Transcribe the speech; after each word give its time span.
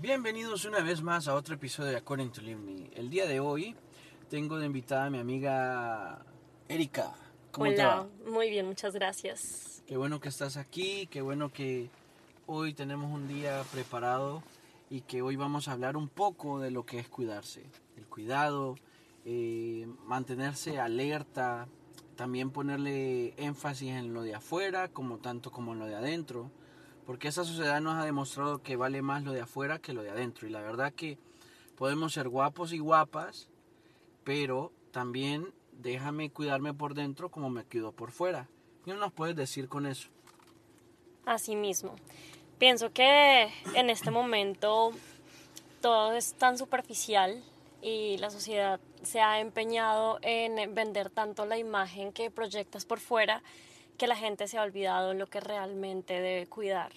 Bienvenidos 0.00 0.64
una 0.64 0.78
vez 0.78 1.02
más 1.02 1.26
a 1.26 1.34
otro 1.34 1.56
episodio 1.56 1.90
de 1.90 1.96
According 1.96 2.30
to 2.30 2.40
Live 2.40 2.60
Me. 2.60 2.88
El 2.94 3.10
día 3.10 3.26
de 3.26 3.40
hoy 3.40 3.74
tengo 4.30 4.56
de 4.56 4.66
invitada 4.66 5.06
a 5.06 5.10
mi 5.10 5.18
amiga 5.18 6.24
Erika. 6.68 7.12
¿Cómo 7.50 7.66
te 7.66 7.80
Hola, 7.80 7.86
va? 7.88 8.08
muy 8.30 8.48
bien, 8.48 8.66
muchas 8.66 8.94
gracias. 8.94 9.82
Qué 9.88 9.96
bueno 9.96 10.20
que 10.20 10.28
estás 10.28 10.56
aquí, 10.56 11.08
qué 11.08 11.20
bueno 11.20 11.52
que 11.52 11.90
hoy 12.46 12.74
tenemos 12.74 13.10
un 13.10 13.26
día 13.26 13.64
preparado 13.72 14.44
y 14.88 15.00
que 15.00 15.20
hoy 15.20 15.34
vamos 15.34 15.66
a 15.66 15.72
hablar 15.72 15.96
un 15.96 16.08
poco 16.08 16.60
de 16.60 16.70
lo 16.70 16.86
que 16.86 17.00
es 17.00 17.08
cuidarse. 17.08 17.64
El 17.96 18.06
cuidado, 18.06 18.76
eh, 19.24 19.88
mantenerse 20.04 20.78
alerta, 20.78 21.66
también 22.14 22.50
ponerle 22.50 23.34
énfasis 23.36 23.90
en 23.90 24.14
lo 24.14 24.22
de 24.22 24.36
afuera 24.36 24.92
como 24.92 25.18
tanto 25.18 25.50
como 25.50 25.72
en 25.72 25.80
lo 25.80 25.86
de 25.86 25.96
adentro. 25.96 26.52
Porque 27.08 27.28
esa 27.28 27.42
sociedad 27.42 27.80
nos 27.80 27.94
ha 27.94 28.04
demostrado 28.04 28.62
que 28.62 28.76
vale 28.76 29.00
más 29.00 29.24
lo 29.24 29.32
de 29.32 29.40
afuera 29.40 29.78
que 29.78 29.94
lo 29.94 30.02
de 30.02 30.10
adentro. 30.10 30.46
Y 30.46 30.50
la 30.50 30.60
verdad 30.60 30.92
que 30.92 31.16
podemos 31.74 32.12
ser 32.12 32.28
guapos 32.28 32.74
y 32.74 32.80
guapas, 32.80 33.48
pero 34.24 34.72
también 34.92 35.54
déjame 35.72 36.28
cuidarme 36.28 36.74
por 36.74 36.92
dentro 36.92 37.30
como 37.30 37.48
me 37.48 37.64
cuido 37.64 37.92
por 37.92 38.10
fuera. 38.10 38.46
¿Qué 38.84 38.92
nos 38.92 39.10
puedes 39.10 39.34
decir 39.34 39.70
con 39.70 39.86
eso? 39.86 40.10
Así 41.24 41.56
mismo. 41.56 41.96
Pienso 42.58 42.92
que 42.92 43.48
en 43.72 43.88
este 43.88 44.10
momento 44.10 44.92
todo 45.80 46.12
es 46.12 46.34
tan 46.34 46.58
superficial 46.58 47.42
y 47.80 48.18
la 48.18 48.28
sociedad 48.28 48.80
se 49.02 49.22
ha 49.22 49.40
empeñado 49.40 50.18
en 50.20 50.74
vender 50.74 51.08
tanto 51.08 51.46
la 51.46 51.56
imagen 51.56 52.12
que 52.12 52.30
proyectas 52.30 52.84
por 52.84 53.00
fuera 53.00 53.42
que 53.98 54.06
la 54.06 54.16
gente 54.16 54.48
se 54.48 54.56
ha 54.56 54.62
olvidado 54.62 55.12
lo 55.12 55.26
que 55.26 55.40
realmente 55.40 56.14
debe 56.20 56.46
cuidar, 56.46 56.92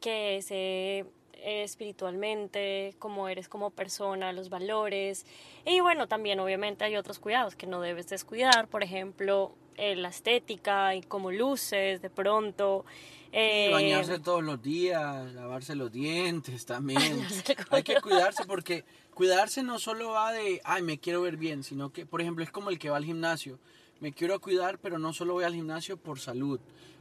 que 0.00 0.38
es 0.38 0.46
eh, 0.50 1.04
espiritualmente, 1.44 2.94
cómo 2.98 3.28
eres 3.28 3.48
como 3.48 3.70
persona, 3.70 4.32
los 4.32 4.48
valores. 4.48 5.26
Y 5.64 5.80
bueno, 5.80 6.08
también 6.08 6.40
obviamente 6.40 6.84
hay 6.84 6.96
otros 6.96 7.18
cuidados 7.18 7.54
que 7.54 7.66
no 7.66 7.80
debes 7.80 8.08
descuidar, 8.08 8.68
por 8.68 8.82
ejemplo, 8.82 9.52
eh, 9.76 9.94
la 9.96 10.08
estética 10.08 10.94
y 10.94 11.02
cómo 11.02 11.30
luces 11.30 12.00
de 12.02 12.10
pronto. 12.10 12.84
eh, 13.32 13.70
Bañarse 13.72 14.18
todos 14.18 14.42
los 14.42 14.62
días, 14.62 15.32
lavarse 15.34 15.74
los 15.74 15.92
dientes 15.92 16.64
también. 16.66 17.00
Hay 17.70 17.82
que 17.82 18.00
cuidarse 18.00 18.44
porque 18.46 18.84
cuidarse 19.14 19.62
no 19.62 19.78
solo 19.78 20.10
va 20.10 20.32
de, 20.32 20.60
ay, 20.64 20.82
me 20.82 20.98
quiero 20.98 21.20
ver 21.22 21.36
bien, 21.36 21.62
sino 21.62 21.92
que, 21.92 22.06
por 22.06 22.22
ejemplo, 22.22 22.42
es 22.42 22.50
como 22.50 22.70
el 22.70 22.78
que 22.78 22.90
va 22.90 22.96
al 22.96 23.04
gimnasio. 23.04 23.58
Me 24.00 24.12
quiero 24.12 24.40
cuidar, 24.40 24.78
pero 24.78 24.98
no 24.98 25.12
solo 25.12 25.34
voy 25.34 25.44
al 25.44 25.54
gimnasio 25.54 25.96
por 25.96 26.18
salud. 26.18 26.58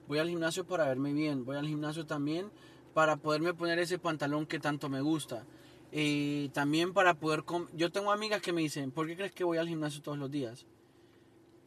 Voy 0.07 0.19
al 0.19 0.29
gimnasio 0.29 0.65
para 0.65 0.87
verme 0.87 1.13
bien. 1.13 1.45
Voy 1.45 1.55
al 1.55 1.67
gimnasio 1.67 2.05
también 2.05 2.51
para 2.93 3.17
poderme 3.17 3.53
poner 3.53 3.79
ese 3.79 3.99
pantalón 3.99 4.45
que 4.45 4.59
tanto 4.59 4.89
me 4.89 5.01
gusta. 5.01 5.45
Eh, 5.91 6.49
también 6.53 6.93
para 6.93 7.13
poder... 7.13 7.43
Yo 7.73 7.91
tengo 7.91 8.11
amigas 8.11 8.41
que 8.41 8.53
me 8.53 8.61
dicen, 8.61 8.91
¿por 8.91 9.07
qué 9.07 9.15
crees 9.15 9.31
que 9.31 9.43
voy 9.43 9.57
al 9.57 9.67
gimnasio 9.67 10.01
todos 10.01 10.17
los 10.17 10.29
días? 10.29 10.65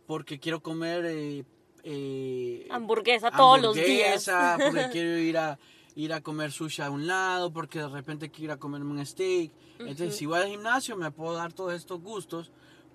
Porque 0.07 0.39
quiero 0.39 0.63
comer... 0.63 1.05
eh, 1.07 1.45
eh, 1.85 2.69
hamburguesa 2.71 3.31
todos 3.31 3.61
los 3.61 3.75
días. 3.75 4.31
porque 4.65 4.89
quiero 4.93 5.19
ir 5.19 5.39
a 5.39 5.59
ir 5.95 6.13
a 6.13 6.21
comer 6.23 6.53
sushi 6.53 6.83
a 6.83 6.91
un 6.91 7.07
lado, 7.07 7.53
porque 7.53 7.79
de 7.79 7.89
repente 7.89 8.31
quiero 8.31 8.45
ir 8.45 8.51
a 8.53 8.57
comerme 8.59 8.93
un 8.93 9.05
steak. 9.05 9.53
Entonces, 9.79 10.17
si 10.17 10.27
voy 10.27 10.41
al 10.41 10.49
gimnasio 10.49 10.97
me 10.97 11.11
puedo 11.11 11.35
dar 11.35 11.53
todos 11.53 11.75
estos 11.75 12.01
gustos, 12.01 12.51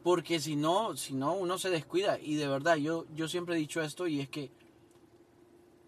porque 0.08 0.39
si 0.39 0.55
no, 0.55 0.95
si 0.95 1.16
no 1.16 1.33
uno 1.33 1.58
se 1.58 1.69
descuida 1.69 2.17
y 2.17 2.36
de 2.36 2.47
verdad 2.47 2.77
yo 2.77 3.05
yo 3.13 3.27
siempre 3.27 3.55
he 3.55 3.59
dicho 3.59 3.81
esto 3.81 4.08
y 4.08 4.22
es 4.22 4.30
que 4.30 4.52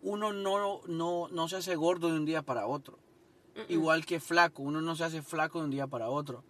uno 0.01 0.33
no 0.33 0.81
no 0.87 1.29
no 1.29 1.47
se 1.47 1.55
hace 1.55 1.77
gordo 1.77 2.09
de 2.09 2.17
un 2.17 2.25
día 2.25 2.41
para 2.41 2.67
otro. 2.67 2.99
Igual 3.69 4.05
que 4.05 4.19
flaco, 4.19 4.61
uno 4.61 4.81
no 4.81 4.97
se 4.97 5.05
hace 5.05 5.21
flaco 5.21 5.59
de 5.59 5.65
un 5.65 5.71
día 5.71 5.87
para 5.87 6.09
otro, 6.09 6.43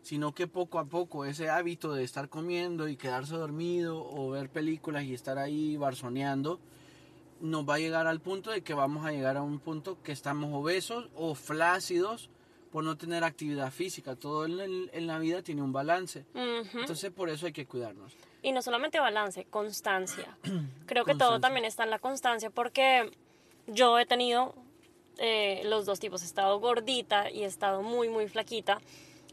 sino 0.00 0.32
que 0.32 0.46
poco 0.46 0.78
a 0.78 0.86
poco 0.86 1.26
ese 1.26 1.50
hábito 1.50 1.92
de 1.92 2.04
estar 2.04 2.30
comiendo 2.30 2.88
y 2.88 2.96
quedarse 2.96 3.36
dormido 3.36 4.02
o 4.02 4.30
ver 4.30 4.48
películas 4.48 5.04
y 5.04 5.12
estar 5.12 5.36
ahí 5.36 5.76
barzoneando, 5.76 6.58
nos 7.42 7.68
va 7.68 7.74
a 7.74 7.80
llegar 7.80 8.06
al 8.06 8.22
punto 8.22 8.50
de 8.50 8.62
que 8.62 8.72
vamos 8.72 9.04
a 9.04 9.12
llegar 9.12 9.36
a 9.36 9.42
un 9.42 9.58
punto 9.58 10.02
que 10.02 10.12
estamos 10.12 10.54
obesos 10.54 11.10
o 11.14 11.34
flácidos 11.34 12.30
por 12.70 12.84
no 12.84 12.96
tener 12.96 13.24
actividad 13.24 13.70
física. 13.72 14.16
Todo 14.16 14.44
en, 14.46 14.90
en 14.92 15.06
la 15.06 15.18
vida 15.18 15.42
tiene 15.42 15.62
un 15.62 15.72
balance. 15.72 16.24
Ujú. 16.34 16.78
Entonces 16.80 17.10
por 17.10 17.28
eso 17.28 17.46
hay 17.46 17.52
que 17.52 17.66
cuidarnos. 17.66 18.14
Y 18.42 18.52
no 18.52 18.62
solamente 18.62 18.98
balance, 19.00 19.44
constancia. 19.46 20.36
Creo 20.86 21.04
que 21.04 21.12
todo 21.12 21.30
Constancia. 21.30 21.40
también 21.40 21.64
está 21.64 21.84
en 21.84 21.90
la 21.90 21.98
constancia 21.98 22.50
porque 22.50 23.10
yo 23.66 23.98
he 23.98 24.06
tenido 24.06 24.54
eh, 25.18 25.62
los 25.64 25.84
dos 25.86 26.00
tipos. 26.00 26.22
He 26.22 26.26
estado 26.26 26.58
gordita 26.60 27.30
y 27.30 27.42
he 27.42 27.46
estado 27.46 27.82
muy, 27.82 28.08
muy 28.08 28.28
flaquita. 28.28 28.80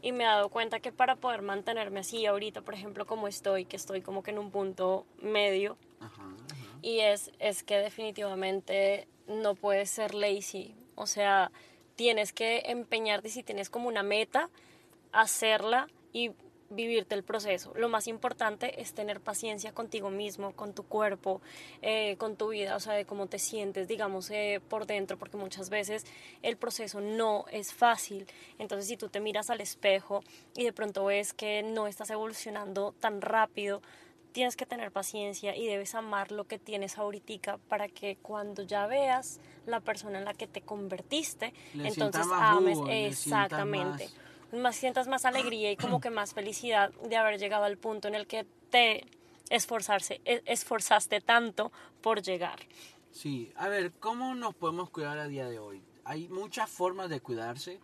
Y 0.02 0.12
me 0.12 0.22
he 0.24 0.26
dado 0.26 0.48
cuenta 0.48 0.78
que 0.78 0.92
para 0.92 1.16
poder 1.16 1.42
mantenerme 1.42 2.00
así 2.00 2.24
ahorita, 2.26 2.60
por 2.60 2.74
ejemplo, 2.74 3.04
como 3.06 3.26
estoy, 3.26 3.64
que 3.64 3.74
estoy 3.76 4.00
como 4.00 4.22
que 4.22 4.30
en 4.30 4.38
un 4.38 4.50
punto 4.52 5.06
medio, 5.20 5.76
Ajá, 5.98 6.22
ajá. 6.22 6.78
y 6.82 7.00
es, 7.00 7.32
es 7.40 7.64
que 7.64 7.78
definitivamente 7.78 9.08
no 9.26 9.54
puedes 9.56 9.90
ser 9.90 10.14
lazy. 10.14 10.74
O 10.94 11.06
sea, 11.06 11.50
tienes 11.98 12.32
que 12.32 12.62
empeñarte 12.66 13.28
si 13.28 13.42
tienes 13.42 13.70
como 13.70 13.88
una 13.88 14.04
meta, 14.04 14.50
hacerla 15.10 15.88
y 16.12 16.30
vivirte 16.70 17.16
el 17.16 17.24
proceso. 17.24 17.72
Lo 17.74 17.88
más 17.88 18.06
importante 18.06 18.80
es 18.80 18.92
tener 18.92 19.20
paciencia 19.20 19.72
contigo 19.72 20.08
mismo, 20.08 20.52
con 20.52 20.74
tu 20.74 20.84
cuerpo, 20.84 21.40
eh, 21.82 22.14
con 22.16 22.36
tu 22.36 22.50
vida, 22.50 22.76
o 22.76 22.80
sea, 22.80 22.92
de 22.92 23.04
cómo 23.04 23.26
te 23.26 23.40
sientes, 23.40 23.88
digamos, 23.88 24.30
eh, 24.30 24.60
por 24.68 24.86
dentro, 24.86 25.18
porque 25.18 25.36
muchas 25.36 25.70
veces 25.70 26.06
el 26.42 26.56
proceso 26.56 27.00
no 27.00 27.46
es 27.50 27.74
fácil. 27.74 28.28
Entonces, 28.60 28.86
si 28.86 28.96
tú 28.96 29.08
te 29.08 29.18
miras 29.18 29.50
al 29.50 29.60
espejo 29.60 30.22
y 30.54 30.62
de 30.62 30.72
pronto 30.72 31.06
ves 31.06 31.32
que 31.32 31.64
no 31.64 31.88
estás 31.88 32.10
evolucionando 32.10 32.94
tan 33.00 33.20
rápido, 33.22 33.82
tienes 34.32 34.56
que 34.56 34.66
tener 34.66 34.92
paciencia 34.92 35.56
y 35.56 35.66
debes 35.66 35.94
amar 35.94 36.32
lo 36.32 36.44
que 36.46 36.58
tienes 36.58 36.98
ahorita 36.98 37.58
para 37.68 37.88
que 37.88 38.16
cuando 38.16 38.62
ya 38.62 38.86
veas 38.86 39.40
la 39.66 39.80
persona 39.80 40.18
en 40.18 40.24
la 40.24 40.34
que 40.34 40.46
te 40.46 40.60
convertiste, 40.62 41.52
Le 41.74 41.88
entonces 41.88 42.26
ames 42.32 42.78
jugo, 42.78 42.90
exactamente. 42.90 44.04
más- 44.04 44.14
Más 44.62 44.76
sientas 44.76 45.08
más 45.08 45.26
alegría 45.26 45.70
y 45.72 45.76
como 45.76 46.00
que 46.00 46.08
más 46.08 46.32
felicidad 46.32 46.90
de 47.06 47.16
haber 47.16 47.38
llegado 47.38 47.64
al 47.64 47.76
punto 47.76 48.08
en 48.08 48.14
el 48.14 48.26
que 48.26 48.46
te 48.70 49.04
esforzarse, 49.50 50.20
e- 50.24 50.42
esforzaste 50.46 51.20
tanto 51.20 51.70
por 52.00 52.22
llegar. 52.22 52.58
Sí, 53.10 53.52
a 53.56 53.68
ver, 53.68 53.92
¿cómo 54.00 54.34
nos 54.34 54.54
podemos 54.54 54.88
cuidar 54.90 55.18
a 55.18 55.26
día 55.28 55.46
de 55.48 55.58
hoy? 55.58 55.82
Hay 56.04 56.28
muchas 56.28 56.70
formas 56.70 57.10
de 57.10 57.20
cuidarse. 57.20 57.78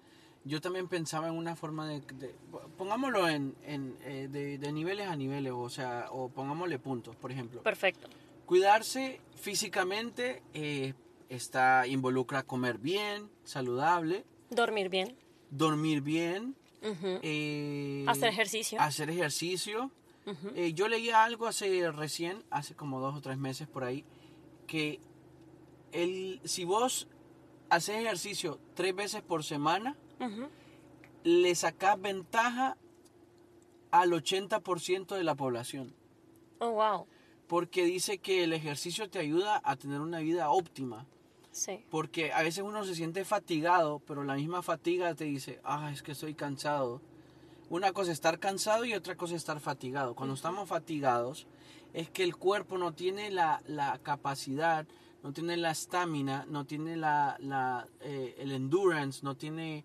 Yo 0.44 0.60
también 0.60 0.88
pensaba 0.88 1.28
en 1.28 1.34
una 1.34 1.56
forma 1.56 1.88
de... 1.88 2.00
de- 2.00 2.34
pongámoslo 2.76 3.28
en, 3.28 3.54
en, 3.64 3.96
eh, 4.02 4.28
de, 4.30 4.58
de 4.58 4.72
niveles 4.72 5.08
a 5.08 5.16
niveles, 5.16 5.52
o 5.54 5.68
sea, 5.70 6.06
o 6.10 6.28
pongámosle 6.28 6.78
puntos, 6.78 7.16
por 7.16 7.32
ejemplo. 7.32 7.62
Perfecto. 7.62 8.08
Cuidarse 8.44 9.20
físicamente 9.36 10.42
eh, 10.52 10.92
está, 11.30 11.86
involucra 11.86 12.42
comer 12.42 12.76
bien, 12.78 13.30
saludable, 13.44 14.24
Dormir 14.50 14.90
bien. 14.90 15.16
dormir 15.50 16.02
bien, 16.02 16.54
eh, 17.22 18.04
Hacer 18.06 18.28
ejercicio. 18.28 18.78
hacer 18.80 19.08
ejercicio. 19.10 19.90
Eh, 20.54 20.72
yo 20.74 20.88
leí 20.88 21.10
algo 21.10 21.46
hace 21.46 21.90
recién, 21.90 22.42
hace 22.50 22.74
como 22.74 23.00
dos 23.00 23.14
o 23.16 23.20
tres 23.22 23.36
meses 23.38 23.66
por 23.68 23.84
ahí, 23.84 24.04
que 24.66 25.00
el, 25.92 26.40
si 26.44 26.64
vos 26.64 27.08
haces 27.70 27.96
ejercicio 27.96 28.58
tres 28.74 28.94
veces 28.94 29.22
por 29.22 29.44
semana, 29.44 29.96
Ujú. 30.20 30.48
le 31.24 31.54
sacás 31.54 32.00
ventaja 32.00 32.76
al 33.90 34.12
80% 34.12 35.14
de 35.16 35.24
la 35.24 35.34
población. 35.34 35.94
Oh, 36.58 36.72
wow. 36.72 37.06
Porque 37.46 37.84
dice 37.84 38.18
que 38.18 38.44
el 38.44 38.52
ejercicio 38.52 39.08
te 39.08 39.18
ayuda 39.18 39.60
a 39.64 39.76
tener 39.76 40.00
una 40.00 40.18
vida 40.20 40.50
óptima. 40.50 41.06
Sí. 41.52 41.84
Porque 41.90 42.32
a 42.32 42.42
veces 42.42 42.64
uno 42.64 42.84
se 42.84 42.94
siente 42.94 43.24
fatigado, 43.24 44.00
pero 44.06 44.24
la 44.24 44.34
misma 44.34 44.62
fatiga 44.62 45.14
te 45.14 45.24
dice, 45.24 45.60
ah, 45.62 45.90
es 45.92 46.02
que 46.02 46.12
estoy 46.12 46.34
cansado. 46.34 47.00
Una 47.70 47.92
cosa 47.92 48.10
es 48.10 48.18
estar 48.18 48.38
cansado 48.38 48.84
y 48.84 48.94
otra 48.94 49.16
cosa 49.16 49.34
es 49.34 49.42
estar 49.42 49.60
fatigado. 49.60 50.14
Cuando 50.14 50.34
estamos 50.34 50.68
fatigados, 50.68 51.46
es 51.92 52.10
que 52.10 52.24
el 52.24 52.36
cuerpo 52.36 52.76
no 52.76 52.92
tiene 52.92 53.30
la, 53.30 53.62
la 53.66 53.98
capacidad, 54.02 54.86
no 55.22 55.32
tiene 55.32 55.56
la 55.56 55.70
estamina, 55.70 56.44
no 56.48 56.66
tiene 56.66 56.96
la, 56.96 57.36
la, 57.38 57.86
eh, 58.00 58.34
el 58.38 58.50
endurance, 58.52 59.20
no 59.22 59.36
tiene 59.36 59.84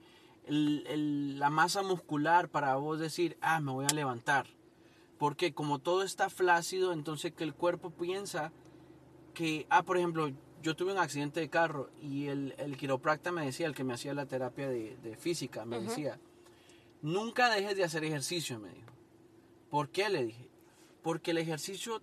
el- 0.50 0.86
el- 0.88 1.40
la 1.40 1.50
masa 1.50 1.82
muscular 1.84 2.50
para 2.50 2.76
vos 2.76 3.00
decir, 3.00 3.38
ah, 3.42 3.60
me 3.62 3.72
voy 3.72 3.86
a 3.90 3.94
levantar. 3.94 4.48
Porque 5.18 5.54
como 5.54 5.80
todo 5.80 6.04
está 6.04 6.30
flácido, 6.30 6.92
entonces 6.94 7.34
que 7.34 7.44
el 7.44 7.54
cuerpo 7.54 7.92
piensa 7.92 8.52
que, 9.34 9.66
ah, 9.70 9.84
por 9.84 9.98
ejemplo, 9.98 10.32
yo 10.62 10.76
tuve 10.76 10.92
un 10.92 10.98
accidente 10.98 11.40
de 11.40 11.50
carro 11.50 11.90
y 12.02 12.28
el, 12.28 12.54
el 12.58 12.76
quiropracta 12.78 13.32
me 13.32 13.46
decía, 13.46 13.68
el 13.68 13.76
que 13.76 13.84
me 13.86 13.94
hacía 13.94 14.14
la 14.14 14.26
terapia 14.26 14.68
de, 14.70 14.98
de 14.98 15.16
física, 15.16 15.64
me 15.66 15.78
decía, 15.90 16.20
nunca 17.02 17.50
dejes 17.54 17.78
de 17.78 17.84
hacer 17.84 18.04
ejercicio, 18.04 18.60
me 18.60 18.70
dijo. 18.70 18.92
¿Por 19.70 19.90
qué? 19.90 20.10
Le 20.10 20.26
dije. 20.26 20.50
Porque 21.04 21.32
el 21.32 21.38
ejercicio 21.38 22.02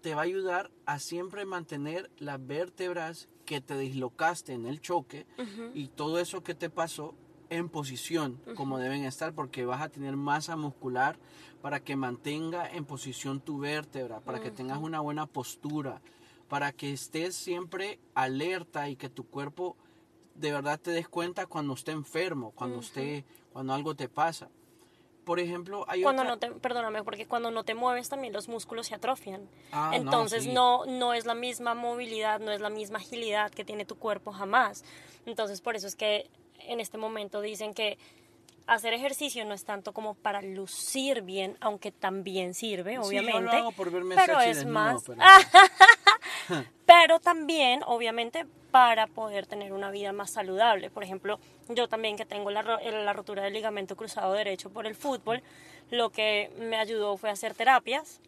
te 0.00 0.14
va 0.14 0.22
a 0.22 0.24
ayudar 0.24 0.70
a 0.86 0.98
siempre 0.98 1.44
mantener 1.44 2.10
las 2.18 2.44
vértebras 2.44 3.28
que 3.44 3.60
te 3.60 3.76
dislocaste 3.76 4.52
en 4.52 4.66
el 4.66 4.80
choque 4.80 5.26
y 5.74 5.88
todo 5.88 6.18
eso 6.18 6.42
que 6.42 6.54
te 6.54 6.70
pasó 6.70 7.14
en 7.52 7.68
posición 7.68 8.40
como 8.54 8.78
deben 8.78 9.04
estar 9.04 9.32
porque 9.32 9.64
vas 9.64 9.80
a 9.82 9.88
tener 9.88 10.16
masa 10.16 10.56
muscular 10.56 11.16
para 11.60 11.80
que 11.80 11.94
mantenga 11.96 12.68
en 12.68 12.84
posición 12.84 13.40
tu 13.40 13.58
vértebra, 13.58 14.20
para 14.20 14.40
que 14.40 14.50
tengas 14.50 14.78
una 14.78 15.00
buena 15.00 15.26
postura, 15.26 16.00
para 16.48 16.72
que 16.72 16.92
estés 16.92 17.36
siempre 17.36 17.98
alerta 18.14 18.88
y 18.88 18.96
que 18.96 19.08
tu 19.08 19.24
cuerpo 19.24 19.76
de 20.34 20.50
verdad 20.52 20.80
te 20.80 20.90
des 20.90 21.08
cuenta 21.08 21.46
cuando 21.46 21.74
esté 21.74 21.92
enfermo, 21.92 22.52
cuando 22.54 22.80
esté, 22.80 23.24
cuando 23.52 23.74
algo 23.74 23.94
te 23.94 24.08
pasa. 24.08 24.48
Por 25.24 25.38
ejemplo, 25.38 25.84
hay 25.86 26.02
cuando 26.02 26.22
otra- 26.22 26.34
no 26.34 26.38
te, 26.38 26.50
perdóname, 26.60 27.04
porque 27.04 27.26
cuando 27.26 27.52
no 27.52 27.62
te 27.62 27.74
mueves 27.76 28.08
también 28.08 28.32
los 28.32 28.48
músculos 28.48 28.88
se 28.88 28.94
atrofian. 28.96 29.48
Ah, 29.70 29.90
no, 29.92 29.96
Entonces 29.96 30.42
sí. 30.44 30.52
no, 30.52 30.84
no 30.86 31.14
es 31.14 31.26
la 31.26 31.34
misma 31.34 31.74
movilidad, 31.74 32.40
no 32.40 32.50
es 32.50 32.60
la 32.60 32.70
misma 32.70 32.98
agilidad 32.98 33.52
que 33.52 33.64
tiene 33.64 33.84
tu 33.84 33.94
cuerpo 33.96 34.32
jamás. 34.32 34.84
Entonces 35.26 35.60
por 35.60 35.76
eso 35.76 35.86
es 35.86 35.94
que 35.94 36.28
en 36.68 36.80
este 36.80 36.98
momento 36.98 37.40
dicen 37.40 37.74
que 37.74 37.98
hacer 38.66 38.94
ejercicio 38.94 39.44
no 39.44 39.54
es 39.54 39.64
tanto 39.64 39.92
como 39.92 40.14
para 40.14 40.40
lucir 40.40 41.22
bien, 41.22 41.56
aunque 41.60 41.90
también 41.90 42.54
sirve, 42.54 42.92
Sí, 42.92 42.96
yo 42.96 43.02
obviamente. 43.02 43.40
lo 43.42 43.52
hago 43.52 43.72
por 43.72 43.90
verme 43.90 44.14
pero 44.14 44.38
sexy 44.40 44.60
es 44.60 44.66
más, 44.66 45.02
pero- 45.04 45.20
pero 46.86 47.20
también, 47.20 47.82
obviamente, 47.86 48.46
para 48.70 49.06
poder 49.06 49.46
tener 49.46 49.72
una 49.72 49.90
vida 49.90 50.12
más 50.12 50.32
saludable. 50.32 50.90
Por 50.90 51.04
ejemplo, 51.04 51.38
yo 51.68 51.88
también 51.88 52.16
que 52.16 52.24
tengo 52.24 52.50
la, 52.50 52.62
ro- 52.62 52.78
la 52.80 53.12
rotura 53.12 53.42
del 53.42 53.52
ligamento 53.52 53.96
cruzado 53.96 54.32
derecho 54.32 54.70
por 54.70 54.86
el 54.86 54.94
fútbol, 54.94 55.42
lo 55.90 56.10
que 56.10 56.50
me 56.58 56.76
ayudó 56.76 57.16
fue 57.16 57.30
hacer 57.30 57.54
terapias 57.54 58.20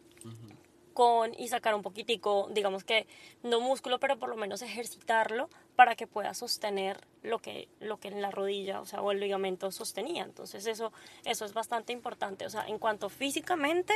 con 0.95 1.33
y 1.37 1.49
sacar 1.49 1.75
un 1.75 1.81
poquitico, 1.83 2.47
digamos 2.51 2.83
que 2.83 3.05
no 3.43 3.59
músculo, 3.59 3.99
pero 3.99 4.17
por 4.17 4.29
lo 4.29 4.37
menos 4.37 4.61
ejercitarlo 4.63 5.49
para 5.75 5.95
que 5.95 6.07
pueda 6.07 6.33
sostener 6.33 6.97
lo 7.21 7.37
que 7.39 7.67
lo 7.81 7.99
que 7.99 8.07
en 8.07 8.21
la 8.21 8.31
rodilla, 8.31 8.79
o 8.81 8.85
sea, 8.85 9.01
o 9.01 9.11
el 9.11 9.19
ligamento 9.19 9.69
sostenía. 9.71 10.23
Entonces, 10.23 10.65
eso 10.65 10.91
eso 11.25 11.43
es 11.45 11.53
bastante 11.53 11.91
importante, 11.93 12.45
o 12.45 12.49
sea, 12.49 12.65
en 12.67 12.79
cuanto 12.79 13.09
físicamente, 13.09 13.93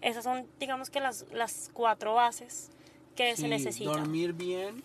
esas 0.00 0.22
son 0.24 0.46
digamos 0.60 0.88
que 0.88 1.00
las 1.00 1.26
las 1.32 1.70
cuatro 1.74 2.14
bases 2.14 2.70
que 3.16 3.34
se 3.36 3.48
necesitan. 3.48 3.94
Dormir 3.94 4.32
bien, 4.32 4.84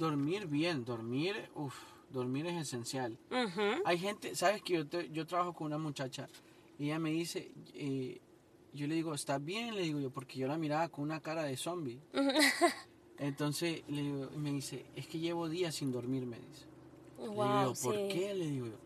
dormir 0.00 0.46
bien, 0.46 0.84
dormir, 0.84 1.50
uff, 1.54 1.76
dormir 2.10 2.46
es 2.46 2.54
esencial. 2.56 3.18
Hay 3.84 3.98
gente, 3.98 4.34
sabes 4.34 4.62
que 4.62 4.72
yo, 4.74 4.86
te- 4.86 5.10
yo 5.10 5.26
trabajo 5.26 5.52
con 5.52 5.66
una 5.66 5.76
muchacha 5.78 6.26
y 6.78 6.86
ella 6.86 6.98
me 6.98 7.10
dice, 7.10 7.50
eh, 7.74 8.20
yo 8.76 8.86
le 8.86 8.94
digo, 8.94 9.14
¿estás 9.14 9.44
bien? 9.44 9.74
Le 9.74 9.82
digo 9.82 9.98
yo, 10.00 10.10
porque 10.10 10.38
yo 10.38 10.46
la 10.46 10.58
miraba 10.58 10.88
con 10.88 11.04
una 11.04 11.20
cara 11.20 11.42
de 11.44 11.56
zombie. 11.56 11.98
Entonces 13.18 13.82
le 13.88 14.02
digo, 14.02 14.28
y 14.34 14.38
me 14.38 14.52
dice, 14.52 14.84
es 14.94 15.06
que 15.06 15.18
llevo 15.18 15.48
días 15.48 15.74
sin 15.74 15.90
dormir, 15.90 16.26
me 16.26 16.36
dice. 16.38 16.66
Le 17.18 17.22
digo 17.24 17.34
Wow, 17.34 17.74
¿por 17.82 17.94
sí. 17.94 18.08
qué? 18.10 18.34
Le 18.34 18.46
digo 18.50 18.66
yo. 18.66 18.76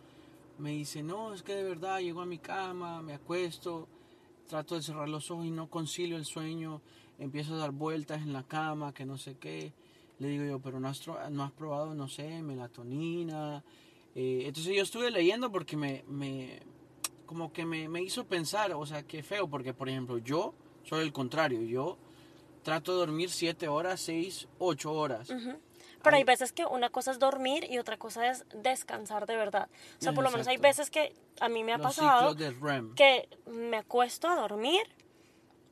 Me 0.59 0.71
dice, 0.71 1.03
no, 1.03 1.35
es 1.35 1.43
que 1.43 1.55
de 1.55 1.63
verdad 1.65 2.01
llego 2.01 2.21
a 2.21 2.27
mi 2.27 2.39
cama, 2.39 3.03
me 3.03 3.15
acuesto, 3.15 3.89
trato 4.49 4.75
de 4.77 4.83
cerrar 4.83 5.09
los 5.09 5.31
ojos 5.31 5.47
y 5.47 5.51
no 5.51 5.69
concilio 5.69 6.17
el 6.17 6.25
sueño, 6.27 6.81
empiezo 7.19 7.55
a 7.55 7.59
dar 7.59 7.71
vueltas 7.73 8.21
en 8.23 8.33
la 8.33 8.43
cama, 8.45 8.93
que 8.95 9.05
no 9.07 9.17
sé 9.19 9.37
qué. 9.39 9.73
Le 10.19 10.29
digo 10.29 10.45
yo, 10.45 10.59
pero 10.61 10.79
no 10.79 10.89
has, 10.89 11.01
no 11.31 11.43
has 11.43 11.53
probado, 11.53 11.95
no 11.95 12.09
sé, 12.09 12.43
melatonina. 12.43 13.65
Eh, 14.15 14.43
entonces 14.45 14.77
yo 14.77 14.83
estuve 14.83 15.11
leyendo 15.11 15.51
porque 15.51 15.77
me, 15.77 16.05
me 16.09 16.61
como 17.31 17.53
que 17.53 17.65
me, 17.65 17.89
me 17.89 18.03
hizo 18.03 18.25
pensar, 18.25 18.73
o 18.73 18.85
sea, 18.85 19.05
qué 19.05 19.23
feo, 19.23 19.47
porque 19.47 19.73
por 19.73 19.89
ejemplo 19.89 20.19
yo 20.19 20.53
soy 20.83 21.05
el 21.05 21.13
contrario, 21.13 21.63
yo 21.63 21.97
trato 22.65 22.91
de 22.91 22.99
dormir 22.99 23.31
7 23.31 23.69
horas, 23.69 24.01
6, 24.01 24.49
8 24.59 24.93
horas. 24.93 25.29
Pero 25.29 26.17
hay 26.17 26.23
Ay. 26.23 26.25
veces 26.25 26.51
que 26.51 26.67
una 26.67 26.91
cosa 26.91 27.13
es 27.13 27.21
dormir 27.21 27.69
y 27.71 27.79
otra 27.79 27.99
cosa 27.99 28.29
es 28.29 28.45
descansar 28.53 29.27
de 29.27 29.37
verdad. 29.37 29.69
O 30.01 30.03
sea, 30.03 30.13
por 30.13 30.25
lo 30.25 30.33
menos 30.33 30.49
hay 30.49 30.57
veces 30.57 30.91
que 30.91 31.15
a 31.39 31.49
mí 31.49 31.63
me 31.63 31.73
ha 31.73 31.79
Los 31.79 31.95
pasado 31.95 32.35
que 32.97 33.29
me 33.47 33.77
acuesto 33.77 34.27
a 34.27 34.35
dormir, 34.35 34.83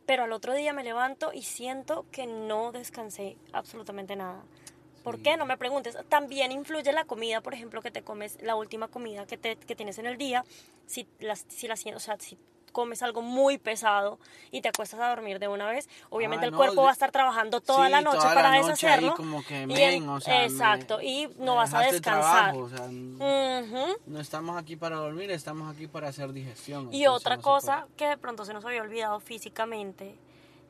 pero 0.06 0.22
al 0.22 0.32
otro 0.32 0.54
día 0.54 0.72
me 0.72 0.84
levanto 0.84 1.32
y 1.32 1.42
siento 1.42 2.06
que 2.12 2.28
no 2.28 2.70
descansé 2.70 3.36
absolutamente 3.52 4.14
nada. 4.14 4.44
¿Por 5.02 5.20
qué? 5.22 5.36
No 5.36 5.46
me 5.46 5.56
preguntes. 5.56 5.96
También 6.08 6.52
influye 6.52 6.92
la 6.92 7.04
comida, 7.04 7.40
por 7.40 7.54
ejemplo, 7.54 7.80
que 7.82 7.90
te 7.90 8.02
comes, 8.02 8.38
la 8.42 8.56
última 8.56 8.88
comida 8.88 9.26
que, 9.26 9.36
te, 9.38 9.56
que 9.56 9.74
tienes 9.76 9.98
en 9.98 10.06
el 10.06 10.18
día. 10.18 10.44
Si, 10.86 11.06
las, 11.20 11.44
si, 11.48 11.66
la, 11.68 11.74
o 11.94 12.00
sea, 12.00 12.16
si 12.18 12.38
comes 12.72 13.02
algo 13.02 13.22
muy 13.22 13.58
pesado 13.58 14.18
y 14.50 14.60
te 14.60 14.68
acuestas 14.68 15.00
a 15.00 15.08
dormir 15.08 15.38
de 15.38 15.48
una 15.48 15.66
vez, 15.66 15.88
obviamente 16.10 16.44
Ah, 16.44 16.48
el 16.48 16.52
no, 16.52 16.58
cuerpo 16.58 16.76
de- 16.76 16.82
va 16.84 16.90
a 16.90 16.92
estar 16.92 17.10
trabajando 17.10 17.60
toda 17.60 17.86
Sí, 17.86 17.92
la 17.92 18.02
noche 18.02 18.18
toda 18.18 18.34
para 18.34 18.50
la 18.50 18.56
noche 18.60 18.70
deshacerlo. 18.86 19.14
como 19.16 19.42
que, 19.44 19.62
y 19.62 19.66
men, 19.66 19.78
en- 20.02 20.08
o 20.08 20.20
sea, 20.20 20.38
me- 20.38 20.44
exacto, 20.44 21.00
y 21.00 21.26
no 21.38 21.52
me 21.52 21.56
vas 21.58 21.74
a 21.74 21.80
descansar. 21.80 22.52
trabajo, 22.52 22.58
o 22.58 22.68
sea, 22.68 22.84
n- 22.84 23.62
Ujú. 23.62 23.96
no 24.06 24.20
estamos 24.20 24.56
aquí 24.56 24.76
para 24.76 24.96
dormir, 24.96 25.30
estamos 25.30 25.74
aquí 25.74 25.86
para 25.88 26.08
hacer 26.08 26.32
digestión. 26.32 26.92
Y 26.92 27.06
otra 27.06 27.38
cosa 27.38 27.86
que 27.96 28.06
de 28.06 28.16
pronto 28.18 28.44
se 28.44 28.52
nos 28.52 28.64
había 28.64 28.82
olvidado 28.82 29.18
físicamente, 29.18 30.14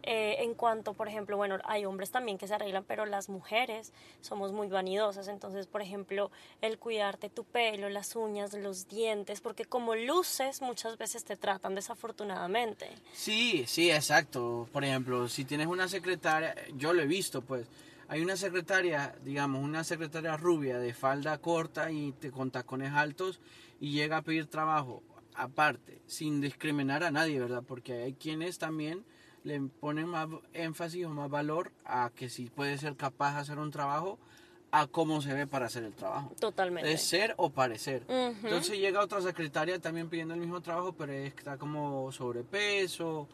eh, 0.03 0.37
en 0.41 0.55
cuanto, 0.55 0.95
por 0.95 1.09
ejemplo, 1.09 1.37
bueno, 1.37 1.59
hay 1.65 1.85
hombres 1.85 2.11
también 2.11 2.39
que 2.39 2.47
se 2.47 2.55
arreglan, 2.55 2.85
pero 2.85 3.07
las 3.07 3.29
mujeres 3.29 3.93
somos 4.21 4.53
muy 4.53 4.69
vanidosas. 4.69 5.29
Entonces, 5.29 5.67
por 5.67 5.83
ejemplo, 5.83 6.31
el 6.61 6.79
cuidarte 6.79 7.29
tu 7.29 7.45
pelo, 7.45 7.89
las 7.89 8.17
uñas, 8.17 8.53
los 8.55 8.89
dientes, 8.89 9.41
porque 9.41 9.65
como 9.65 9.95
luces 9.95 10.63
muchas 10.63 10.99
veces 10.99 11.25
te 11.25 11.37
tratan 11.37 11.75
desafortunadamente. 11.75 12.89
Sí, 13.13 13.65
sí, 13.67 13.91
exacto. 13.91 14.69
Por 14.73 14.85
ejemplo, 14.85 15.29
si 15.29 15.45
tienes 15.45 15.67
una 15.67 15.89
secretaria, 15.89 16.55
yo 16.77 16.93
lo 16.93 17.03
he 17.03 17.07
visto, 17.07 17.43
pues. 17.43 17.67
Hay 18.11 18.23
una 18.23 18.39
secretaria, 18.39 19.15
digamos, 19.23 19.63
una 19.63 19.85
secretaria 19.85 20.35
rubia 20.39 20.79
de 20.79 20.95
falda 20.95 21.37
corta 21.37 21.91
y 21.91 22.13
te, 22.13 22.31
con 22.31 22.51
tacones 22.51 22.95
altos 22.95 23.39
y 23.81 23.93
llega 23.93 24.17
a 24.17 24.23
pedir 24.23 24.47
trabajo 24.47 25.03
aparte, 25.35 26.01
sin 26.07 26.41
discriminar 26.41 27.05
a 27.05 27.11
nadie, 27.11 27.39
¿verdad? 27.39 27.63
Porque 27.67 28.03
hay 28.03 28.15
quienes 28.15 28.59
también 28.59 29.05
le 29.45 29.61
ponen 29.81 30.07
más 30.09 30.29
énfasis 30.53 31.07
o 31.07 31.11
más 31.11 31.31
valor 31.31 31.71
a 31.85 32.11
que 32.15 32.29
si 32.29 32.47
puede 32.51 32.77
ser 32.79 32.97
capaz 32.97 33.35
de 33.35 33.41
hacer 33.41 33.59
un 33.59 33.71
trabajo, 33.71 34.19
a 34.71 34.87
cómo 34.87 35.23
se 35.23 35.33
ve 35.33 35.47
para 35.47 35.67
hacer 35.67 35.85
el 35.85 35.95
trabajo. 35.95 36.33
Totalmente. 36.39 36.93
Es 36.93 37.03
ser 37.03 37.33
o 37.39 37.49
parecer. 37.49 38.03
Ujú. 38.07 38.47
Entonces 38.47 38.79
llega 38.79 39.01
otra 39.01 39.23
secretaria 39.23 39.79
también 39.79 40.11
pidiendo 40.11 40.35
el 40.35 40.41
mismo 40.41 40.61
trabajo, 40.61 40.93
pero 40.93 41.13
está 41.13 41.57
como 41.57 42.13
sobrepeso. 42.13 43.27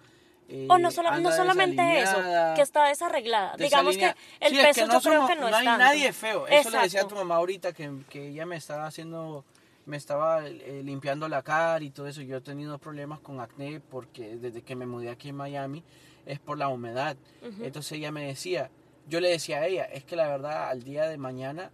eh, 0.49 0.67
O 0.71 0.77
no, 0.79 0.91
sola- 0.91 1.19
no 1.21 1.33
solamente 1.33 2.03
eso, 2.03 2.19
que 2.55 2.61
está 2.61 2.87
desarreglada. 2.89 3.57
Digamos 3.57 3.97
que 3.97 4.15
el 4.41 4.51
Sí, 4.51 4.59
es 4.61 4.67
peso 4.67 4.81
yo 4.83 4.87
no 4.93 5.01
creo 5.01 5.13
somos- 5.15 5.31
que 5.31 5.37
no, 5.37 5.49
es 5.49 5.55
hay 5.55 5.65
tanto. 5.65 5.85
nadie 5.85 6.13
feo. 6.13 6.47
Eso 6.47 6.69
le 6.71 6.79
decía 6.81 6.81
a 6.81 6.85
Exacto. 7.05 7.09
tu 7.09 7.15
mamá 7.17 7.37
ahorita 7.37 7.73
que, 7.73 7.91
que 8.11 8.29
ella 8.29 8.45
me 8.45 8.57
estaba 8.57 8.85
haciendo, 8.87 9.43
me 9.87 9.97
estaba 9.97 10.47
eh, 10.47 10.83
limpiando 10.85 11.29
la 11.29 11.43
cara 11.43 11.85
y 11.85 11.91
todo 11.91 12.07
eso. 12.07 12.23
Yo 12.23 12.39
he 12.39 12.41
tenido 12.41 12.79
problemas 12.79 13.21
con 13.21 13.41
acné 13.41 13.81
porque 13.81 14.37
desde 14.37 14.63
que 14.63 14.75
me 14.77 14.87
mudé 14.87 15.11
aquí 15.11 15.29
en 15.31 15.37
Miami 15.37 15.83
es 16.27 16.39
por 16.41 16.57
la 16.59 16.69
humedad. 16.69 17.17
Entonces 17.61 17.93
ella 17.93 18.11
me 18.11 18.27
decía, 18.27 18.71
yo 19.09 19.21
le 19.21 19.29
decía 19.29 19.59
a 19.59 19.67
ella, 19.67 19.85
es 19.85 20.05
que 20.05 20.17
la 20.17 20.29
verdad 20.29 20.69
al 20.71 20.83
día 20.83 21.07
de 21.07 21.19
mañana 21.19 21.71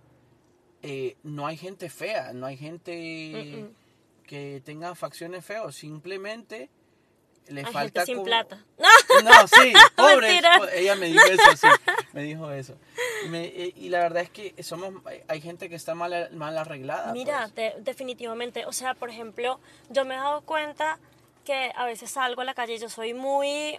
eh, 0.83 1.17
no 1.23 1.47
hay 1.47 1.57
gente 1.57 1.89
fea, 1.91 2.33
no 2.33 2.47
hay 2.47 2.57
gente 2.57 3.69
que 4.27 4.63
tenga 4.65 4.95
facciones 4.95 5.45
feas, 5.45 5.75
simplemente 5.75 6.71
le 7.49 7.61
Hay 7.65 7.73
falta 7.73 8.01
gente 8.01 8.07
sin 8.07 8.15
como- 8.17 8.25
plata. 8.27 8.65
no, 9.25 9.49
sí, 9.49 9.73
pobre. 9.97 10.29
Mentira. 10.29 10.61
Ella 10.75 10.95
me 10.97 11.07
dijo 11.07 11.25
eso, 11.27 11.57
sí. 11.57 11.67
Me 12.15 12.23
dijo 12.23 12.51
eso. 12.51 12.77
Me- 13.29 13.47
eh, 13.47 13.73
y 13.77 13.89
la 13.89 14.01
verdad 14.01 14.23
es 14.23 14.31
que 14.31 14.55
somos, 14.63 14.93
hay 15.29 15.41
gente 15.41 15.69
que 15.69 15.75
está 15.77 15.95
mal, 15.95 16.31
mal 16.33 16.57
arreglada. 16.59 17.13
Mira, 17.13 17.51
pues. 17.55 17.55
de- 17.55 17.75
definitivamente, 17.83 18.67
o 18.67 18.73
sea, 18.73 18.95
por 18.95 19.11
ejemplo, 19.11 19.61
yo 19.91 20.05
me 20.05 20.15
he 20.15 20.19
dado 20.19 20.41
cuenta 20.43 20.99
que 21.45 21.73
a 21.75 21.85
veces 21.87 22.11
salgo 22.11 22.43
a 22.43 22.45
la 22.45 22.55
calle 22.55 22.75
y 22.75 22.79
yo 22.79 22.89
soy 22.89 23.15
muy, 23.15 23.79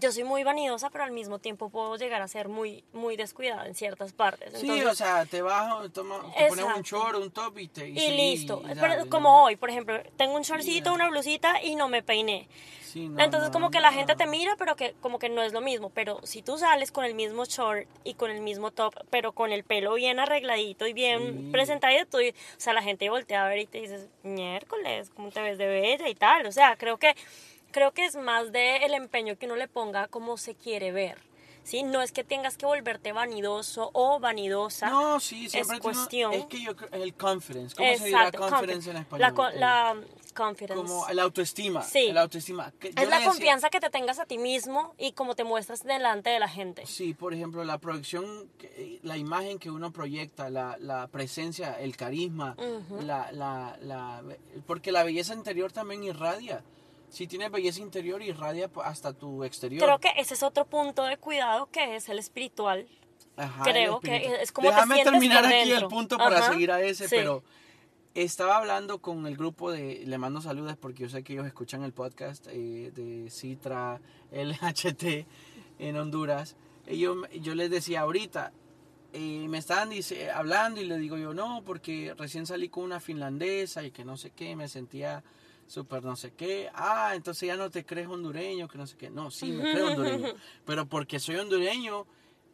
yo 0.00 0.12
soy 0.12 0.24
muy 0.24 0.44
vanidosa, 0.44 0.90
pero 0.90 1.04
al 1.04 1.12
mismo 1.12 1.38
tiempo 1.38 1.70
puedo 1.70 1.96
llegar 1.96 2.22
a 2.22 2.28
ser 2.28 2.48
muy, 2.48 2.84
muy 2.92 3.16
descuidada 3.16 3.66
en 3.66 3.74
ciertas 3.74 4.12
partes. 4.12 4.52
Sí, 4.52 4.60
Entonces, 4.62 4.86
o 4.88 4.94
sea, 4.94 5.26
te 5.26 5.42
bajas, 5.42 5.92
toma, 5.92 6.20
te 6.36 6.46
pones 6.48 6.64
un 6.64 6.82
short, 6.82 7.16
un 7.18 7.30
top 7.30 7.58
y 7.58 7.68
te... 7.68 7.88
y 7.88 7.98
sí, 7.98 8.10
listo. 8.10 8.60
y 8.64 8.68
Pero 8.74 8.96
dale, 8.96 9.08
como 9.08 9.28
¿no? 9.30 9.44
hoy, 9.44 9.56
por 9.56 9.70
ejemplo, 9.70 10.00
tengo 10.16 10.34
un 10.34 10.42
shortcito, 10.42 10.92
una 10.92 11.08
blusita 11.08 11.62
y 11.62 11.76
no 11.76 11.88
me 11.88 12.02
peiné. 12.02 12.48
Sí, 12.80 13.08
no, 13.08 13.20
Entonces 13.22 13.48
no, 13.48 13.52
como 13.52 13.70
que 13.70 13.80
la 13.80 13.92
gente 13.92 14.14
te 14.14 14.26
mira, 14.26 14.54
pero 14.56 14.76
que 14.76 14.94
como 15.00 15.18
que 15.18 15.28
no 15.28 15.42
es 15.42 15.52
lo 15.52 15.60
mismo. 15.60 15.90
Pero 15.90 16.20
si 16.22 16.42
tú 16.42 16.58
sales 16.58 16.92
con 16.92 17.04
el 17.04 17.14
mismo 17.14 17.44
short 17.44 17.88
y 18.04 18.14
con 18.14 18.30
el 18.30 18.40
mismo 18.40 18.70
top, 18.70 18.94
pero 19.10 19.32
con 19.32 19.50
el 19.52 19.64
pelo 19.64 19.94
bien 19.94 20.20
arregladito 20.20 20.86
y 20.86 20.92
bien 20.92 21.38
Sí. 21.44 21.48
presentadito, 21.50 22.20
y- 22.20 22.30
o 22.30 22.34
sea, 22.58 22.72
la 22.72 22.82
gente 22.82 23.10
voltea 23.10 23.44
a 23.44 23.48
ver 23.48 23.58
y 23.58 23.66
te 23.66 23.80
dices, 23.80 24.08
miércoles, 24.22 25.10
¿cómo 25.14 25.30
te 25.30 25.40
ves 25.42 25.58
de 25.58 25.66
bella 25.66 26.08
y 26.08 26.14
tal? 26.14 26.46
O 26.46 26.52
sea, 26.52 26.76
creo 26.76 26.98
que, 26.98 27.14
creo 27.74 27.90
que 27.92 28.04
es 28.04 28.14
más 28.14 28.52
de 28.52 28.76
el 28.86 28.94
empeño 28.94 29.36
que 29.36 29.46
uno 29.46 29.56
le 29.56 29.66
ponga 29.66 30.02
a 30.04 30.08
cómo 30.08 30.36
se 30.36 30.54
quiere 30.54 30.92
ver. 30.92 31.18
¿sí? 31.64 31.82
No 31.82 32.02
es 32.02 32.12
que 32.12 32.22
tengas 32.24 32.56
que 32.58 32.66
volverte 32.66 33.12
vanidoso 33.12 33.88
o 33.94 34.20
vanidosa. 34.20 34.90
No, 34.90 35.18
sí, 35.18 35.48
siempre 35.48 35.76
es 35.78 35.82
cuestión. 35.82 36.32
Es 36.34 36.44
que 36.44 36.60
yo 36.62 36.76
creo- 36.76 36.90
el 36.92 37.14
confidence. 37.14 37.74
¿Cómo 37.74 37.96
se 37.96 38.04
dirá 38.04 38.26
Exacto, 38.28 38.48
confidence 38.50 38.90
en 38.90 38.96
español? 38.98 39.34
La, 39.56 39.94
la 39.94 39.96
confidence. 40.34 40.74
Como 40.76 41.06
la 41.10 41.22
autoestima. 41.22 41.80
Sí. 41.82 42.12
La 42.12 42.20
autoestima. 42.20 42.70
Yo 42.82 42.88
es 42.90 42.94
la 43.08 43.16
decía- 43.16 43.24
confianza 43.30 43.70
que 43.70 43.80
te 43.80 43.88
tengas 43.88 44.18
a 44.18 44.26
ti 44.26 44.36
mismo 44.36 44.94
y 44.98 45.12
cómo 45.12 45.34
te 45.34 45.42
muestras 45.44 45.82
delante 45.84 46.28
de 46.30 46.38
la 46.38 46.48
gente. 46.48 46.84
Sí, 46.86 47.14
por 47.14 47.32
ejemplo, 47.32 47.64
la 47.64 47.78
proyección, 47.78 48.46
la 49.02 49.16
imagen 49.16 49.58
que 49.58 49.70
uno 49.70 49.90
proyecta, 49.90 50.50
la, 50.50 50.76
la 50.78 51.08
presencia, 51.08 51.80
el 51.80 51.96
carisma, 51.96 52.56
la, 53.00 53.32
la, 53.32 53.78
la, 53.80 54.22
porque 54.66 54.92
la 54.92 55.02
belleza 55.02 55.32
interior 55.32 55.72
también 55.72 56.04
irradia. 56.04 56.62
Si 57.14 57.26
tienes 57.26 57.50
belleza 57.50 57.80
interior, 57.80 58.22
irradia 58.22 58.68
p- 58.68 58.80
hasta 58.84 59.12
tu 59.12 59.44
exterior. 59.44 59.82
Creo 59.84 59.98
que 60.00 60.10
ese 60.20 60.34
es 60.34 60.42
otro 60.42 60.64
punto 60.66 61.04
de 61.04 61.16
cuidado 61.16 61.66
que 61.70 61.96
es 61.96 62.08
el 62.08 62.18
espiritual. 62.18 62.86
Ajá, 63.36 63.62
creo 63.64 64.00
el 64.02 64.08
que 64.08 64.42
es 64.42 64.52
como 64.52 64.68
te 64.68 64.74
Déjame 64.74 64.94
sientes 64.96 65.12
terminar 65.12 65.44
aquí 65.46 65.54
dentro. 65.70 65.78
el 65.78 65.86
punto 65.88 66.18
para 66.18 66.38
Ajá, 66.38 66.52
seguir 66.52 66.70
a 66.70 66.80
ese, 66.82 67.08
sí. 67.08 67.14
pero 67.16 67.42
estaba 68.14 68.56
hablando 68.58 68.98
con 69.00 69.26
el 69.26 69.36
grupo 69.36 69.72
de, 69.72 70.02
le 70.06 70.18
mando 70.18 70.40
saludos 70.40 70.76
porque 70.76 71.02
yo 71.04 71.08
sé 71.08 71.24
que 71.24 71.32
ellos 71.32 71.46
escuchan 71.46 71.82
el 71.82 71.92
podcast 71.92 72.46
eh, 72.50 72.92
de 72.94 73.28
Citra 73.30 74.00
LHT 74.32 75.26
en 75.78 75.96
Honduras. 75.96 76.56
Ellos, 76.86 77.16
yo 77.40 77.54
les 77.54 77.70
decía 77.70 78.00
ahorita, 78.02 78.52
eh, 79.12 79.46
me 79.48 79.58
estaban 79.58 79.90
dice, 79.90 80.30
hablando 80.30 80.80
y 80.80 80.84
le 80.84 80.98
digo 80.98 81.16
yo, 81.16 81.34
no, 81.34 81.62
porque 81.64 82.14
recién 82.16 82.46
salí 82.46 82.68
con 82.68 82.84
una 82.84 83.00
finlandesa 83.00 83.82
y 83.84 83.90
que 83.90 84.04
no 84.04 84.16
sé 84.16 84.30
qué, 84.30 84.54
me 84.56 84.68
sentía 84.68 85.22
súper 85.66 86.02
no 86.04 86.16
sé 86.16 86.32
qué. 86.32 86.70
Ah, 86.74 87.12
entonces 87.14 87.46
ya 87.46 87.56
no 87.56 87.70
te 87.70 87.84
crees 87.84 88.08
hondureño, 88.08 88.68
que 88.68 88.78
no 88.78 88.86
sé 88.86 88.96
qué. 88.96 89.10
No, 89.10 89.30
sí, 89.30 89.52
me 89.52 89.72
creo 89.72 89.88
hondureño. 89.88 90.28
Pero 90.64 90.86
porque 90.86 91.18
soy 91.18 91.36
hondureño 91.36 92.06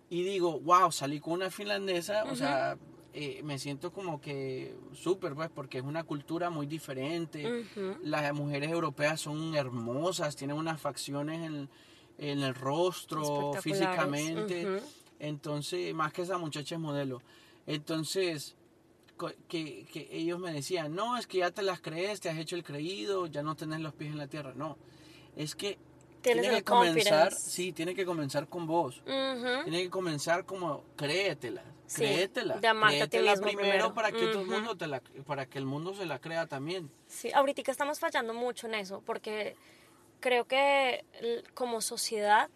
y 0.08 0.22
digo, 0.22 0.58
wow, 0.60 0.90
salí 0.90 1.20
con 1.20 1.34
una 1.34 1.50
finlandesa, 1.50 2.24
o 2.24 2.34
sea, 2.36 2.76
eh, 3.12 3.42
me 3.44 3.58
siento 3.58 3.92
como 3.92 4.20
que 4.20 4.76
súper, 4.92 5.34
pues, 5.34 5.50
porque 5.50 5.78
es 5.78 5.84
una 5.84 6.04
cultura 6.04 6.50
muy 6.50 6.66
diferente. 6.66 7.64
Las 8.02 8.32
mujeres 8.34 8.70
europeas 8.70 9.20
son 9.20 9.54
hermosas, 9.54 10.36
tienen 10.36 10.56
unas 10.56 10.80
facciones 10.80 11.46
en, 11.46 11.68
en 12.18 12.42
el 12.42 12.54
rostro, 12.54 13.52
físicamente. 13.60 14.80
Entonces, 15.18 15.92
más 15.94 16.12
que 16.12 16.22
esa 16.22 16.38
muchacha 16.38 16.76
es 16.76 16.80
modelo. 16.80 17.20
Entonces, 17.66 18.56
que, 19.48 19.86
que 19.92 20.08
ellos 20.10 20.38
me 20.38 20.52
decían, 20.52 20.94
no, 20.94 21.16
es 21.16 21.26
que 21.26 21.38
ya 21.38 21.50
te 21.50 21.62
las 21.62 21.80
crees, 21.80 22.20
te 22.20 22.28
has 22.30 22.38
hecho 22.38 22.56
el 22.56 22.64
creído, 22.64 23.26
ya 23.26 23.42
no 23.42 23.54
tenés 23.54 23.80
los 23.80 23.94
pies 23.94 24.10
en 24.12 24.18
la 24.18 24.26
tierra. 24.26 24.52
No, 24.54 24.76
es 25.36 25.54
que 25.54 25.78
Tienes 26.22 26.42
tiene 26.42 26.58
que 26.58 26.64
comenzar, 26.64 27.28
confidence. 27.30 27.50
sí, 27.50 27.72
tiene 27.72 27.94
que 27.94 28.04
comenzar 28.04 28.46
con 28.48 28.66
vos. 28.66 28.98
Ujú. 29.06 29.64
Tiene 29.64 29.82
que 29.82 29.90
comenzar 29.90 30.44
como 30.44 30.84
créetela, 30.96 31.62
Sí, 31.86 32.02
créetela, 32.02 32.60
créetela 32.60 33.34
primero, 33.36 33.58
primero. 33.58 33.94
para 33.94 34.12
que 34.12 34.26
todo 34.28 34.42
el 34.42 34.46
mundo 34.48 34.76
te 34.76 34.86
la, 34.86 35.00
para 35.26 35.46
que 35.46 35.58
el 35.58 35.64
mundo 35.64 35.94
se 35.94 36.04
la 36.06 36.18
crea 36.20 36.46
también. 36.46 36.90
Sí, 37.06 37.32
ahorita 37.32 37.70
estamos 37.70 37.98
fallando 37.98 38.34
mucho 38.34 38.66
en 38.66 38.74
eso, 38.74 39.02
porque 39.06 39.56
creo 40.20 40.44
que 40.46 41.04
como 41.54 41.80
sociedad 41.80 42.50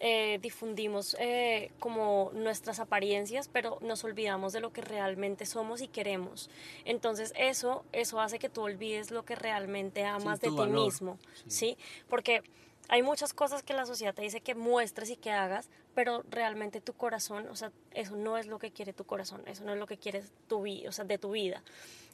eh, 0.00 0.38
difundimos 0.40 1.16
eh, 1.18 1.72
como 1.80 2.30
nuestras 2.34 2.78
apariencias, 2.78 3.48
pero 3.48 3.78
nos 3.80 4.04
olvidamos 4.04 4.52
de 4.52 4.60
lo 4.60 4.72
que 4.72 4.80
realmente 4.80 5.44
somos 5.44 5.80
y 5.80 5.88
queremos. 5.88 6.50
Entonces 6.84 7.32
eso, 7.36 7.84
eso 7.92 8.20
hace 8.20 8.38
que 8.38 8.48
tú 8.48 8.62
olvides 8.62 9.10
lo 9.10 9.24
que 9.24 9.34
realmente 9.34 10.04
amas 10.04 10.40
de 10.40 10.50
ti 10.50 10.56
valor, 10.56 10.84
mismo, 10.84 11.18
sí. 11.46 11.76
¿sí? 11.76 11.78
Porque 12.08 12.42
hay 12.88 13.02
muchas 13.02 13.34
cosas 13.34 13.62
que 13.62 13.74
la 13.74 13.84
sociedad 13.86 14.14
te 14.14 14.22
dice 14.22 14.40
que 14.40 14.54
muestres 14.54 15.10
y 15.10 15.16
que 15.16 15.30
hagas, 15.30 15.68
pero 15.94 16.24
realmente 16.30 16.80
tu 16.80 16.94
corazón, 16.94 17.46
o 17.48 17.56
sea, 17.56 17.70
eso 17.92 18.16
no 18.16 18.38
es 18.38 18.46
lo 18.46 18.58
que 18.58 18.70
quiere 18.70 18.92
tu 18.92 19.04
corazón, 19.04 19.42
eso 19.46 19.64
no 19.64 19.72
es 19.72 19.78
lo 19.78 19.86
que 19.86 19.98
quieres 19.98 20.32
tu 20.46 20.62
vida, 20.62 20.88
o 20.88 20.92
sea, 20.92 21.04
de 21.04 21.18
tu 21.18 21.32
vida. 21.32 21.62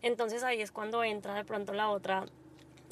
Entonces 0.03 0.43
ahí 0.43 0.61
es 0.61 0.73
cuando 0.73 1.05
entra 1.05 1.35
de 1.35 1.45
pronto 1.45 1.73
la 1.75 1.91
otra 1.91 2.26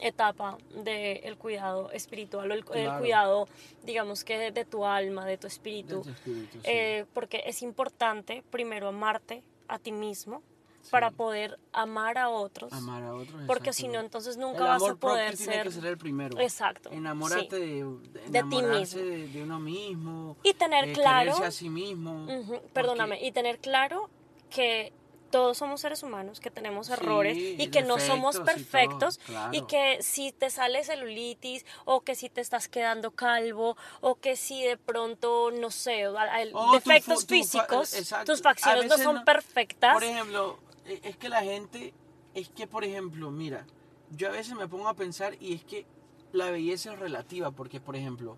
etapa 0.01 0.59
del 0.85 1.37
cuidado 1.37 1.91
espiritual 1.93 2.51
o 2.51 2.55
el, 2.55 2.65
cuidado, 2.65 3.49
digamos 3.85 4.25
que 4.25 4.39
de, 4.39 4.51
de 4.51 4.65
tu 4.65 4.85
alma, 4.85 5.25
de 5.27 5.39
tu 5.39 5.47
espíritu, 5.47 5.99
De 5.99 6.03
tu 6.05 6.11
espíritu, 6.11 6.53
sí. 6.59 6.65
Eh, 6.65 7.05
porque 7.15 7.43
es 7.47 7.63
importante 7.63 8.43
primero 8.51 8.89
amarte 8.89 9.43
a 9.69 9.79
ti 9.79 9.93
mismo 9.93 10.43
para 10.91 11.13
poder 11.13 11.61
amar 11.73 12.19
a 12.19 12.29
otros, 12.29 12.73
Amar 12.73 13.05
a 13.05 13.15
otros. 13.15 13.43
porque 13.47 13.73
si 13.73 13.87
no 13.87 14.01
entonces 14.01 14.37
nunca 14.37 14.59
el 14.59 14.65
vas 14.65 14.83
amor 14.83 14.91
a 14.91 14.95
poder 14.97 15.37
tiene 15.37 15.53
ser... 15.53 15.63
que 15.63 15.71
ser 15.71 15.87
el 15.87 15.97
primero. 15.99 16.41
Exacto, 16.41 16.91
Enamórate 16.91 17.45
sí. 17.57 17.57
de, 17.61 17.85
De 18.31 18.43
ti 18.43 18.63
mismo. 18.63 19.01
De, 19.01 19.29
de 19.29 19.43
uno 19.45 19.61
mismo. 19.61 20.37
Y 20.43 20.55
tener 20.55 20.89
eh, 20.89 20.93
claro- 20.93 21.37
a 21.37 21.51
sí 21.53 21.69
mismo. 21.69 22.27
Perdóname, 22.73 23.25
y 23.25 23.31
tener 23.31 23.61
claro 23.61 24.11
que 24.51 24.93
todos 25.33 25.57
somos 25.59 25.81
seres 25.81 26.03
humanos, 26.05 26.39
que 26.39 26.51
tenemos 26.51 26.87
Sí, 26.87 26.93
errores 26.93 27.37
y 27.59 27.69
que 27.69 27.83
no 27.83 27.99
somos 27.99 28.37
defectos 28.45 29.17
y 29.17 29.27
todo, 29.27 29.51
perfectos 29.51 29.53
y, 29.53 29.63
que 29.63 29.99
si 30.03 30.31
te 30.31 30.51
sale 30.51 30.85
celulitis 30.85 31.65
o 31.87 32.03
que 32.03 32.15
si 32.15 32.29
te 32.29 32.41
estás 32.41 32.69
quedando 32.69 33.11
calvo 33.11 33.77
o 34.01 34.15
que 34.17 34.37
si 34.37 34.63
de 34.63 34.77
pronto, 34.77 35.51
no 35.51 35.71
sé, 35.71 36.07
Oh, 36.53 36.73
defectos 36.73 37.27
tu 37.27 37.35
físicos, 37.35 37.95
exacto. 37.95 38.33
tus 38.33 38.43
facciones 38.43 38.87
no 38.87 38.99
son 38.99 39.17
no- 39.17 39.25
perfectas. 39.25 39.95
Por 39.95 40.05
ejemplo, 40.05 40.59
eh, 40.87 41.01
es 41.03 41.17
que 41.17 41.29
la 41.29 41.43
gente, 41.43 41.95
es 42.35 42.51
que 42.51 42.67
por 42.67 42.85
ejemplo, 42.85 43.31
mira, 43.31 43.67
yo 44.11 44.29
a 44.29 44.33
veces 44.33 44.55
me 44.55 44.69
pongo 44.69 44.89
a 44.89 44.95
pensar 44.95 45.35
y 45.41 45.55
es 45.55 45.65
que 45.65 45.87
la 46.33 46.51
belleza 46.51 46.93
es 46.93 46.99
relativa, 46.99 47.51
porque 47.51 47.81
por 47.81 47.97
ejemplo, 47.97 48.37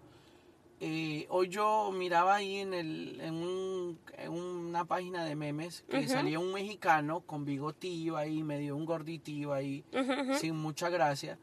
eh, 0.87 1.27
hoy 1.31 1.49
yo 1.49 1.91
miraba 1.93 2.35
ahí 2.35 2.59
en, 2.59 2.75
el, 2.75 3.19
en, 3.23 3.35
un- 3.35 3.99
en 4.19 4.31
una 4.33 4.85
página 4.85 5.25
de 5.25 5.35
memes 5.35 5.83
que 5.89 6.07
salía 6.09 6.39
un 6.39 6.53
mexicano 6.53 7.21
con 7.21 7.45
bigotillo 7.47 8.17
ahí, 8.19 8.43
medio 8.43 8.77
un 8.77 8.85
gorditillo 8.85 9.55
ahí, 9.55 9.83
sin 10.39 10.57
mucha 10.57 10.91
gracia, 10.91 11.39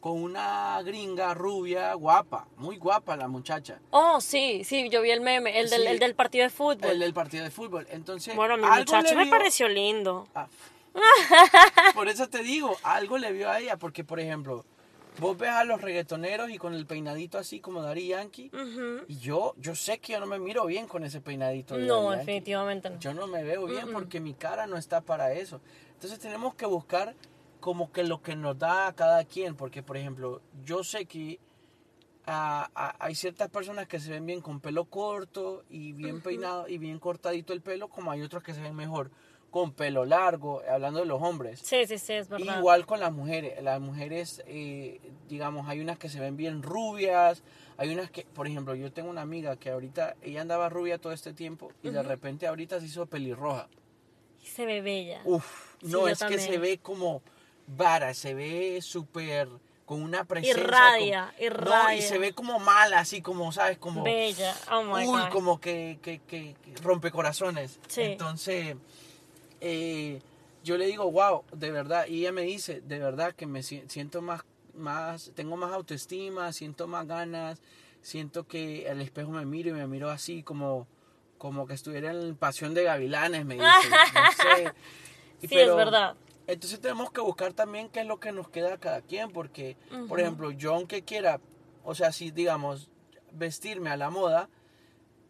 con 0.00 0.20
una 0.20 0.80
gringa 0.82 1.34
rubia, 1.34 1.94
guapa, 1.94 2.48
muy 2.56 2.78
guapa 2.78 3.16
la 3.16 3.28
muchacha. 3.28 3.78
Oh, 3.90 4.20
sí, 4.20 4.64
sí, 4.64 4.88
yo 4.88 5.02
vi 5.02 5.10
el 5.10 5.20
meme, 5.20 5.60
el 5.60 5.70
del, 5.70 5.86
el 5.86 5.98
del 6.00 6.14
partido 6.16 6.44
de 6.44 6.50
fútbol. 6.50 6.90
El 6.90 6.98
del 6.98 7.12
partido 7.14 7.44
de 7.44 7.50
fútbol. 7.50 7.86
Entonces, 7.90 8.34
bueno, 8.34 8.56
mi 8.56 8.64
muchacho 8.66 9.14
me 9.14 9.24
vio- 9.24 9.30
pareció 9.30 9.68
lindo. 9.68 10.26
Ah, 10.34 10.48
por 11.94 12.08
eso 12.08 12.28
te 12.28 12.42
digo, 12.42 12.76
algo 12.82 13.18
le 13.18 13.30
vio 13.32 13.48
a 13.50 13.60
ella, 13.60 13.76
porque 13.76 14.02
por 14.04 14.18
ejemplo, 14.20 14.64
vos 15.20 15.36
ves 15.38 15.50
a 15.50 15.64
los 15.64 15.80
reggaetoneros 15.80 16.50
y 16.50 16.58
con 16.58 16.74
el 16.74 16.86
peinadito 16.86 17.38
así 17.38 17.60
como 17.60 17.82
Dari 17.82 18.08
Yankee, 18.08 18.50
y 19.06 19.18
yo, 19.18 19.54
yo 19.58 19.74
sé 19.74 19.98
que 19.98 20.12
yo 20.14 20.20
no 20.20 20.26
me 20.26 20.38
miro 20.38 20.66
bien 20.66 20.86
con 20.86 21.04
ese 21.04 21.20
peinadito. 21.20 21.76
de 21.76 21.86
No, 21.86 21.96
Daddy 21.96 22.04
Yankee. 22.04 22.18
definitivamente 22.26 22.90
no. 22.90 22.98
Yo 22.98 23.14
no 23.14 23.26
me 23.26 23.44
veo 23.44 23.66
bien 23.66 23.92
porque 23.92 24.20
mi 24.20 24.34
cara 24.34 24.66
no 24.66 24.76
está 24.76 25.00
para 25.00 25.32
eso. 25.32 25.60
Entonces 25.92 26.18
tenemos 26.18 26.54
que 26.54 26.66
buscar 26.66 27.14
como 27.60 27.92
que 27.92 28.04
lo 28.04 28.22
que 28.22 28.34
nos 28.36 28.58
da 28.58 28.86
a 28.86 28.94
cada 28.94 29.22
quien, 29.24 29.54
porque 29.54 29.82
por 29.82 29.96
ejemplo, 29.96 30.40
yo 30.64 30.82
sé 30.82 31.04
que 31.04 31.38
ah, 32.26 32.70
hay 32.98 33.14
ciertas 33.14 33.50
personas 33.50 33.86
que 33.86 34.00
se 34.00 34.10
ven 34.10 34.24
bien 34.26 34.40
con 34.40 34.60
pelo 34.60 34.84
corto 34.86 35.64
y 35.68 35.92
bien 35.92 36.20
peinado 36.22 36.68
y 36.68 36.78
bien 36.78 36.98
cortadito 36.98 37.52
el 37.52 37.60
pelo, 37.60 37.88
como 37.88 38.10
hay 38.10 38.22
otros 38.22 38.42
que 38.42 38.54
se 38.54 38.60
ven 38.62 38.74
mejor 38.74 39.10
con 39.50 39.72
pelo 39.72 40.04
largo, 40.04 40.62
hablando 40.68 41.00
de 41.00 41.06
los 41.06 41.20
hombres. 41.20 41.60
Sí, 41.62 41.86
sí, 41.86 41.98
sí, 41.98 42.12
es 42.14 42.28
verdad. 42.28 42.58
Igual 42.58 42.86
con 42.86 43.00
las 43.00 43.12
mujeres. 43.12 43.62
Las 43.62 43.80
mujeres, 43.80 44.42
eh, 44.46 45.00
digamos, 45.28 45.68
hay 45.68 45.80
unas 45.80 45.98
que 45.98 46.08
se 46.08 46.20
ven 46.20 46.36
bien 46.36 46.62
rubias. 46.62 47.42
Hay 47.76 47.92
unas 47.92 48.10
que, 48.10 48.24
por 48.24 48.46
ejemplo, 48.46 48.74
yo 48.74 48.92
tengo 48.92 49.10
una 49.10 49.22
amiga 49.22 49.56
que 49.56 49.70
ahorita, 49.70 50.14
ella 50.22 50.42
andaba 50.42 50.68
rubia 50.68 50.98
todo 50.98 51.12
este 51.12 51.32
tiempo 51.32 51.72
y 51.82 51.90
de 51.90 52.02
repente 52.02 52.46
ahorita 52.46 52.78
se 52.78 52.86
hizo 52.86 53.06
pelirroja. 53.06 53.68
Se 54.42 54.66
ve 54.66 54.80
bella. 54.80 55.20
Uf, 55.24 55.76
Sí, 55.80 55.86
no, 55.88 56.06
es 56.08 56.18
que 56.18 56.24
también. 56.26 56.40
se 56.40 56.58
ve 56.58 56.78
como 56.78 57.22
vara, 57.66 58.12
se 58.14 58.34
ve 58.34 58.80
súper 58.82 59.48
con 59.86 60.02
una 60.02 60.24
presencia. 60.24 60.62
Irradia, 60.62 61.34
irradia. 61.40 61.82
No, 61.84 61.92
y 61.94 62.02
se 62.02 62.18
ve 62.18 62.32
como 62.32 62.58
mala, 62.60 63.00
así 63.00 63.22
como, 63.22 63.50
¿sabes? 63.50 63.78
Como, 63.78 64.02
Bella. 64.04 64.54
Oh 64.70 64.82
my 64.84 65.04
uy, 65.06 65.20
God. 65.22 65.30
como 65.30 65.60
que, 65.60 65.98
que, 66.02 66.20
que, 66.20 66.54
que 66.62 66.74
rompe 66.82 67.10
corazones. 67.10 67.80
Sí. 67.88 68.02
Entonces, 68.02 68.76
eh, 69.60 70.20
yo 70.62 70.76
le 70.76 70.86
digo, 70.86 71.10
wow, 71.10 71.44
de 71.52 71.70
verdad. 71.70 72.06
Y 72.06 72.20
ella 72.20 72.32
me 72.32 72.42
dice, 72.42 72.80
de 72.82 72.98
verdad 72.98 73.34
que 73.34 73.46
me 73.46 73.62
si- 73.62 73.82
siento 73.88 74.20
más, 74.22 74.42
más, 74.74 75.32
tengo 75.34 75.56
más 75.56 75.72
autoestima, 75.72 76.52
siento 76.52 76.86
más 76.86 77.06
ganas, 77.06 77.60
siento 78.02 78.46
que 78.46 78.88
al 78.90 79.00
espejo 79.00 79.30
me 79.30 79.44
miro 79.46 79.70
y 79.70 79.72
me 79.72 79.86
miro 79.86 80.10
así 80.10 80.42
como, 80.42 80.86
como 81.38 81.66
que 81.66 81.74
estuviera 81.74 82.10
en 82.12 82.36
Pasión 82.36 82.74
de 82.74 82.84
Gavilanes, 82.84 83.44
me 83.46 83.54
dice. 83.54 83.66
no 83.66 84.32
sé. 84.56 84.72
Y 85.42 85.48
Sí, 85.48 85.54
pero- 85.54 85.70
es 85.72 85.76
verdad. 85.76 86.14
entonces 86.46 86.80
tenemos 86.80 87.10
que 87.10 87.20
buscar 87.22 87.52
también 87.54 87.88
qué 87.88 88.00
es 88.00 88.06
lo 88.06 88.20
que 88.20 88.32
nos 88.32 88.48
queda 88.48 88.74
a 88.74 88.78
cada 88.78 89.00
quien, 89.00 89.30
porque, 89.32 89.76
por 90.08 90.20
ejemplo, 90.20 90.50
yo 90.50 90.74
aunque 90.74 91.02
quiera, 91.02 91.40
o 91.84 91.94
sea, 91.94 92.12
si 92.12 92.30
digamos, 92.30 92.90
vestirme 93.32 93.88
a 93.90 93.96
la 93.96 94.10
moda, 94.10 94.48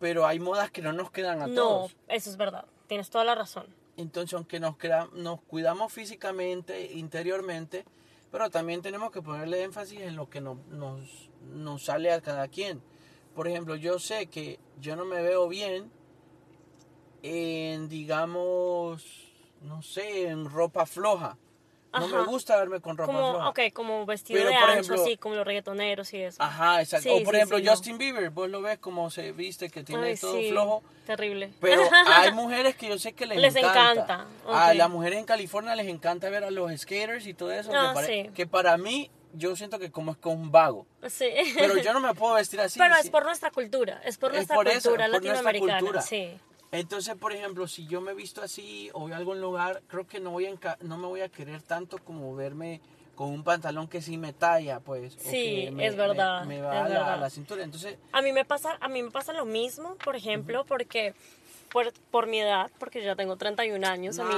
pero 0.01 0.27
hay 0.27 0.41
modas 0.41 0.71
que 0.71 0.83
no 0.83 0.93
nos 0.93 1.11
quedan 1.13 1.43
a 1.43 1.47
No, 1.47 1.55
todos. 1.55 1.97
eso 2.09 2.31
es 2.31 2.37
verdad. 2.37 2.65
Tienes 2.89 3.11
toda 3.11 3.25
la 3.25 3.35
razón. 3.37 3.67
Entonces, 4.00 4.35
aunque 4.35 4.61
nos, 4.61 4.75
nos 5.12 5.40
cuidamos 5.42 5.92
físicamente, 5.92 6.92
interiormente, 6.92 7.85
pero 8.33 8.50
también 8.50 8.83
tenemos 8.83 9.11
que 9.11 9.23
ponerle 9.23 9.62
énfasis 9.62 10.00
en 10.00 10.16
lo 10.16 10.28
que 10.30 10.40
no- 10.40 10.59
nos, 10.71 11.30
nos 11.52 11.85
sale 11.85 12.12
a 12.12 12.21
cada 12.21 12.49
quien. 12.49 12.83
por 13.35 13.47
ejemplo, 13.49 13.76
yo 13.76 13.99
sé 13.99 14.26
que 14.26 14.59
yo 14.80 14.97
no 14.97 15.04
me 15.04 15.23
veo 15.23 15.49
bien 15.49 15.90
en, 17.23 17.88
digamos, 17.88 19.04
no 19.62 19.83
sé, 19.83 20.28
en 20.28 20.49
ropa 20.50 20.87
floja. 20.87 21.38
No 21.93 22.07
me 22.09 22.23
gusta 22.25 22.57
verme 22.57 22.81
con 22.81 22.97
ropa 22.97 23.13
Como, 23.13 23.31
floja. 23.33 23.49
ok, 23.49 23.61
como 23.73 24.07
vestido 24.07 24.39
Pero, 24.39 24.51
de 24.51 24.55
ancho, 24.57 24.73
ejemplo- 24.95 25.03
así, 25.03 25.17
como 25.17 25.35
los 25.35 25.45
reggaetoneros 25.45 26.13
y 26.15 26.23
eso. 26.23 26.41
Ajá, 26.43 26.81
exacto. 26.81 27.09
Sí, 27.09 27.21
o 27.21 27.25
por 27.25 27.33
sí, 27.35 27.37
ejemplo, 27.39 27.59
sí, 27.59 27.65
no. 27.65 27.71
Justin 27.73 27.99
Bieber, 27.99 28.31
vos 28.31 28.49
lo 28.49 28.63
ves 28.63 28.79
como 28.79 29.11
se 29.11 29.33
viste, 29.33 29.71
que 29.71 29.83
tiene 29.83 30.09
Ay, 30.09 30.17
todo 30.17 30.39
flojo. 30.49 30.83
Terrible. 31.07 31.53
Pero 31.61 31.83
hay 32.07 32.33
mujeres 32.33 32.77
que 32.77 32.89
yo 32.89 32.99
sé 32.99 33.13
que 33.13 33.27
les, 33.27 33.39
Les 33.39 33.57
encanta. 33.57 33.93
encanta, 33.93 34.27
A 34.53 34.73
las 34.75 34.89
mujeres 34.89 35.19
en 35.19 35.25
California 35.25 35.75
les 35.75 35.89
encanta 35.89 36.31
ver 36.31 36.45
a 36.45 36.51
los 36.51 36.71
skaters 36.81 37.27
y 37.27 37.35
todo 37.35 37.51
eso. 37.51 37.73
Ah, 37.75 37.89
que, 37.89 37.95
pare- 37.95 38.23
sí. 38.27 38.31
que 38.35 38.47
para 38.47 38.77
mí, 38.77 39.11
yo 39.33 39.57
siento 39.57 39.79
que 39.81 39.91
como 39.91 40.13
es 40.13 40.19
con 40.19 40.35
un 40.35 40.53
vago. 40.53 40.87
Sí. 41.09 41.29
Pero 41.57 41.77
yo 41.79 41.93
no 41.93 42.01
me 42.01 42.15
puedo 42.15 42.35
vestir 42.35 42.61
así. 42.61 42.79
Pero 42.79 42.95
sí. 42.97 43.01
es 43.03 43.11
por 43.11 43.25
nuestra 43.25 43.51
cultura, 43.51 44.01
es 44.05 44.17
por 44.17 44.31
Es 44.31 44.49
nuestra 44.49 44.55
eso, 44.57 44.61
cultura 44.61 44.75
es 44.77 44.81
por 44.81 44.91
nuestra 45.01 45.09
latinoamericana. 45.43 45.79
cultura. 45.81 46.03
Sí. 46.03 46.39
Entonces, 46.73 47.15
por 47.17 47.33
ejemplo, 47.33 47.67
si 47.67 47.87
yo 47.87 48.00
me 48.00 48.12
he 48.12 48.15
visto 48.15 48.43
así 48.43 48.91
o 48.93 49.00
voy 49.00 49.12
a 49.12 49.17
algún 49.17 49.41
lugar, 49.41 49.83
creo 49.89 50.07
que 50.07 50.21
no, 50.21 50.31
voy 50.31 50.47
a 50.47 50.79
no 50.83 50.99
me 50.99 51.07
voy 51.07 51.21
a 51.21 51.29
querer 51.29 51.62
tanto 51.62 51.99
como 51.99 52.35
verme 52.37 52.81
con 53.17 53.29
un 53.31 53.43
pantalón 53.43 53.89
que 53.89 54.00
sí 54.00 54.17
me 54.17 54.33
talla, 54.33 54.81
pues. 54.81 55.15
o 55.17 55.19
Sí, 55.21 55.65
que 55.67 55.71
me- 55.73 55.87
es 55.87 55.97
verdad, 55.97 56.43
Me, 56.47 56.57
me 56.57 56.62
va 56.62 56.85
a, 56.85 56.89
la, 56.89 57.15
a 57.15 57.17
la 57.17 57.29
cintura. 57.31 57.62
Entonces, 57.65 57.99
A 58.12 58.23
mí 58.23 58.33
me 58.33 58.45
pasa, 58.45 58.79
a 58.81 58.89
mí 58.89 59.03
me 59.03 59.11
pasa 59.11 59.33
lo 59.33 59.45
mismo, 59.45 59.97
por 59.97 60.15
ejemplo, 60.17 60.65
porque 60.65 61.15
por, 61.73 61.93
por 62.11 62.27
mi 62.27 62.41
edad, 62.41 62.71
porque 62.79 63.00
yo 63.00 63.07
ya 63.07 63.17
tengo 63.17 63.37
31 63.37 63.87
años, 63.87 64.19
a 64.19 64.25
mí 64.25 64.35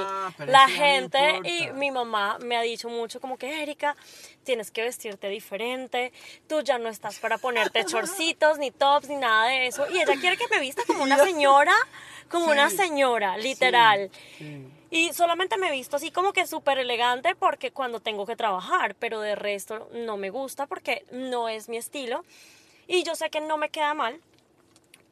la 0.46 0.66
ya 0.66 0.68
no 0.68 0.74
gente 0.74 1.40
y 1.44 1.70
mi 1.72 1.90
mamá 1.90 2.38
me 2.40 2.56
ha 2.56 2.62
dicho 2.62 2.88
mucho 2.88 3.20
como 3.20 3.36
que 3.36 3.62
Erika, 3.62 3.96
tienes 4.44 4.70
que 4.70 4.82
vestirte 4.82 5.28
diferente, 5.28 6.12
tú 6.46 6.60
ya 6.62 6.78
no 6.78 6.88
estás 6.88 7.18
para 7.18 7.38
ponerte 7.38 7.84
chorcitos, 7.86 8.58
ni 8.58 8.70
tops, 8.70 9.08
ni 9.08 9.16
nada 9.16 9.48
de 9.48 9.66
eso, 9.66 9.86
y 9.90 9.98
ella 9.98 10.14
quiere 10.20 10.36
que 10.36 10.48
me 10.48 10.60
vista 10.60 10.82
como 10.86 11.02
una 11.02 11.18
señora, 11.24 11.74
como 12.30 12.46
una 12.46 12.70
señora, 12.70 13.36
literal. 13.36 14.10
sí. 14.38 14.68
Y 14.92 15.14
solamente 15.14 15.56
me 15.56 15.68
he 15.68 15.72
visto 15.72 15.96
así 15.96 16.10
como 16.10 16.34
que 16.34 16.46
súper 16.46 16.76
elegante 16.76 17.34
porque 17.34 17.70
cuando 17.70 18.00
tengo 18.00 18.26
que 18.26 18.36
trabajar, 18.36 18.94
pero 18.94 19.22
de 19.22 19.34
resto 19.34 19.88
no 19.94 20.18
me 20.18 20.28
gusta 20.28 20.66
porque 20.66 21.06
no 21.10 21.48
es 21.48 21.70
mi 21.70 21.78
estilo. 21.78 22.26
Y 22.86 23.02
yo 23.02 23.14
sé 23.14 23.30
que 23.30 23.40
no 23.40 23.56
me 23.56 23.70
queda 23.70 23.94
mal, 23.94 24.20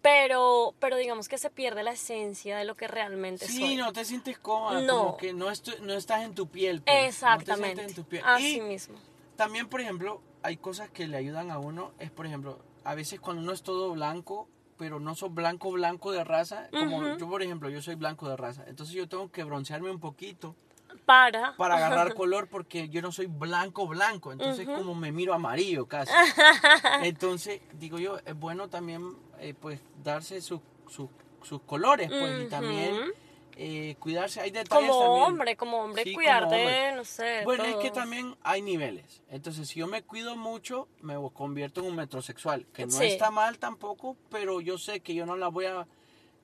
pero, 0.02 0.74
pero 0.78 0.96
digamos 0.96 1.28
que 1.28 1.38
se 1.38 1.50
pierde 1.50 1.82
la 1.82 1.92
esencia 1.92 2.56
de 2.56 2.64
lo 2.64 2.74
que 2.76 2.88
realmente 2.88 3.46
Sí, 3.46 3.58
soy. 3.60 3.76
no 3.76 3.92
te 3.92 4.04
sientes 4.04 4.38
cómoda, 4.38 4.80
No. 4.80 4.98
como 4.98 5.16
que 5.16 5.32
no, 5.32 5.46
no 5.82 5.92
estás 5.94 6.22
en 6.22 6.34
tu 6.34 6.48
piel. 6.48 6.82
pues, 6.82 6.94
no 6.96 7.00
te 7.00 7.06
Exactamente. 7.06 7.84
en 7.84 7.94
tu 7.94 8.04
piel. 8.04 8.22
Así 8.24 8.56
Y 8.56 8.60
mismo. 8.60 8.98
también, 9.36 9.68
por 9.68 9.80
ejemplo, 9.80 10.22
hay 10.42 10.56
cosas 10.56 10.90
que 10.90 11.06
le 11.06 11.16
ayudan 11.16 11.50
a 11.50 11.58
uno. 11.58 11.92
Es, 11.98 12.10
por 12.10 12.26
ejemplo, 12.26 12.58
a 12.84 12.94
veces 12.94 13.20
cuando 13.20 13.42
uno 13.42 13.52
es 13.52 13.62
todo 13.62 13.90
blanco, 13.92 14.48
pero 14.78 14.98
no 14.98 15.14
sos 15.14 15.34
blanco, 15.34 15.70
blanco 15.70 16.10
de 16.12 16.24
raza. 16.24 16.68
Como 16.70 17.18
yo, 17.18 17.28
por 17.28 17.42
ejemplo, 17.42 17.68
yo 17.68 17.82
soy 17.82 17.96
blanco 17.96 18.28
de 18.28 18.36
raza. 18.36 18.64
Entonces 18.66 18.94
yo 18.94 19.06
tengo 19.08 19.30
que 19.30 19.44
broncearme 19.44 19.90
un 19.90 20.00
poquito 20.00 20.56
Para. 21.04 21.56
para 21.56 21.76
agarrar 21.76 22.14
color 22.14 22.48
porque 22.48 22.88
yo 22.88 23.02
no 23.02 23.12
soy 23.12 23.26
blanco, 23.26 23.86
blanco. 23.86 24.32
Entonces 24.32 24.66
como 24.66 24.94
me 24.94 25.12
miro 25.12 25.34
amarillo 25.34 25.86
casi. 25.86 26.12
Entonces, 27.02 27.60
digo 27.74 27.98
yo, 27.98 28.18
es 28.24 28.34
bueno 28.38 28.68
también, 28.68 29.16
eh, 29.40 29.54
pues, 29.58 29.80
darse 30.02 30.40
su- 30.40 30.62
su- 30.88 31.10
sus 31.42 31.62
colores, 31.62 32.08
pues, 32.08 32.44
y 32.44 32.48
también 32.48 32.94
eh, 33.56 33.96
cuidarse. 33.98 34.40
Hay 34.40 34.50
detalles 34.50 34.88
Como 34.90 35.02
también. 35.02 35.22
hombre, 35.24 35.56
como 35.56 35.78
hombre, 35.78 36.02
Sí, 36.04 36.10
como 36.12 36.22
cuidarte, 36.24 36.54
hombre. 36.54 36.92
no 36.96 37.04
sé. 37.04 37.42
Bueno, 37.44 37.64
es 37.64 37.76
que 37.76 37.90
también 37.90 38.36
hay 38.42 38.62
niveles. 38.62 39.22
Entonces, 39.28 39.68
si 39.68 39.80
yo 39.80 39.86
me 39.86 40.02
cuido 40.02 40.36
mucho, 40.36 40.88
me 41.02 41.14
convierto 41.34 41.80
en 41.80 41.86
un 41.88 41.96
metrosexual. 41.96 42.66
Que 42.72 42.86
no 42.86 42.92
Sí. 42.92 43.04
está 43.04 43.30
mal 43.30 43.58
tampoco, 43.58 44.16
pero 44.30 44.60
yo 44.60 44.78
sé 44.78 45.00
que 45.00 45.14
yo 45.14 45.26
no 45.26 45.36
la 45.36 45.48
voy 45.48 45.66
a... 45.66 45.86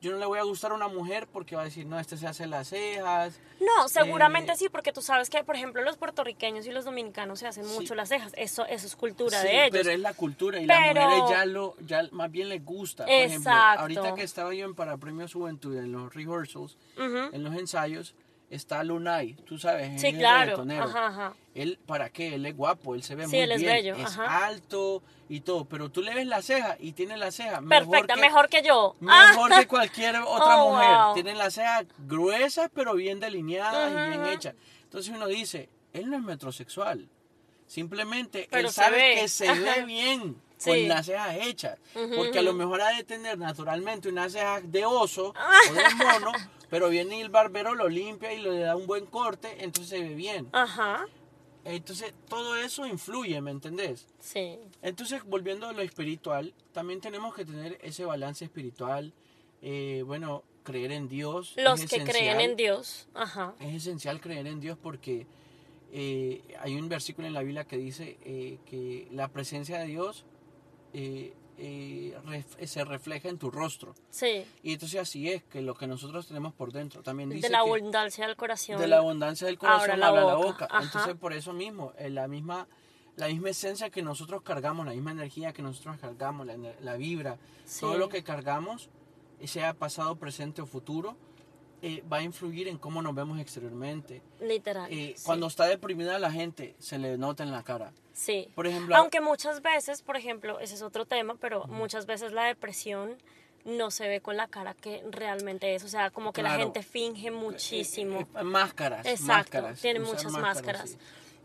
Yo 0.06 0.12
no 0.12 0.18
le 0.18 0.26
voy 0.26 0.38
a 0.38 0.44
gustar 0.44 0.70
a 0.70 0.74
una 0.74 0.86
mujer 0.86 1.26
porque 1.32 1.56
va 1.56 1.62
a 1.62 1.64
decir, 1.64 1.84
no, 1.84 1.98
este 1.98 2.16
se 2.16 2.26
hace 2.28 2.46
las 2.46 2.68
cejas. 2.68 3.40
No, 3.60 3.88
seguramente 3.88 4.52
Eh, 4.52 4.56
sí, 4.56 4.68
porque 4.68 4.92
tú 4.92 5.02
sabes 5.02 5.28
que, 5.30 5.42
por 5.42 5.56
ejemplo, 5.56 5.82
los 5.82 5.96
puertorriqueños 5.96 6.64
y 6.66 6.70
los 6.70 6.84
dominicanos 6.84 7.40
se 7.40 7.48
hacen 7.48 7.64
Sí. 7.64 7.74
mucho 7.74 7.94
las 7.96 8.08
cejas. 8.08 8.32
Eso, 8.36 8.64
eso 8.66 8.86
es 8.86 8.94
cultura 8.94 9.40
Sí, 9.40 9.48
de 9.48 9.54
ellos. 9.64 9.70
pero 9.72 9.90
es 9.90 9.98
la 9.98 10.14
cultura 10.14 10.60
y 10.60 10.66
Pero- 10.66 10.94
las 10.94 11.06
mujeres 11.06 11.30
ya 11.30 11.44
lo, 11.46 11.74
ya 11.80 12.02
más 12.12 12.30
bien 12.30 12.48
les 12.50 12.64
gusta. 12.64 13.04
Por 13.04 13.12
ejemplo, 13.12 13.50
Exacto. 13.50 13.80
ahorita 13.80 14.14
que 14.14 14.22
estaba 14.22 14.54
yo 14.54 14.64
en 14.64 14.74
para 14.76 14.96
Premios 14.96 15.32
Juventud 15.32 15.76
en 15.76 15.90
los 15.90 16.14
rehearsals, 16.14 16.76
en 16.96 17.42
los 17.42 17.54
ensayos, 17.56 18.14
está 18.48 18.84
Lunay, 18.84 19.32
tú 19.44 19.58
sabes, 19.58 20.00
Sí, 20.00 20.06
es 20.08 20.14
claro. 20.14 20.64
Ajá, 20.78 21.06
ajá. 21.08 21.34
Él, 21.56 21.78
¿para 21.86 22.10
qué? 22.10 22.34
Él 22.34 22.44
es 22.46 22.56
guapo, 22.56 22.94
él 22.94 23.02
se 23.02 23.14
ve 23.14 23.24
Sí, 23.24 23.30
muy 23.30 23.40
él 23.40 23.52
es 23.52 23.60
bien. 23.62 23.72
bello, 23.72 23.96
Es 23.96 24.18
ajá. 24.18 24.46
alto 24.46 25.02
y 25.28 25.40
todo, 25.40 25.64
pero 25.64 25.90
tú 25.90 26.02
le 26.02 26.14
ves 26.14 26.26
la 26.26 26.42
ceja 26.42 26.76
y 26.78 26.92
tiene 26.92 27.16
la 27.16 27.30
ceja 27.32 27.60
mejor 27.62 27.88
Perfecta, 27.90 28.14
que, 28.14 28.20
mejor 28.20 28.48
que 28.48 28.62
yo. 28.62 28.94
mejor 29.00 29.52
Ah. 29.52 29.58
que 29.60 29.66
cualquier 29.66 30.16
otra 30.26 30.62
Oh, 30.62 30.70
mujer. 30.72 30.88
wow. 30.88 31.14
Tiene 31.14 31.34
las 31.34 31.54
cejas 31.54 31.86
gruesas, 32.06 32.70
pero 32.74 32.94
bien 32.94 33.20
delineadas 33.20 33.90
y 33.90 33.94
bien 34.10 34.20
Ujú. 34.20 34.30
hechas. 34.30 34.54
Entonces 34.84 35.14
uno 35.14 35.26
dice, 35.26 35.68
él 35.92 36.10
no 36.10 36.16
es 36.16 36.22
metrosexual. 36.22 37.08
Simplemente 37.66 38.46
Pero 38.50 38.68
él 38.68 38.72
sabe 38.74 38.96
ve. 38.98 39.14
que 39.22 39.28
se 39.28 39.52
ve 39.52 39.84
bien 39.86 40.36
Sí. 40.58 40.70
con 40.70 40.88
las 40.88 41.06
cejas 41.06 41.36
hechas. 41.40 41.78
Porque 42.16 42.38
a 42.38 42.42
lo 42.42 42.54
mejor 42.54 42.80
ha 42.80 42.90
de 42.90 43.04
tener 43.04 43.36
naturalmente 43.38 44.08
unas 44.08 44.32
cejas 44.32 44.62
de 44.70 44.84
oso 44.86 45.34
o 45.34 45.72
de 45.74 45.94
mono, 45.96 46.32
pero 46.70 46.88
viene 46.88 47.20
el 47.20 47.28
barbero, 47.28 47.74
lo 47.74 47.88
limpia 47.88 48.32
y 48.32 48.40
le 48.40 48.60
da 48.60 48.74
un 48.76 48.86
buen 48.86 49.04
corte, 49.06 49.56
entonces 49.64 49.90
se 49.98 50.02
ve 50.06 50.14
bien. 50.14 50.48
Ajá. 50.52 51.04
Entonces, 51.66 52.14
todo 52.28 52.56
eso 52.56 52.86
influye, 52.86 53.40
¿me 53.40 53.50
entendés? 53.50 54.06
Sí. 54.20 54.58
Entonces, 54.82 55.22
volviendo 55.24 55.66
a 55.66 55.72
lo 55.72 55.82
espiritual, 55.82 56.54
también 56.72 57.00
tenemos 57.00 57.34
que 57.34 57.44
tener 57.44 57.78
ese 57.82 58.04
balance 58.04 58.44
espiritual. 58.44 59.12
eh, 59.62 60.02
bueno, 60.06 60.44
creer 60.62 60.92
en 60.92 61.08
Dios. 61.08 61.54
Los 61.56 61.80
es 61.80 61.90
que 61.90 61.96
creen 61.96 62.08
esencial. 62.08 62.40
en 62.40 62.56
Dios. 62.56 63.08
Ajá. 63.14 63.54
Es 63.60 63.74
esencial 63.74 64.20
creer 64.20 64.46
en 64.46 64.60
Dios 64.60 64.76
porque 64.80 65.26
eh, 65.92 66.42
hay 66.60 66.74
un 66.74 66.88
versículo 66.88 67.26
en 67.26 67.32
la 67.32 67.42
Biblia 67.42 67.64
que 67.64 67.76
dice 67.78 68.18
eh, 68.24 68.58
que 68.66 69.08
la 69.12 69.28
presencia 69.28 69.78
de 69.78 69.86
Dios 69.86 70.24
eh, 71.58 72.12
eh, 72.14 72.18
ref- 72.24 72.66
se 72.66 72.84
refleja 72.84 73.28
en 73.28 73.38
tu 73.38 73.50
rostro. 73.50 73.94
Sí. 74.10 74.44
Y 74.62 74.72
entonces 74.74 75.00
así 75.00 75.30
es, 75.30 75.42
que 75.44 75.62
lo 75.62 75.74
que 75.74 75.86
nosotros 75.86 76.26
tenemos 76.28 76.52
por 76.54 76.72
dentro 76.72 77.02
también 77.02 77.30
dice 77.30 77.46
De 77.48 77.52
la 77.52 77.58
que- 77.64 77.70
abundancia 77.70 78.26
del 78.26 78.36
corazón. 78.36 78.78
de 78.78 78.86
la 78.86 78.98
abundancia 78.98 79.46
del 79.46 79.58
corazón 79.58 79.90
habla 79.90 80.10
la 80.10 80.24
la 80.24 80.34
boca. 80.34 80.46
boca. 80.46 80.68
Ajá. 80.70 80.84
Entonces, 80.84 81.14
por 81.16 81.32
eso 81.32 81.52
mismo, 81.52 81.92
eh, 81.98 82.10
la 82.10 82.28
misma, 82.28 82.66
la 83.16 83.28
misma 83.28 83.50
esencia 83.50 83.90
que 83.90 84.02
nosotros 84.02 84.42
cargamos, 84.42 84.84
la 84.86 84.92
misma 84.92 85.12
energía 85.12 85.52
que 85.52 85.62
nosotros 85.62 85.96
cargamos, 86.00 86.46
la, 86.46 86.56
la 86.80 86.96
vibra, 86.96 87.38
Sí. 87.64 87.80
todo 87.80 87.96
lo 87.98 88.08
que 88.08 88.22
cargamos, 88.22 88.88
eh, 89.40 89.46
sea 89.48 89.74
pasado, 89.74 90.16
presente 90.16 90.62
o 90.62 90.66
futuro, 90.66 91.16
eh, 91.82 92.02
va 92.10 92.18
a 92.18 92.22
influir 92.22 92.68
en 92.68 92.78
cómo 92.78 93.02
nos 93.02 93.14
vemos 93.14 93.38
exteriormente. 93.38 94.22
Literal. 94.40 94.88
Sí. 94.90 95.14
Cuando 95.24 95.46
está 95.46 95.66
deprimida 95.66 96.18
la 96.18 96.32
gente, 96.32 96.74
se 96.78 96.98
le 96.98 97.18
nota 97.18 97.42
en 97.42 97.52
la 97.52 97.62
cara. 97.62 97.92
Sí. 98.16 98.48
Por 98.54 98.66
ejemplo, 98.66 98.96
Aunque 98.96 99.20
muchas 99.20 99.60
veces, 99.60 100.00
por 100.00 100.16
ejemplo, 100.16 100.58
ese 100.58 100.74
es 100.74 100.80
otro 100.82 101.04
tema, 101.04 101.34
pero 101.38 101.66
muchas 101.66 102.06
veces 102.06 102.32
la 102.32 102.44
depresión 102.44 103.18
no 103.66 103.90
se 103.90 104.08
ve 104.08 104.22
con 104.22 104.38
la 104.38 104.48
cara 104.48 104.72
que 104.72 105.02
realmente 105.10 105.74
es. 105.74 105.84
O 105.84 105.88
sea, 105.88 106.08
como 106.10 106.32
que 106.32 106.42
la 106.42 106.56
gente 106.56 106.82
finge 106.82 107.30
muchísimo. 107.30 108.20
eh, 108.20 108.26
eh, 108.38 108.42
máscaras. 108.42 109.04
Exacto, 109.04 109.58
máscaras, 109.58 109.80
tiene 109.82 110.00
muchas 110.00 110.32
máscaras. 110.32 110.90
sí. 110.90 110.98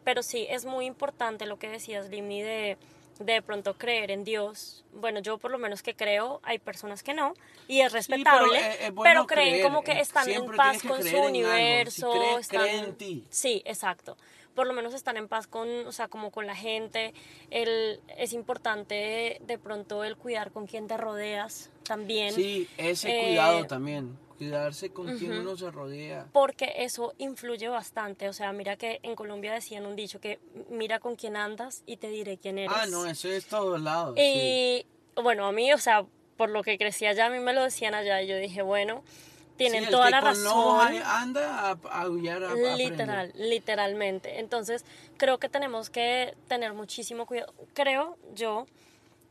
Pero 0.05 0.23
sí, 0.23 0.47
es 0.49 0.65
muy 0.65 0.85
importante 0.85 1.45
lo 1.45 1.59
que 1.59 1.67
decías, 1.67 2.09
Limni, 2.09 2.41
de 2.41 2.77
de 3.19 3.41
pronto 3.41 3.77
creer 3.77 4.11
en 4.11 4.23
Dios. 4.23 4.83
Bueno, 4.93 5.19
yo 5.19 5.37
por 5.37 5.51
lo 5.51 5.57
menos 5.57 5.83
que 5.83 5.93
creo, 5.95 6.39
hay 6.43 6.59
personas 6.59 7.03
que 7.03 7.13
no, 7.13 7.33
y 7.67 7.81
es 7.81 7.91
Sí, 7.91 7.97
respetable, 7.97 8.49
pero, 8.51 8.63
eh, 8.63 8.77
es 8.87 8.91
pero, 9.03 9.27
creen 9.27 9.49
creer, 9.49 9.63
como 9.63 9.83
que 9.83 9.91
eh, 9.93 10.01
están 10.01 10.29
en 10.29 10.45
paz 10.51 10.81
con 10.81 11.01
su. 11.01 11.07
Si 11.09 11.15
universo, 11.15 12.37
están 12.39 12.61
cree 12.61 12.77
en 12.79 12.95
ti. 12.95 13.25
Sí, 13.29 13.61
exacto. 13.65 14.17
Por 14.55 14.67
lo 14.67 14.73
menos 14.73 14.93
están 14.93 15.15
en 15.15 15.29
paz 15.29 15.47
con, 15.47 15.87
o 15.87 15.91
sea, 15.93 16.09
como 16.09 16.29
con 16.29 16.45
la 16.45 16.55
gente. 16.55 17.13
El, 17.51 18.01
es 18.17 18.33
importante 18.33 19.37
de 19.39 19.57
pronto 19.57 20.03
el 20.03 20.17
cuidar 20.17 20.51
con 20.51 20.67
quien 20.67 20.87
te 20.87 20.97
rodeas 20.97 21.69
también. 21.83 22.33
Sí, 22.33 22.67
ese 22.77 23.17
Eh, 23.17 23.27
cuidado 23.27 23.65
también. 23.65 24.17
Cuidarse 24.41 24.89
con 24.89 25.17
quien 25.19 25.33
uno 25.33 25.55
se 25.55 25.69
rodea. 25.69 26.25
porque 26.33 26.73
eso 26.77 27.13
influye 27.19 27.67
bastante. 27.69 28.27
O 28.27 28.33
sea, 28.33 28.51
mira 28.53 28.75
que 28.75 28.99
en 29.03 29.15
Colombia 29.15 29.53
decían 29.53 29.85
un 29.85 29.95
dicho 29.95 30.19
que 30.19 30.39
mira 30.69 30.99
con 30.99 31.15
quién 31.15 31.35
andas 31.35 31.83
y 31.85 31.97
te 31.97 32.09
diré 32.09 32.37
quién 32.37 32.57
eres. 32.57 32.75
Ah, 32.75 32.87
no, 32.87 33.05
eso 33.05 33.27
es 33.29 33.45
todos 33.45 33.79
lados. 33.79 34.15
sí. 34.17 34.83
Y 35.15 35.21
bueno, 35.21 35.45
a 35.45 35.51
mí, 35.51 35.71
o 35.73 35.77
sea, 35.77 36.05
por 36.37 36.49
lo 36.49 36.63
que 36.63 36.77
crecí 36.79 37.05
allá, 37.05 37.27
a 37.27 37.29
mí 37.29 37.37
me 37.39 37.53
lo 37.53 37.63
decían 37.63 37.93
allá 37.93 38.19
y 38.23 38.27
yo 38.27 38.35
dije, 38.37 38.63
bueno, 38.63 39.03
tienen 39.57 39.85
Sí, 39.85 39.91
toda 39.91 40.09
la 40.09 40.21
razón. 40.21 40.97
anda 41.05 41.69
a, 41.69 41.77
aullar, 42.01 42.41
a, 42.43 42.47
a 42.47 42.51
aprender. 42.53 42.77
Literal, 42.77 43.31
literalmente. 43.35 44.39
Entonces, 44.39 44.85
creo 45.17 45.37
que 45.37 45.49
tenemos 45.49 45.91
que 45.91 46.33
tener 46.47 46.73
muchísimo 46.73 47.27
cuidado. 47.27 47.53
Creo 47.75 48.17
yo 48.33 48.65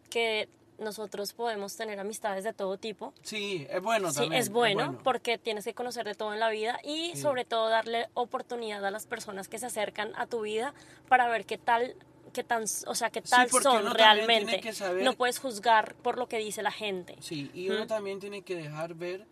que 0.08 0.48
nosotros 0.80 1.32
podemos 1.32 1.76
tener 1.76 2.00
amistades 2.00 2.42
de 2.44 2.52
todo 2.52 2.76
tipo. 2.78 3.12
Sí, 3.22 3.66
es 3.70 3.80
bueno 3.82 4.10
Sí, 4.10 4.20
también. 4.20 4.40
es 4.40 4.48
bueno, 4.50 4.98
porque 5.04 5.38
tienes 5.38 5.64
que 5.64 5.74
conocer 5.74 6.04
de 6.06 6.14
todo 6.14 6.32
en 6.34 6.40
la 6.40 6.48
vida 6.50 6.78
y 6.82 7.12
Sí. 7.14 7.22
sobre 7.22 7.44
todo 7.44 7.68
darle 7.68 8.08
oportunidad 8.14 8.84
a 8.84 8.90
las 8.90 9.06
personas 9.06 9.48
que 9.48 9.58
se 9.58 9.66
acercan 9.66 10.12
a 10.16 10.26
tu 10.26 10.40
vida 10.42 10.74
para 11.08 11.28
ver 11.28 11.44
qué 11.46 11.58
tal 11.58 11.94
qué 12.32 12.44
tan, 12.44 12.62
o 12.86 12.94
sea, 12.94 13.10
qué 13.10 13.22
tal 13.22 13.48
son 13.50 13.92
realmente. 13.92 14.60
que 14.60 14.72
saber- 14.72 15.02
No 15.02 15.14
puedes 15.14 15.40
juzgar 15.40 15.96
por 15.96 16.16
lo 16.16 16.28
que 16.28 16.38
dice 16.38 16.62
la 16.62 16.70
gente. 16.70 17.16
Sí, 17.20 17.50
y 17.54 17.68
uno 17.70 17.88
también 17.88 18.20
tiene 18.20 18.42
que 18.42 18.54
dejar 18.54 18.94
ver, 18.94 19.26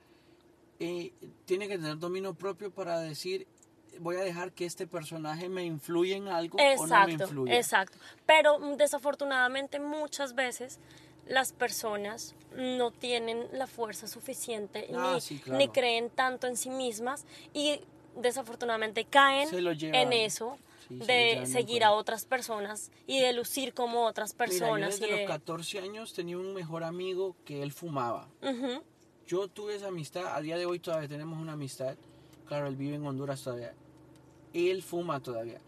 eh, 0.81 1.13
tiene 1.45 1.69
que 1.69 1.77
tener 1.79 1.99
dominio 1.99 2.35
propio 2.35 2.73
para 2.73 2.99
decir, 2.99 3.47
voy 4.01 4.17
a 4.17 4.21
dejar 4.21 4.51
que 4.53 4.65
este 4.65 4.89
personaje 4.89 5.49
me 5.49 5.65
influya 5.65 6.17
en 6.17 6.27
algo 6.29 6.59
o 6.59 6.61
no 6.61 6.67
me 6.67 6.73
Exacto, 6.75 7.25
influya. 7.25 7.55
exacto. 7.57 7.99
Pero 8.27 8.59
mm, 8.59 8.77
desafortunadamente 8.77 9.79
muchas 9.81 10.35
veces 10.35 10.81
las 11.29 11.53
personas 11.53 12.35
no 12.57 12.91
tienen 12.91 13.47
la 13.53 13.67
fuerza 13.67 14.07
suficiente 14.09 14.89
Ah, 14.95 15.13
ni, 15.15 15.21
sí, 15.21 15.39
claro. 15.39 15.59
ni 15.59 15.69
creen 15.69 16.11
tanto 16.11 16.47
en 16.47 16.57
sí 16.57 16.71
mismas 16.71 17.25
y 17.53 17.81
desafortunadamente 18.17 19.05
caen 19.05 19.49
en 19.95 20.13
eso 20.13 20.59
Sí, 20.89 20.95
de 20.97 21.45
seguir 21.47 21.85
a 21.85 21.93
otras 21.93 22.25
personas 22.25 22.91
y 23.07 23.21
de 23.21 23.35
lucir 23.35 23.75
como 23.75 24.07
otras 24.07 24.33
Mira, 24.35 24.47
yo 24.47 24.59
personas. 24.59 24.91
desde 24.93 25.07
y 25.07 25.11
los 25.11 25.19
de- 25.21 25.27
14 25.27 25.79
años 25.81 26.15
tenía 26.15 26.39
un 26.39 26.55
mejor 26.55 26.83
amigo 26.83 27.37
que 27.45 27.63
él 27.63 27.73
fumaba. 27.73 28.27
Yo 29.27 29.49
tuve 29.49 29.75
esa 29.75 29.89
amistad, 29.89 30.35
a 30.35 30.41
día 30.41 30.57
de 30.57 30.65
hoy 30.65 30.79
todavía 30.79 31.07
tenemos 31.09 31.39
una 31.39 31.53
amistad. 31.53 31.97
Claro, 32.47 32.67
él 32.69 32.77
vive 32.77 32.95
en 32.97 33.07
Honduras 33.07 33.43
todavía. 33.45 33.75
Él 34.53 34.83
fuma 34.83 35.21
todavía. 35.21 35.61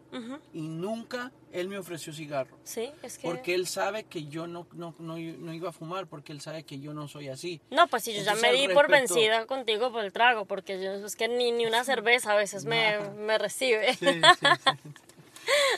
Y 0.53 0.63
nunca 0.63 1.31
él 1.53 1.69
me 1.69 1.79
ofreció 1.79 2.13
cigarro. 2.13 2.59
Sí, 2.65 2.91
es 3.03 3.19
que... 3.19 3.29
Porque 3.29 3.55
él 3.55 3.69
sabe 3.69 4.05
que 4.05 4.25
yo 4.25 4.49
no, 4.49 4.67
no, 4.73 4.95
no, 4.99 5.17
no 5.17 5.53
iba 5.55 5.69
a 5.69 5.73
fumar, 5.73 6.09
porque 6.09 6.33
él 6.33 6.41
sabe 6.41 6.65
que 6.65 6.81
yo 6.81 6.93
no 6.95 7.07
soy 7.07 7.29
así. 7.29 7.61
No, 7.71 7.87
pues 7.87 8.05
si 8.05 8.13
yo 8.13 8.17
ya 8.17 8.33
Entonces, 8.33 8.43
me 8.43 8.49
al 8.49 8.69
di 8.69 8.75
por 8.75 8.91
vencida 8.91 9.47
contigo 9.47 9.93
por 9.93 10.05
el 10.05 10.13
trago, 10.13 10.47
porque 10.47 10.83
yo 10.83 10.95
es 10.95 11.15
que 11.15 11.29
ni, 11.29 11.53
ni 11.53 11.67
una 11.67 11.85
cerveza 11.85 12.33
a 12.33 12.37
veces 12.37 12.65
me, 12.65 12.99
me 13.11 13.39
recibe. 13.39 13.95
Sí, 13.95 14.07
sí, 14.07 14.21
sí. 14.41 14.91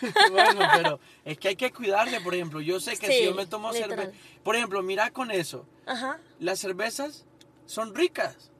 bueno, 0.30 0.60
pero 0.76 1.00
es 1.24 1.38
que 1.38 1.48
hay 1.48 1.56
que 1.56 1.72
cuidarse, 1.72 2.20
por 2.20 2.34
ejemplo. 2.34 2.60
Yo 2.60 2.80
sé 2.80 2.96
que 2.96 3.06
si 3.06 3.24
yo 3.24 3.34
me 3.34 3.46
tomo 3.46 3.72
cerveza. 3.72 4.12
Por 4.42 4.56
ejemplo, 4.56 4.82
mira 4.82 5.10
con 5.10 5.30
eso. 5.30 5.66
Ajá. 5.86 6.18
Las 6.38 6.58
cervezas 6.58 7.26
son 7.66 7.94
ricas. 7.94 8.50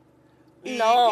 No. 0.65 1.11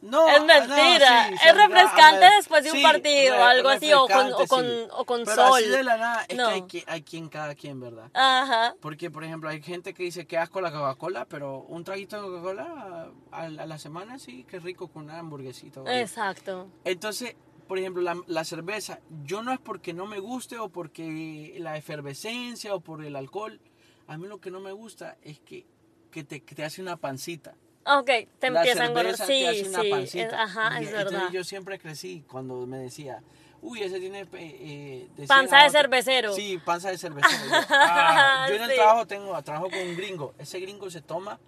No, 0.00 0.28
Es 0.28 0.44
mentira. 0.44 1.28
sí, 1.28 1.34
Es 1.44 1.56
refrescante 1.56 2.26
después 2.36 2.62
de 2.64 2.70
un 2.70 2.76
sí, 2.76 2.82
partido, 2.82 3.36
re- 3.36 3.42
algo 3.42 3.68
así, 3.68 3.92
o 3.92 4.06
con- 4.06 4.32
o 4.32 4.46
con- 4.46 4.64
sí. 4.64 4.86
o 4.92 5.04
con 5.04 5.24
Pero 5.24 5.42
así 5.44 5.64
sol. 5.64 5.70
de 5.72 5.82
la 5.84 5.96
nada, 5.96 6.24
es 6.28 6.36
No. 6.36 6.66
que 6.68 6.84
hay, 6.86 7.02
quien 7.02 7.28
cada 7.28 7.54
quien, 7.54 7.80
¿verdad? 7.80 8.10
Ajá. 8.14 8.74
Porque, 8.80 9.10
por 9.10 9.24
ejemplo, 9.24 9.48
hay 9.50 9.62
gente 9.62 9.94
que 9.94 10.04
dice 10.04 10.26
que 10.26 10.38
asco 10.38 10.60
la 10.60 10.70
Coca-Cola, 10.70 11.24
pero 11.26 11.60
un 11.62 11.82
traguito 11.84 12.16
de 12.16 12.28
Coca-Cola 12.28 13.10
a, 13.32 13.42
a 13.42 13.48
la 13.48 13.78
semana 13.78 14.18
sí, 14.18 14.44
que 14.44 14.60
rico 14.60 14.88
con 14.88 15.04
una 15.04 15.18
hamburguesita. 15.18 15.80
o. 15.82 15.88
Exacto. 15.88 16.70
Entonces, 16.84 17.34
por 17.66 17.78
ejemplo, 17.78 18.00
la, 18.02 18.16
la 18.28 18.44
cerveza, 18.44 19.00
yo 19.24 19.42
no 19.42 19.52
es 19.52 19.58
porque 19.58 19.92
no 19.92 20.06
me 20.06 20.20
guste 20.20 20.58
o 20.58 20.68
porque 20.70 21.56
la 21.58 21.76
efervescencia 21.76 22.74
o 22.74 22.80
por 22.80 23.04
el 23.04 23.14
alcohol. 23.16 23.60
A 24.06 24.16
mí 24.16 24.26
lo 24.26 24.40
que 24.40 24.50
no 24.50 24.60
me 24.60 24.72
gusta 24.72 25.18
es 25.22 25.38
que, 25.40 25.66
que, 26.10 26.24
te, 26.24 26.42
que 26.42 26.54
te 26.54 26.64
hace 26.64 26.80
una 26.80 26.96
pancita. 26.96 27.54
Ok, 27.90 28.10
te 28.38 28.46
empiezan 28.48 28.92
con... 28.92 29.02
cerveza 29.02 29.26
Sí, 29.26 29.40
te 29.40 29.48
hace 29.48 29.68
una 29.68 29.80
sí. 29.82 29.90
pancita. 29.90 30.26
es- 30.26 30.32
ajá, 30.34 30.80
Y 30.80 30.84
es 30.84 30.88
entonces 30.90 31.12
verdad. 31.12 31.30
yo 31.32 31.44
siempre 31.44 31.78
crecí 31.78 32.24
cuando 32.30 32.66
me 32.66 32.78
decía, 32.78 33.22
uy, 33.62 33.82
ese 33.82 33.98
tiene... 34.00 34.20
eh, 34.20 34.28
eh, 34.32 35.08
decía 35.16 35.26
Panza 35.34 35.62
de 35.62 35.70
cervecero. 35.70 36.32
Sí, 36.34 36.58
panza 36.64 36.90
de 36.90 36.98
cervecero. 36.98 37.44
Yo, 37.46 37.52
ah, 37.70 38.46
yo 38.48 38.54
en 38.56 38.62
el 38.62 38.68
Sí. 38.70 38.76
trabajo 38.76 39.06
tengo, 39.06 39.42
trabajo 39.42 39.70
con 39.70 39.78
un 39.80 39.96
gringo. 39.96 40.34
Ese 40.38 40.60
gringo 40.60 40.90
se 40.90 41.00
toma 41.00 41.38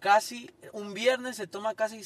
casi, 0.00 0.50
un 0.72 0.94
viernes 0.94 1.36
se 1.36 1.46
toma 1.46 1.74
casi 1.74 2.02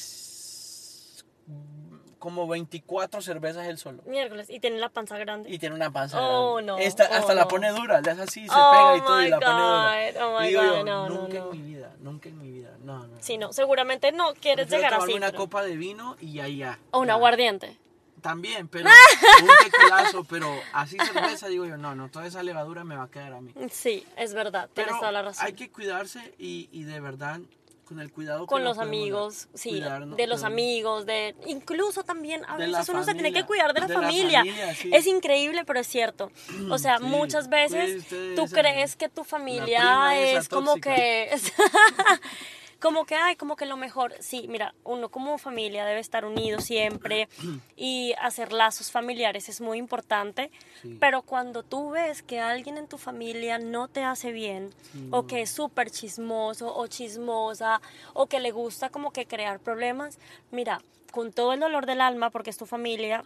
como 2.23 2.47
24 2.47 3.21
cervezas 3.21 3.67
él 3.67 3.77
solo. 3.77 4.01
Miércoles, 4.05 4.49
y 4.49 4.61
tiene 4.61 4.77
la 4.77 4.87
panza 4.87 5.17
grande. 5.17 5.49
Y 5.51 5.59
tiene 5.59 5.75
una 5.75 5.91
panza 5.91 6.17
Oh, 6.21 6.53
grande. 6.53 6.71
no, 6.71 6.77
Esta- 6.77 7.09
oh, 7.11 7.15
hasta 7.15 7.33
la 7.33 7.49
pone 7.49 7.69
dura, 7.71 7.99
le 7.99 8.11
hace 8.11 8.21
así, 8.21 8.47
se 8.47 8.55
Oh, 8.55 8.71
pega 8.71 8.95
y 8.97 9.01
todo 9.01 9.21
y 9.23 9.27
la 9.27 9.39
pone 9.41 9.51
dura. 9.51 10.25
Oh, 10.25 10.39
my 10.39 10.45
y 10.45 10.47
digo 10.47 10.61
God, 10.61 10.69
yo, 10.69 10.83
no, 10.85 11.09
no, 11.09 11.15
nunca 11.19 11.37
en 11.39 11.49
mi 11.51 11.57
vida, 11.61 11.93
nunca 11.99 12.29
en 12.29 12.37
mi 12.41 12.49
vida, 12.49 12.69
no, 12.81 13.05
no. 13.05 13.17
Sí, 13.19 13.37
no, 13.37 13.51
seguramente 13.51 14.13
no 14.13 14.33
quieres 14.35 14.67
Prefiero 14.67 14.89
llegar 14.93 15.03
así. 15.03 15.13
una 15.17 15.25
pero- 15.31 15.37
copa 15.37 15.63
de 15.63 15.75
vino 15.75 16.15
y 16.21 16.31
ya, 16.31 16.47
ya. 16.47 16.79
O 16.91 16.99
un 16.99 17.09
aguardiente. 17.09 17.77
También, 18.21 18.69
pero 18.69 18.87
un 19.43 19.49
tequilazo, 19.69 20.23
pero 20.23 20.47
así 20.71 20.95
cerveza, 20.97 21.49
digo 21.49 21.65
yo, 21.65 21.75
no, 21.75 21.93
no, 21.93 22.09
toda 22.09 22.25
esa 22.25 22.41
levadura 22.41 22.85
me 22.85 22.95
va 22.95 23.03
a 23.03 23.11
quedar 23.11 23.33
a 23.33 23.41
mí. 23.41 23.53
Sí, 23.69 24.07
es 24.15 24.33
verdad, 24.33 24.69
Pero 24.73 24.85
tienes 24.87 24.99
toda 25.01 25.11
la 25.11 25.23
razón. 25.23 25.45
hay 25.45 25.51
que 25.51 25.69
cuidarse 25.69 26.33
y, 26.39 26.69
y 26.71 26.83
de 26.83 27.01
verdad, 27.01 27.41
con 27.83 27.99
el 27.99 28.11
cuidado 28.11 28.47
con 28.47 28.63
los 28.63 28.77
amigos, 28.77 29.47
sí, 29.53 29.69
cuidarnos, 29.69 30.17
de 30.17 30.27
los 30.27 30.43
amigos, 30.43 31.05
de 31.05 31.35
incluso 31.47 32.03
también 32.03 32.43
a 32.47 32.57
veces 32.57 32.87
uno 32.89 33.03
se 33.03 33.13
tiene 33.13 33.33
que 33.33 33.43
cuidar 33.45 33.73
de 33.73 33.81
la 33.81 33.87
de 33.87 33.93
la 33.93 33.99
familia. 34.01 34.43
sí. 34.75 34.89
Es 34.93 35.05
increíble, 35.07 35.63
pero 35.65 35.79
es 35.79 35.87
cierto. 35.87 36.31
O 36.69 36.77
sea, 36.77 36.97
Sí, 36.99 37.03
muchas 37.05 37.49
veces 37.49 38.05
tú 38.35 38.43
esa- 38.43 38.55
crees 38.55 38.95
que 38.95 39.09
tu 39.09 39.23
familia 39.23 40.17
es 40.19 40.49
como 40.49 40.71
tóxica. 40.75 40.95
que 40.95 41.29
como 42.83 43.05
que 43.05 43.15
ay, 43.15 43.37
como 43.37 43.55
que 43.55 43.65
lo 43.65 43.77
mejor. 43.77 44.13
Sí, 44.19 44.45
mira, 44.49 44.75
uno 44.83 45.07
como 45.07 45.37
familia 45.37 45.85
debe 45.85 46.01
estar 46.01 46.25
unido 46.25 46.59
siempre 46.59 47.29
y 47.77 48.13
hacer 48.19 48.51
lazos 48.51 48.91
familiares 48.91 49.47
es 49.47 49.61
muy 49.61 49.77
importante, 49.77 50.51
Sí. 50.81 50.97
pero 50.99 51.21
cuando 51.21 51.63
tú 51.63 51.91
ves 51.91 52.21
que 52.23 52.41
alguien 52.41 52.77
en 52.77 52.87
tu 52.89 52.97
familia 52.97 53.57
no 53.57 53.87
te 53.87 54.03
hace 54.03 54.33
bien 54.33 54.71
o 55.11 55.25
que 55.27 55.41
es 55.43 55.49
súper 55.49 55.89
chismoso 55.91 56.75
o 56.75 56.85
chismosa 56.87 57.79
o 58.13 58.25
que 58.27 58.41
le 58.41 58.51
gusta 58.51 58.89
como 58.89 59.11
que 59.11 59.25
crear 59.25 59.61
problemas, 59.61 60.19
mira, 60.51 60.81
con 61.11 61.31
todo 61.31 61.53
el 61.53 61.61
dolor 61.61 61.85
del 61.85 62.01
alma 62.01 62.31
porque 62.31 62.49
es 62.49 62.57
tu 62.57 62.65
familia, 62.65 63.23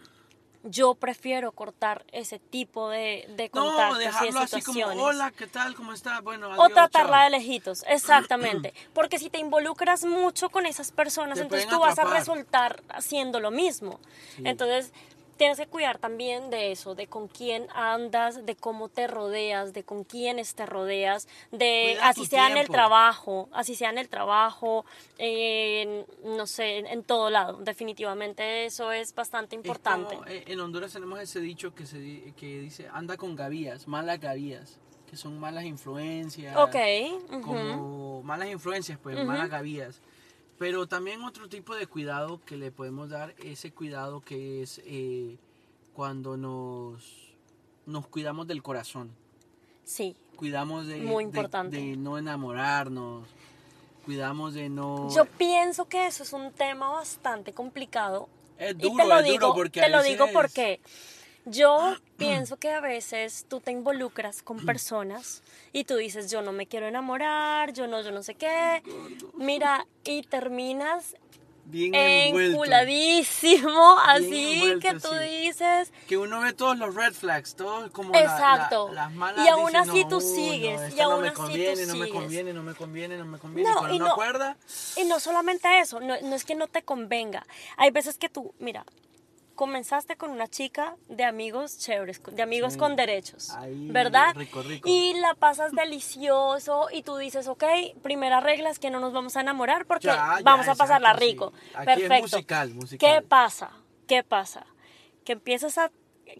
yo 0.64 0.94
prefiero 0.94 1.52
cortar 1.52 2.04
ese 2.12 2.38
tipo 2.38 2.88
de, 2.90 3.26
de 3.36 3.50
No, 3.54 3.62
contactos 3.64 3.96
y 3.96 4.00
de 4.00 4.04
dejarlo 4.06 4.40
así 4.40 4.60
como, 4.62 4.74
situaciones. 4.74 4.98
hola, 5.04 5.30
¿qué 5.30 5.46
tal? 5.46 5.74
¿Cómo 5.74 5.92
está? 5.92 6.20
Bueno, 6.20 6.50
O 6.56 6.68
tratarla 6.68 7.16
chao". 7.18 7.24
de 7.24 7.30
lejitos, 7.30 7.84
exactamente. 7.88 8.74
Porque 8.92 9.18
si 9.18 9.30
te 9.30 9.38
involucras 9.38 10.04
mucho 10.04 10.50
con 10.50 10.66
esas 10.66 10.90
personas, 10.92 11.36
Te 11.38 11.42
entonces 11.44 11.68
tú 11.68 11.78
vas 11.78 11.98
a 11.98 12.04
resultar 12.04 12.82
haciendo 12.88 13.40
lo 13.40 13.50
mismo. 13.50 14.00
Sí. 14.36 14.42
Entonces, 14.44 14.92
tienes 15.38 15.56
que 15.56 15.66
cuidar 15.66 15.98
también 15.98 16.50
de 16.50 16.72
eso, 16.72 16.94
de 16.94 17.06
con 17.06 17.28
quién 17.28 17.68
andas, 17.74 18.44
de 18.44 18.56
cómo 18.56 18.88
te 18.88 19.06
rodeas, 19.06 19.72
de 19.72 19.84
con 19.84 20.04
quiénes 20.04 20.54
te 20.54 20.66
rodeas, 20.66 21.26
de 21.50 21.94
Cuida 21.94 22.08
así 22.08 22.26
sea 22.26 22.50
en 22.50 22.58
el 22.58 22.68
trabajo, 22.68 23.48
así 23.52 23.74
sea 23.74 23.88
en 23.90 23.98
el 23.98 24.08
trabajo, 24.08 24.84
en, 25.16 26.04
no 26.24 26.46
sé, 26.46 26.78
en, 26.78 26.86
en 26.86 27.02
todo 27.04 27.30
lado. 27.30 27.58
Definitivamente 27.58 28.66
eso 28.66 28.92
es 28.92 29.14
bastante 29.14 29.56
Es 29.56 29.60
importante. 29.60 30.16
como, 30.16 30.26
eh, 30.26 30.44
en 30.46 30.60
Honduras 30.60 30.92
tenemos 30.92 31.20
ese 31.20 31.40
dicho 31.40 31.74
que, 31.74 31.86
se, 31.86 32.34
que 32.36 32.60
dice, 32.60 32.88
anda 32.92 33.16
con 33.16 33.36
gavías, 33.36 33.88
malas 33.88 34.20
gavías, 34.20 34.78
que 35.08 35.16
son 35.16 35.38
malas 35.38 35.64
influencias. 35.64 36.56
ok. 36.56 36.76
como 37.42 38.22
malas 38.24 38.48
influencias, 38.48 38.98
pues 38.98 39.24
malas 39.24 39.48
gavías. 39.48 40.02
Pero 40.58 40.86
también 40.88 41.22
otro 41.22 41.48
tipo 41.48 41.74
de 41.74 41.86
cuidado 41.86 42.40
que 42.44 42.56
le 42.56 42.70
podemos 42.72 43.08
dar, 43.10 43.34
ese 43.44 43.72
cuidado 43.72 44.20
que 44.20 44.62
es 44.62 44.80
eh, 44.84 45.38
cuando 45.94 46.36
nos, 46.36 47.32
nos 47.86 48.06
cuidamos 48.08 48.46
del 48.46 48.62
corazón, 48.62 49.10
Sí. 49.84 50.16
cuidamos 50.36 50.86
de, 50.86 50.98
Muy 50.98 51.24
importante. 51.24 51.76
de 51.76 51.96
no 51.96 52.18
enamorarnos, 52.18 53.26
cuidamos 54.04 54.54
de 54.54 54.68
no... 54.68 55.08
Yo 55.14 55.24
pienso 55.24 55.88
que 55.88 56.06
eso 56.06 56.24
es 56.24 56.32
un 56.32 56.52
tema 56.52 56.90
bastante 56.90 57.52
complicado. 57.54 58.28
es 58.58 58.72
y 58.72 58.74
duro, 58.74 58.96
te 59.04 59.08
lo 59.08 59.18
es 59.20 59.24
digo, 59.24 59.46
duro 59.46 59.54
porque 59.54 59.80
te 59.80 59.86
a 59.86 59.88
lo 59.88 60.02
digo 60.02 60.26
porque 60.32 60.80
yo 61.44 61.96
pienso 62.16 62.56
que 62.58 62.70
a 62.70 62.80
veces 62.80 63.46
tú 63.48 63.60
te 63.60 63.70
involucras 63.70 64.42
con 64.42 64.64
personas 64.64 65.42
y 65.72 65.84
tú 65.84 65.96
dices, 65.96 66.30
yo 66.30 66.42
no 66.42 66.52
me 66.52 66.66
quiero 66.66 66.88
enamorar, 66.88 67.72
yo 67.72 67.86
no, 67.86 68.02
yo 68.02 68.10
no 68.10 68.22
sé 68.22 68.34
qué. 68.34 68.82
Mira, 69.34 69.86
y 70.04 70.22
terminas 70.22 71.16
Bien 71.64 71.94
enculadísimo, 71.94 73.98
así 74.06 74.52
envuelto, 74.54 74.88
que 74.88 74.94
tú 74.94 75.08
sí. 75.08 75.42
dices, 75.42 75.92
Que 76.06 76.16
uno 76.16 76.40
ve 76.40 76.54
todos 76.54 76.78
los 76.78 76.94
red 76.94 77.12
flags, 77.12 77.54
todos 77.54 77.90
como 77.90 78.12
la- 78.14 78.22
la- 78.22 78.32
Exacto. 78.32 78.90
las 78.92 79.12
malas 79.12 79.44
Y 79.44 79.48
aún 79.48 79.66
dicen, 79.72 79.90
así 79.90 80.02
"No, 80.04 80.08
tú 80.08 80.14
no, 80.16 80.20
sigues, 80.22 80.80
y 80.80 80.84
esta 80.86 81.04
no 81.04 81.10
aún 81.12 81.20
me 81.22 81.28
así 81.28 81.36
tú 81.36 81.42
conviene, 81.42 81.86
no 81.86 81.94
me 81.94 82.06
sigues". 82.06 82.20
conviene, 82.22 82.52
no 82.54 82.62
me 82.62 82.74
conviene, 82.74 83.16
no 83.18 83.24
me 83.26 83.38
conviene. 83.38 83.70
No, 83.70 83.92
y 83.92 83.96
y 83.96 83.98
no 83.98 84.06
no- 84.06 84.12
acuerda, 84.12 84.56
Y 84.96 85.04
no 85.04 85.20
solamente 85.20 85.80
eso, 85.80 86.00
no, 86.00 86.14
no 86.22 86.34
es 86.34 86.44
que 86.44 86.54
no 86.54 86.66
te 86.68 86.82
convenga. 86.82 87.46
Hay 87.76 87.90
veces 87.90 88.16
que 88.18 88.28
tú, 88.30 88.54
mira, 88.58 88.84
comenzaste 89.58 90.14
con 90.16 90.30
una 90.30 90.46
chica 90.46 90.94
de 91.08 91.24
amigos 91.24 91.78
chéveres, 91.78 92.22
de 92.30 92.42
amigos 92.42 92.74
Sí. 92.74 92.78
con 92.78 92.94
derechos, 92.94 93.50
¿verdad? 93.90 94.32
rico, 94.36 94.62
rico. 94.62 94.88
Y 94.88 95.14
la 95.14 95.34
pasas 95.34 95.72
delicioso 95.72 96.86
y 96.92 97.02
tú 97.02 97.16
dices, 97.16 97.48
ok, 97.48 97.64
primera 98.00 98.38
regla 98.38 98.70
es 98.70 98.78
que 98.78 98.88
no 98.88 99.00
nos 99.00 99.12
vamos 99.12 99.36
a 99.36 99.40
enamorar 99.40 99.84
porque 99.84 100.06
Ya, 100.06 100.14
ya, 100.36 100.38
vamos 100.44 100.68
a 100.68 100.76
pasarla 100.76 101.08
exacto, 101.08 101.24
sí. 101.24 101.30
rico. 101.32 101.52
Es 101.80 101.84
Perfecto. 101.84 102.22
musical, 102.22 102.74
musical. 102.74 102.98
¿Qué 103.16 103.22
pasa? 103.26 103.70
¿Qué 104.06 104.22
pasa? 104.22 104.64
Que 105.24 105.32
empiezas 105.32 105.76
a 105.76 105.90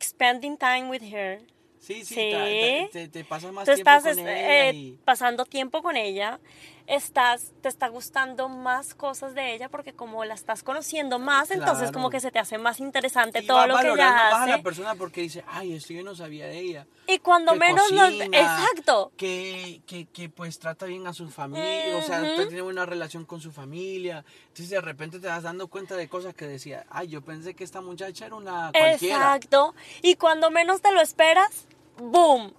spending 0.01 0.57
time 0.57 0.89
with 0.89 1.03
her. 1.03 1.41
Sí, 1.81 2.05
sí, 2.05 2.15
Sí. 2.15 2.31
ta- 2.33 2.93
te, 2.93 3.09
te 3.09 3.25
pasas 3.25 3.53
más 3.53 3.65
Tú 3.65 3.75
tiempo 3.75 3.91
estás 3.91 4.03
con 4.05 4.13
es- 4.13 4.19
ella 4.19 4.69
eh, 4.69 4.73
y- 4.75 4.93
pasando 5.05 5.45
tiempo 5.45 5.83
con 5.83 5.97
ella, 5.97 6.39
estás, 6.89 7.53
te 7.61 7.69
está 7.69 7.89
gustando 7.89 8.49
más 8.49 8.95
cosas 8.95 9.35
de 9.35 9.55
ella 9.55 9.69
porque 9.69 9.93
como 9.93 10.25
la 10.25 10.33
estás 10.33 10.63
conociendo 10.63 11.19
más, 11.19 11.51
entonces 11.51 11.93
como 11.93 12.09
que 12.09 12.19
se 12.19 12.31
te 12.31 12.39
hace 12.39 12.57
más 12.57 12.81
interesante 12.81 13.41
Y 13.41 13.47
todo 13.47 13.67
lo 13.67 13.77
que 13.77 13.89
ella 13.91 14.11
más 14.11 14.33
a 14.35 14.47
la 14.47 14.55
hace. 14.55 14.63
persona 14.63 14.95
porque 14.95 15.21
dice, 15.21 15.45
ay, 15.49 15.75
esto 15.75 15.93
yo 15.93 16.03
no 16.03 16.15
sabía 16.15 16.47
de 16.47 16.59
ella. 16.59 16.87
Y 17.07 17.19
cuando 17.19 17.53
que 17.53 17.59
menos 17.59 17.91
lo... 17.91 18.01
cocina, 18.05 18.25
Exacto. 18.25 19.13
Que, 19.19 19.83
que, 19.87 20.07
que 20.07 20.31
pues 20.31 20.59
trata 20.59 20.87
bien 20.87 21.07
a 21.07 21.13
su 21.13 21.29
familia, 21.31 21.97
o 21.99 22.03
sea, 22.03 22.23
Ujú. 22.23 22.47
tiene 22.49 22.63
una 22.63 22.87
relación 22.87 23.27
con 23.27 23.41
su 23.43 23.53
familia. 23.53 24.25
Entonces 24.49 24.71
de 24.71 24.81
repente 24.81 25.21
te 25.21 25.27
vas 25.29 25.43
dando 25.43 25.69
cuenta 25.69 25.95
de 25.95 26.09
cosas 26.09 26.35
que 26.35 26.47
decía, 26.47 26.87
ay, 26.89 27.09
yo 27.09 27.21
pensé 27.21 27.53
que 27.55 27.65
esta 27.65 27.83
muchacha 27.83 28.25
era 28.27 28.35
una 28.35 28.73
cualquiera. 28.73 29.17
Exacto. 29.37 29.75
Y 30.01 30.15
cuando 30.17 30.51
menos 30.51 30.81
te 30.81 30.91
lo 30.93 31.03
esperas, 31.03 31.67
¡boom! 31.99 32.53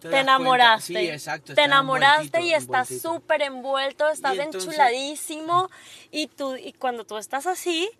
Te 0.00 0.18
enamoraste. 0.20 0.92
Sí, 0.94 1.08
exacto, 1.08 1.54
Te 1.54 1.62
enamoraste 1.62 2.42
y 2.42 2.52
estás 2.54 2.88
súper 2.88 3.42
envuelto, 3.42 4.08
estás 4.08 4.36
entonces- 4.38 4.64
enchuladísimo. 4.68 5.70
Y, 6.10 6.28
tú, 6.28 6.56
y 6.56 6.72
cuando 6.72 7.04
tú 7.04 7.16
estás 7.16 7.46
así, 7.46 7.90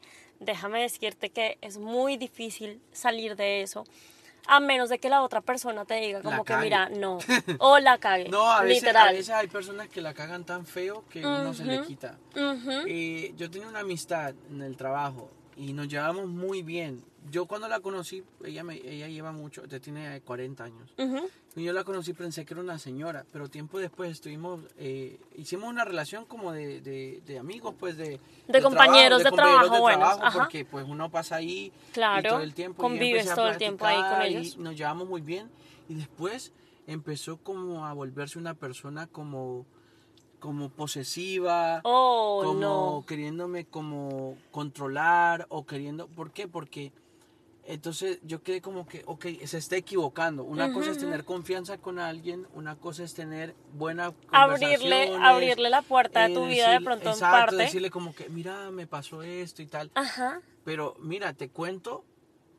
déjame 0.41 0.81
decirte 0.83 1.31
que 1.31 1.59
es 1.61 1.79
muy 1.79 2.17
difícil 2.17 2.81
salir 2.93 3.37
de 3.37 3.63
eso. 3.63 3.85
A 4.51 4.61
menos 4.61 4.89
de 4.89 4.99
que 4.99 5.11
la 5.11 5.23
otra 5.23 5.43
persona 5.43 5.85
te 5.85 5.95
diga 5.97 6.23
como 6.23 6.43
que 6.45 6.57
mira, 6.57 6.89
no. 6.89 7.19
O 7.59 7.79
la 7.79 7.99
cague. 7.99 8.29
No, 8.31 8.51
a 8.51 8.63
veces, 8.63 8.83
a 8.85 8.87
literal. 8.87 9.15
veces 9.15 9.31
hay 9.35 9.47
personas 9.49 9.89
que 9.89 10.01
la 10.01 10.15
cagan 10.15 10.45
tan 10.45 10.65
feo 10.65 11.05
que 11.11 11.21
uno 11.21 11.53
se 11.53 11.65
le 11.65 11.83
quita. 11.83 12.17
Eh, 12.87 13.35
yo 13.37 13.51
tenía 13.51 13.69
una 13.69 13.81
amistad 13.81 14.35
en 14.51 14.63
el 14.63 14.77
trabajo 14.77 15.31
y 15.59 15.73
nos 15.73 15.89
llevamos 15.89 16.27
muy 16.29 16.63
bien. 16.63 17.03
Yo 17.31 17.47
cuando 17.47 17.69
la 17.69 17.81
conocí, 17.81 18.23
ella, 18.45 18.63
me, 18.65 18.77
ella 18.77 19.09
lleva 19.09 19.33
mucho, 19.33 19.65
ya 19.67 19.81
tiene 19.81 20.21
40 20.23 20.65
años. 20.65 20.95
Ujú. 20.97 21.29
Y 21.57 21.65
yo 21.65 21.73
la 21.73 21.83
conocí, 21.83 22.13
pensé 22.13 22.45
que 22.47 22.55
era 22.55 22.63
una 22.63 22.79
señora, 22.79 23.27
pero 23.33 23.49
tiempo 23.49 23.79
después 23.81 24.13
estuvimos, 24.13 24.61
eh, 24.79 25.19
hicimos 25.37 25.69
una 25.69 25.85
relación 25.85 26.25
como 26.25 26.53
de, 26.53 26.81
de, 26.81 27.21
de 27.27 27.39
amigos, 27.39 27.75
pues 27.79 27.97
de... 27.97 28.21
De 28.47 28.63
compañeros 28.63 29.25
de 29.25 29.31
trabajo, 29.33 29.81
buenos, 29.81 29.99
trabajo, 30.09 30.25
ajá. 30.25 30.39
Porque 30.39 30.65
pues 30.65 30.87
uno 30.89 31.11
pasa 31.11 31.37
ahí 31.37 31.73
y 31.89 31.93
Claro, 31.93 32.29
todo 32.31 32.41
el 32.41 32.55
tiempo. 32.55 32.81
y 32.81 32.85
convives 32.89 33.35
todo 33.35 33.49
el 33.49 33.59
tiempo 33.59 33.85
ahí 33.85 33.97
con 33.97 34.05
platicar 34.09 34.31
y 34.31 34.37
ellos. 34.37 34.57
nos 34.59 34.77
llevamos 34.77 35.09
muy 35.09 35.21
bien. 35.21 35.51
Y 35.89 35.95
después 35.95 36.53
empezó 36.87 37.39
como 37.39 37.85
a 37.85 37.93
volverse 37.93 38.39
una 38.39 38.55
persona 38.55 39.09
como, 39.09 39.67
como 40.39 40.71
posesiva 40.71 41.81
Oh, 41.85 42.43
como 42.45 42.61
no. 42.61 43.05
queriéndome 43.07 43.65
como 43.67 44.37
controlar 44.51 45.47
o 45.51 45.67
queriendo, 45.67 46.09
¿por 46.09 46.31
qué? 46.33 46.49
Porque 46.49 46.93
entonces 47.65 48.19
yo 48.23 48.43
quedé 48.43 48.63
como 48.63 48.87
que, 48.87 49.03
ok, 49.07 49.27
se 49.45 49.59
está 49.59 49.77
equivocando. 49.77 50.43
Una 50.43 50.73
cosa 50.73 50.91
es 50.91 50.99
tener 50.99 51.25
confianza 51.27 51.77
con 51.77 51.99
alguien, 51.99 52.47
una 52.55 52.77
cosa 52.77 53.05
es 53.05 53.13
tener 53.13 53.55
buena 53.75 54.15
Abrirle, 54.33 55.15
abrirle 55.21 55.69
la 55.69 55.83
puerta 55.83 56.27
de 56.27 56.33
eh, 56.33 56.35
tu 56.35 56.47
vida 56.47 56.71
de 56.71 56.81
pronto 56.81 57.05
en 57.05 57.11
exacto, 57.13 57.37
parte. 57.47 57.57
decirle 57.57 57.91
como 57.91 58.15
que, 58.15 58.31
mira, 58.31 58.71
me 58.71 58.87
pasó 58.87 59.23
esto 59.23 59.61
y 59.61 59.67
tal. 59.67 59.91
Ajá. 59.95 60.41
Pero 60.65 60.97
mira, 61.01 61.35
te 61.35 61.51
cuento 61.51 62.05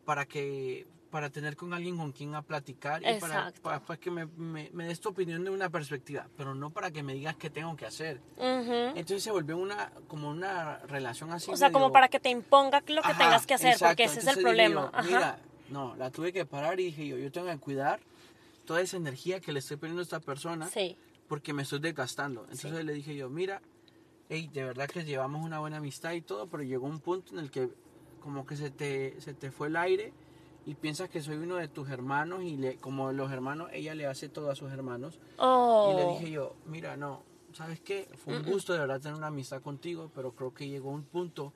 para 0.05 0.25
que 0.27 0.85
para 1.09 1.29
tener 1.29 1.55
con 1.55 1.73
alguien 1.73 1.97
con 1.97 2.11
quien 2.11 2.35
a 2.35 2.41
platicar 2.43 3.01
y 3.01 3.19
para, 3.19 3.51
para, 3.61 3.79
para 3.79 3.99
que 3.99 4.11
me, 4.11 4.25
me, 4.27 4.69
me 4.73 4.85
des 4.85 4.99
tu 4.99 5.09
opinión 5.09 5.43
de 5.43 5.49
una 5.49 5.69
perspectiva, 5.69 6.27
pero 6.37 6.53
no 6.53 6.69
para 6.69 6.91
que 6.91 7.01
me 7.01 7.13
digas 7.13 7.35
qué 7.35 7.49
tengo 7.49 7.75
que 7.75 7.85
hacer. 7.85 8.21
Entonces 8.37 9.23
se 9.23 9.31
volvió 9.31 9.57
una 9.57 9.91
como 10.07 10.29
una 10.29 10.77
relación 10.79 11.31
así. 11.31 11.51
O 11.51 11.57
sea, 11.57 11.71
como 11.71 11.91
para 11.91 12.07
que 12.09 12.19
te 12.19 12.29
imponga 12.29 12.81
lo 12.87 13.01
que 13.01 13.07
Ajá, 13.07 13.17
tengas 13.17 13.47
que 13.47 13.55
hacer, 13.55 13.75
porque 13.79 14.03
ese 14.03 14.19
es 14.19 14.27
el 14.27 14.41
problema. 14.43 14.81
yo, 14.81 14.89
Ajá. 14.93 15.01
Mira, 15.03 15.39
no, 15.69 15.95
la 15.95 16.11
tuve 16.11 16.31
que 16.31 16.45
parar 16.45 16.79
y 16.79 16.85
dije 16.85 17.07
yo, 17.07 17.17
yo 17.17 17.31
tengo 17.31 17.47
que 17.47 17.57
cuidar 17.57 17.99
toda 18.65 18.81
esa 18.81 18.97
energía 18.97 19.39
que 19.39 19.51
le 19.51 19.59
estoy 19.59 19.77
poniendo 19.77 20.01
a 20.01 20.03
esta 20.03 20.19
persona 20.19 20.67
Sí. 20.67 20.95
porque 21.27 21.53
me 21.53 21.63
estoy 21.63 21.79
desgastando. 21.79 22.43
Entonces 22.51 22.85
le 22.85 22.93
dije 22.93 23.15
yo, 23.15 23.29
mira, 23.29 23.61
hey, 24.29 24.47
de 24.53 24.63
verdad 24.63 24.87
que 24.87 25.03
llevamos 25.05 25.43
una 25.43 25.59
buena 25.59 25.77
amistad 25.77 26.13
y 26.13 26.21
todo, 26.21 26.45
pero 26.47 26.61
llegó 26.61 26.85
un 26.85 26.99
punto 26.99 27.33
en 27.33 27.39
el 27.39 27.49
que 27.49 27.69
como 28.21 28.45
que 28.45 28.55
se 28.57 28.69
te, 28.69 29.19
se 29.21 29.33
te 29.33 29.49
fue 29.49 29.69
el 29.69 29.75
aire 29.75 30.13
y 30.65 30.75
piensas 30.75 31.09
que 31.09 31.21
soy 31.21 31.37
uno 31.37 31.55
de 31.55 31.67
tus 31.67 31.89
hermanos 31.89 32.43
y 32.43 32.57
le, 32.57 32.77
como 32.77 33.11
los 33.11 33.31
hermanos, 33.31 33.69
ella 33.73 33.95
le 33.95 34.05
hace 34.05 34.29
todo 34.29 34.51
a 34.51 34.55
sus 34.55 34.71
hermanos. 34.71 35.19
Oh. 35.37 35.91
Y 35.93 35.95
le 35.97 36.07
dije 36.13 36.31
yo, 36.31 36.55
mira, 36.65 36.95
no, 36.97 37.23
¿sabes 37.53 37.79
qué? 37.81 38.07
Fue 38.23 38.37
un 38.37 38.43
gusto 38.43 38.73
de 38.73 38.79
verdad 38.79 38.99
tener 39.01 39.17
una 39.17 39.27
amistad 39.27 39.61
contigo, 39.61 40.11
pero 40.13 40.31
creo 40.33 40.53
que 40.53 40.67
llegó 40.67 40.89
un 40.91 41.03
punto 41.03 41.53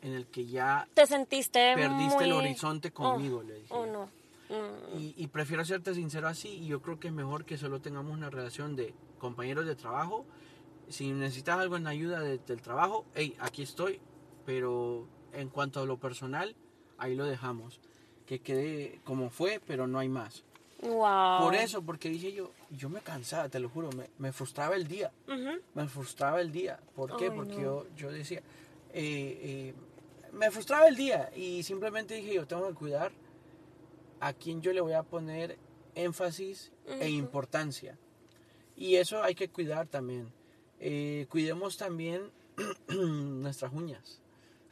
en 0.00 0.12
el 0.12 0.26
que 0.26 0.46
ya 0.46 0.88
Te 0.94 1.06
sentiste 1.06 1.74
perdiste 1.74 2.24
el 2.24 2.30
muy- 2.30 2.38
horizonte 2.46 2.90
conmigo, 2.90 3.42
le 3.42 3.54
dije. 3.54 3.68
Oh, 3.70 3.86
no. 3.86 4.04
Mm, 4.50 4.98
Y, 4.98 5.14
y 5.16 5.26
prefiero 5.28 5.64
serte 5.64 5.94
sincero 5.94 6.28
así 6.28 6.48
y 6.48 6.66
yo 6.66 6.82
creo 6.82 7.00
que 7.00 7.08
es 7.08 7.14
mejor 7.14 7.44
que 7.46 7.56
solo 7.56 7.80
tengamos 7.80 8.12
una 8.12 8.28
relación 8.28 8.76
de 8.76 8.94
compañeros 9.18 9.64
de 9.66 9.74
trabajo. 9.74 10.26
Si 10.88 11.10
necesitas 11.12 11.58
algo 11.58 11.76
en 11.78 11.86
ayuda 11.86 12.20
de- 12.20 12.36
del 12.38 12.60
trabajo, 12.60 13.06
hey, 13.14 13.34
aquí 13.40 13.62
estoy, 13.62 14.00
pero 14.44 15.08
en 15.32 15.48
cuanto 15.48 15.80
a 15.80 15.86
lo 15.86 15.98
personal, 15.98 16.54
ahí 16.98 17.14
lo 17.14 17.24
dejamos. 17.24 17.80
Que 18.26 18.40
quede 18.40 19.00
como 19.04 19.30
fue, 19.30 19.60
pero 19.66 19.86
no 19.86 19.98
hay 19.98 20.08
más. 20.08 20.42
Wow. 20.80 21.42
Por 21.42 21.54
eso, 21.54 21.82
porque 21.82 22.08
dije 22.10 22.32
yo, 22.32 22.50
yo 22.70 22.88
me 22.88 23.00
cansaba, 23.00 23.48
te 23.48 23.58
lo 23.58 23.68
juro, 23.68 23.90
me, 23.92 24.08
me 24.18 24.32
frustraba 24.32 24.76
el 24.76 24.86
día 24.86 25.10
me 25.74 25.88
frustraba 25.88 26.40
el 26.40 26.52
día. 26.52 26.78
¿Por 26.94 27.16
qué? 27.16 27.30
Porque 27.30 27.56
no. 27.56 27.62
yo, 27.62 27.86
yo 27.96 28.12
decía, 28.12 28.38
eh, 28.92 29.40
eh, 29.42 29.74
me 30.32 30.50
frustraba 30.50 30.86
el 30.88 30.96
día 30.96 31.30
y 31.34 31.62
simplemente 31.62 32.14
dije, 32.14 32.34
yo 32.34 32.46
tengo 32.46 32.68
que 32.68 32.74
cuidar 32.74 33.12
a 34.20 34.32
quien 34.32 34.62
yo 34.62 34.72
le 34.72 34.80
voy 34.80 34.92
a 34.92 35.02
poner 35.02 35.58
énfasis 35.94 36.72
e 36.86 37.08
importancia. 37.10 37.98
Y 38.76 38.96
eso 38.96 39.22
hay 39.22 39.34
que 39.34 39.48
cuidar 39.48 39.86
también. 39.86 40.32
Eh, 40.80 41.26
cuidemos 41.28 41.76
también 41.76 42.30
nuestras 42.88 43.72
uñas. 43.72 44.20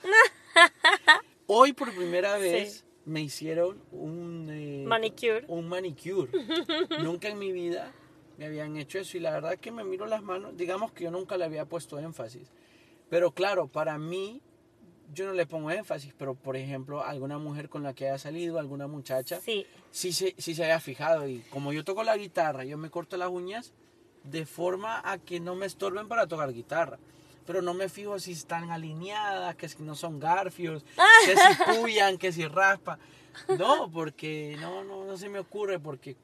Hoy 1.47 1.73
por 1.73 1.95
primera 1.95 2.37
vez 2.39 2.85
me 3.05 3.21
hicieron 3.21 3.83
un, 3.91 4.49
eh, 4.51 4.85
Manicure. 4.87 5.45
un 5.49 5.69
manicure. 5.69 6.31
nunca 7.03 7.29
en 7.29 7.39
mi 7.39 7.53
vida 7.53 7.93
me 8.39 8.47
habían 8.47 8.77
hecho 8.77 8.99
eso 8.99 9.17
y 9.17 9.21
la 9.21 9.31
verdad 9.33 9.59
que 9.59 9.71
me 9.71 9.85
miro 9.85 10.07
las 10.07 10.23
manos, 10.23 10.57
digamos 10.57 10.93
que 10.93 11.05
yo 11.05 11.11
nunca 11.11 11.37
le 11.37 11.45
había 11.45 11.65
puesto 11.65 11.99
énfasis. 11.99 12.51
Pero 13.11 13.33
claro, 13.33 13.67
para 13.69 13.99
mí 13.99 14.41
yo 15.13 15.27
no 15.27 15.33
le 15.33 15.47
pongo 15.47 15.71
énfasis, 15.71 16.15
pero 16.17 16.35
por 16.35 16.57
ejemplo, 16.57 17.05
alguna 17.05 17.39
mujer 17.39 17.69
con 17.69 17.83
la 17.83 17.93
que 17.93 18.07
haya 18.09 18.19
salido, 18.19 18.59
alguna 18.59 18.87
muchacha, 18.87 19.41
Sí. 19.41 19.67
sí 19.91 20.13
se, 20.13 20.35
sí 20.39 20.55
se 20.55 20.65
haya 20.65 20.81
fijado 20.81 21.29
y 21.29 21.41
como 21.51 21.73
yo 21.73 21.85
toco 21.85 22.03
la 22.03 22.17
guitarra, 22.17 22.65
yo 22.65 22.79
me 22.79 22.89
corto 22.89 23.17
las 23.19 23.29
uñas 23.29 23.75
de 24.25 24.47
forma 24.47 25.03
a 25.05 25.19
que 25.19 25.41
no 25.41 25.55
me 25.57 25.67
estorben 25.67 26.09
para 26.09 26.27
tocar 26.27 26.53
guitarra. 26.53 26.99
Pero 27.47 27.63
no 27.63 27.75
me 27.75 27.89
fijo 27.89 28.19
si 28.19 28.33
están 28.33 28.71
alineadas, 28.71 29.57
que 29.57 29.69
si 29.69 29.83
no 29.83 29.95
son 29.95 30.19
garfios, 30.21 30.85
que 31.27 31.37
si 31.37 31.81
puyan, 31.81 32.19
que 32.19 32.33
si 32.33 32.47
raspa. 32.47 32.99
No, 33.59 33.91
porque 33.91 34.57
no, 34.61 34.85
no, 34.85 35.05
no 35.05 35.17
se 35.17 35.29
me 35.29 35.39
ocurre, 35.39 35.79
porque 35.79 36.17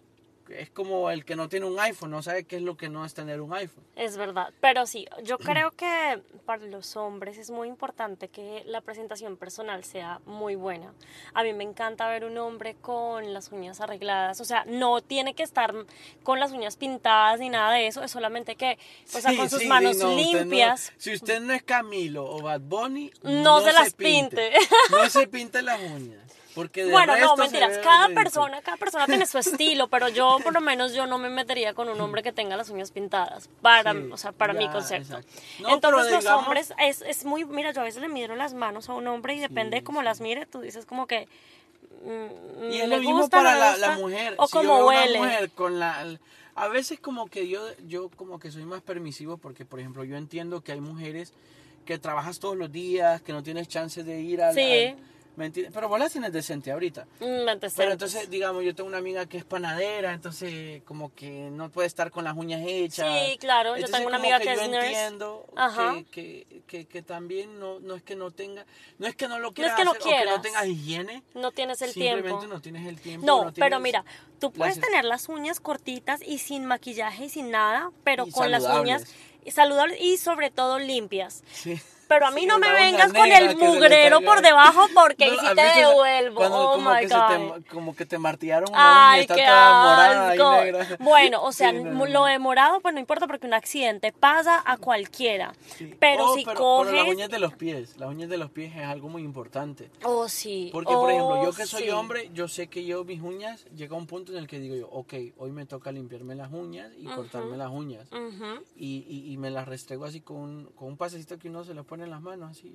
es 0.51 0.71
como 0.71 1.11
el 1.11 1.25
que 1.25 1.37
no 1.37 1.49
tiene 1.49 1.67
un 1.67 1.79
iPhone, 1.81 2.11
no 2.11 2.23
sabe 2.23 2.45
qué 2.45 2.57
es 2.57 2.63
lo 2.63 2.77
que 2.77 2.89
no 2.89 3.05
es 3.05 3.15
tener 3.15 3.41
un 3.41 3.53
iPhone. 3.55 3.85
Es 3.97 4.17
verdad, 4.17 4.53
pero 4.61 4.87
sí, 4.87 5.07
yo 5.25 5.39
creo 5.39 5.71
que 5.73 6.23
para 6.47 6.65
los 6.67 6.97
hombres 6.97 7.39
es 7.39 7.51
muy 7.51 7.69
importante 7.69 8.29
que 8.29 8.63
la 8.67 8.81
presentación 8.81 9.37
personal 9.37 9.85
sea 9.85 10.21
muy 10.27 10.55
buena. 10.55 10.93
A 11.35 11.43
mí 11.43 11.53
me 11.53 11.65
encanta 11.65 12.09
ver 12.09 12.25
un 12.25 12.37
hombre 12.39 12.75
con 12.81 13.33
las 13.35 13.53
uñas 13.53 13.81
arregladas, 13.81 14.41
o 14.41 14.45
sea, 14.45 14.65
no 14.67 15.01
tiene 15.03 15.35
que 15.35 15.43
estar 15.43 15.75
con 16.23 16.41
las 16.41 16.53
uñas 16.53 16.77
pintadas 16.77 17.41
ni 17.41 17.49
nada 17.49 17.73
de 17.75 17.87
eso, 17.87 18.03
es 18.03 18.11
solamente 18.11 18.57
que, 18.57 18.79
o 19.15 19.21
sea, 19.21 19.31
Sí, 19.31 19.37
con 19.37 19.51
sus 19.51 19.59
sí, 19.61 19.65
sí, 19.65 19.69
manos 19.69 19.97
no, 19.97 20.11
usted 20.11 20.25
no- 20.33 20.39
limpias. 20.41 20.93
si 20.97 21.13
usted 21.13 21.41
no 21.41 21.53
es 21.53 21.63
Camilo 21.63 22.25
o 22.25 22.43
Bad 22.43 22.61
Bunny, 22.61 23.11
No 23.23 23.61
se 23.61 23.73
las 23.73 23.93
pinte. 23.95 24.53
No 24.91 25.09
se 25.11 25.27
pinte 25.29 25.63
las 25.63 25.81
uñas. 25.81 26.28
Porque 26.59 26.85
de 26.85 26.91
Bueno, 26.91 27.17
no, 27.17 27.37
mentiras, 27.37 27.79
cada 27.85 28.09
persona, 28.09 28.61
cada 28.63 28.77
persona 28.77 29.07
tiene 29.07 29.27
su 29.27 29.39
estilo, 29.39 29.87
pero 29.87 30.09
yo 30.09 30.39
por 30.43 30.53
lo 30.53 30.61
menos 30.61 30.93
yo 30.93 31.07
no 31.07 31.17
me 31.17 31.31
metería 31.31 31.73
con 31.73 31.89
un 31.89 32.01
hombre 32.01 32.25
que 32.25 32.33
tenga 32.33 32.57
las 32.57 32.69
uñas 32.69 32.91
pintadas, 32.91 33.49
para, 33.63 33.93
Sí, 33.93 34.09
o 34.11 34.17
sea, 34.17 34.33
para 34.33 34.55
mi 34.55 34.65
ya, 34.65 34.73
concepto. 34.73 35.19
exacto. 35.19 35.41
No, 35.61 35.69
Entonces 35.75 36.11
los 36.11 36.21
digamos- 36.25 36.43
hombres, 36.47 36.75
es, 36.81 37.03
es 37.03 37.25
muy, 37.25 37.45
mira, 37.45 37.71
yo 37.71 37.83
a 37.83 37.85
veces 37.85 38.03
le 38.03 38.09
miro 38.09 38.35
las 38.35 38.55
manos 38.55 38.89
a 38.89 38.95
un 38.95 39.07
hombre 39.07 39.35
y 39.35 39.39
depende 39.39 39.77
de 39.77 39.85
cómo 39.85 40.03
las 40.03 40.21
mire, 40.21 40.47
tú 40.47 40.61
dices 40.61 40.85
como 40.85 41.07
que... 41.07 41.29
mm, 42.05 42.73
Y 42.73 42.81
es 42.81 42.89
¿le 42.89 42.97
lo 42.97 43.03
mismo 43.03 43.21
gusta, 43.21 43.37
para 43.37 43.55
la, 43.57 43.77
la 43.77 43.97
mujer. 43.97 44.35
O 44.39 44.47
Si 44.49 44.53
como 44.53 44.85
huele. 44.87 45.19
mujer 45.19 45.51
con 45.51 45.79
la... 45.79 46.05
A 46.57 46.67
veces 46.67 46.99
como 46.99 47.29
que 47.29 47.47
yo, 47.47 47.61
yo 47.87 48.09
como 48.17 48.41
que 48.41 48.51
soy 48.51 48.65
más 48.65 48.83
permisivo 48.83 49.37
porque, 49.37 49.65
por 49.65 49.79
ejemplo, 49.79 50.03
yo 50.03 50.17
entiendo 50.17 50.61
que 50.61 50.73
hay 50.73 50.81
mujeres 50.81 51.33
que 51.87 51.99
trabajas 52.01 52.41
todos 52.41 52.57
los 52.57 52.73
días, 52.73 53.23
que 53.23 53.33
no 53.33 53.45
tienes 53.45 53.69
chance 53.69 54.03
de 54.03 54.21
ir 54.21 54.43
al... 54.43 54.55
Sí. 54.57 54.87
al- 54.89 54.97
¿me 55.39 55.47
entiendes? 55.47 55.73
Pero 55.73 55.89
vos 55.89 55.99
las 56.01 56.11
tienes 56.11 56.33
decente 56.33 56.73
ahorita. 56.73 57.07
Mm, 57.21 57.47
Pero 57.77 57.93
entonces, 57.93 58.29
digamos, 58.29 58.65
yo 58.65 58.75
tengo 58.75 58.89
una 58.89 58.99
amiga 58.99 59.25
que 59.27 59.39
es 59.39 59.45
panadera, 59.45 60.13
entonces 60.13 60.83
como 60.83 61.15
que 61.15 61.31
no 61.51 61.71
puede 61.71 61.87
estar 61.87 62.11
con 62.11 62.25
las 62.25 62.37
uñas 62.37 62.61
hechas. 62.67 63.07
Sí, 63.25 63.39
claro, 63.39 63.77
yo 63.79 63.87
tengo 63.87 64.09
una 64.09 64.17
amiga 64.19 64.41
que 64.41 64.47
yo 64.47 64.61
es 64.63 64.69
nurse. 64.69 64.87
entiendo 64.89 65.47
Ajá. 65.57 65.95
que, 66.11 66.45
que, 66.51 66.63
que, 66.67 66.87
que 66.87 67.03
también 67.03 67.59
no, 67.61 67.79
no 67.79 67.95
es 67.95 68.03
que 68.03 68.17
no 68.17 68.33
tenga, 68.33 68.67
no 68.99 69.07
es 69.07 69.15
que 69.15 69.29
no 69.29 69.39
lo 69.39 69.53
quieras 69.55 69.75
es 69.75 69.79
que 69.79 69.85
no 69.85 69.93
hacer, 69.93 70.03
o 70.03 70.25
que 70.25 70.25
no 70.37 70.41
tengas 70.43 70.67
higiene. 70.67 71.23
no 71.35 71.53
tienes 71.53 71.81
el 71.83 71.93
simplemente 71.93 72.29
tiempo. 72.31 72.47
no 72.47 72.61
tienes 72.61 72.87
el 72.89 73.01
tiempo. 73.01 73.25
No, 73.27 73.53
pero 73.55 73.79
mira, 73.79 74.05
tú 74.41 74.51
puedes 74.53 74.77
las- 74.77 74.85
tener 74.87 75.05
las 75.05 75.29
uñas 75.29 75.61
cortitas 75.61 76.21
y 76.27 76.39
sin 76.39 76.65
maquillaje 76.67 77.27
y 77.27 77.29
sin 77.29 77.53
nada, 77.53 77.93
pero 78.03 78.27
Y 78.27 78.33
con 78.33 78.51
las 78.51 78.65
uñas 78.65 79.05
saludables 79.51 79.99
y 80.01 80.17
sobre 80.17 80.51
todo 80.51 80.79
limpias. 80.81 81.43
Sí. 81.53 81.81
Pero 82.09 82.27
a 82.27 82.31
mí 82.31 82.41
Sí, 82.41 82.47
no 82.47 82.59
me 82.59 82.73
vengas 82.73 83.13
con 83.13 83.31
el 83.31 83.57
mugrero 83.57 84.21
por 84.23 84.41
debajo 84.41 84.87
porque 84.95 85.25
ahí 85.25 85.31
No, 85.37 85.41
sí 85.41 85.47
¿has 85.47 85.55
te 85.55 85.81
devuelvo. 85.81 86.37
cuando 86.37 86.59
oh 86.71 86.73
como 86.73 86.91
my 86.95 87.01
que 87.01 87.09
God. 87.09 87.27
te, 87.63 87.69
como 87.69 87.95
que 87.97 88.07
te 88.07 88.19
martillaron 88.19 88.71
una 88.71 89.11
Ay, 89.13 89.27
qué 89.27 89.35
toda 89.35 89.83
morada 89.83 90.35
y 90.35 90.39
negra. 90.39 90.97
Bueno, 91.01 91.43
o 91.43 91.53
sea, 91.53 91.71
Sí, 91.71 91.77
no, 91.85 92.07
lo 92.07 92.25
de 92.25 92.39
morado 92.39 92.81
pues 92.81 92.95
no 92.95 93.01
importa 93.01 93.27
porque 93.27 93.47
un 93.47 93.53
accidente 93.55 94.13
pasa 94.13 94.63
a 94.65 94.79
cualquiera. 94.79 95.53
Sí. 95.77 95.95
Pero 96.01 96.31
Oh, 96.31 96.35
si 96.35 96.45
pero- 96.45 96.57
coges... 96.59 96.93
pero 96.93 97.05
las 97.05 97.15
uñas 97.15 97.29
de 97.31 97.39
los 97.39 97.55
pies, 97.55 97.97
las 97.99 98.09
uñas 98.09 98.29
de 98.31 98.39
los 98.39 98.51
pies 98.51 98.75
es 98.75 98.85
algo 98.87 99.09
muy 99.11 99.23
importante. 99.23 99.91
Oh, 100.03 100.29
sí. 100.29 100.71
Porque, 100.73 100.93
por 100.95 101.11
ejemplo, 101.11 101.41
Oh, 101.41 101.45
yo 101.45 101.53
que 101.53 101.67
soy 101.67 101.83
sí. 101.85 101.91
hombre, 101.91 102.31
yo 102.33 102.49
sé 102.49 102.69
que 102.69 102.85
yo 102.87 103.05
mis 103.05 103.21
uñas, 103.21 103.65
llega 103.77 103.95
un 103.97 104.07
punto 104.07 104.33
en 104.33 104.39
el 104.39 104.47
que 104.47 104.59
digo 104.59 104.75
yo, 104.75 104.89
ok, 104.89 105.13
hoy 105.37 105.53
me 105.53 105.67
toca 105.67 105.93
limpiarme 105.93 106.35
las 106.35 106.51
uñas 106.53 106.91
y 106.97 107.05
cortarme 107.05 107.57
las 107.59 107.71
uñas. 107.71 108.07
Ujú. 108.13 108.65
Y, 108.77 109.05
y, 109.09 109.33
y 109.33 109.37
me 109.37 109.51
las 109.51 109.69
restrego 109.69 110.07
así 110.07 110.21
con 110.23 110.37
un, 110.39 110.65
con 110.75 110.89
un 110.89 110.97
pasecito 110.97 111.39
que 111.39 111.49
uno 111.49 111.65
se 111.65 111.75
le 111.75 111.83
pone 111.83 111.98
en 112.05 112.11
las 112.11 112.21
manos, 112.23 112.51
así. 112.51 112.75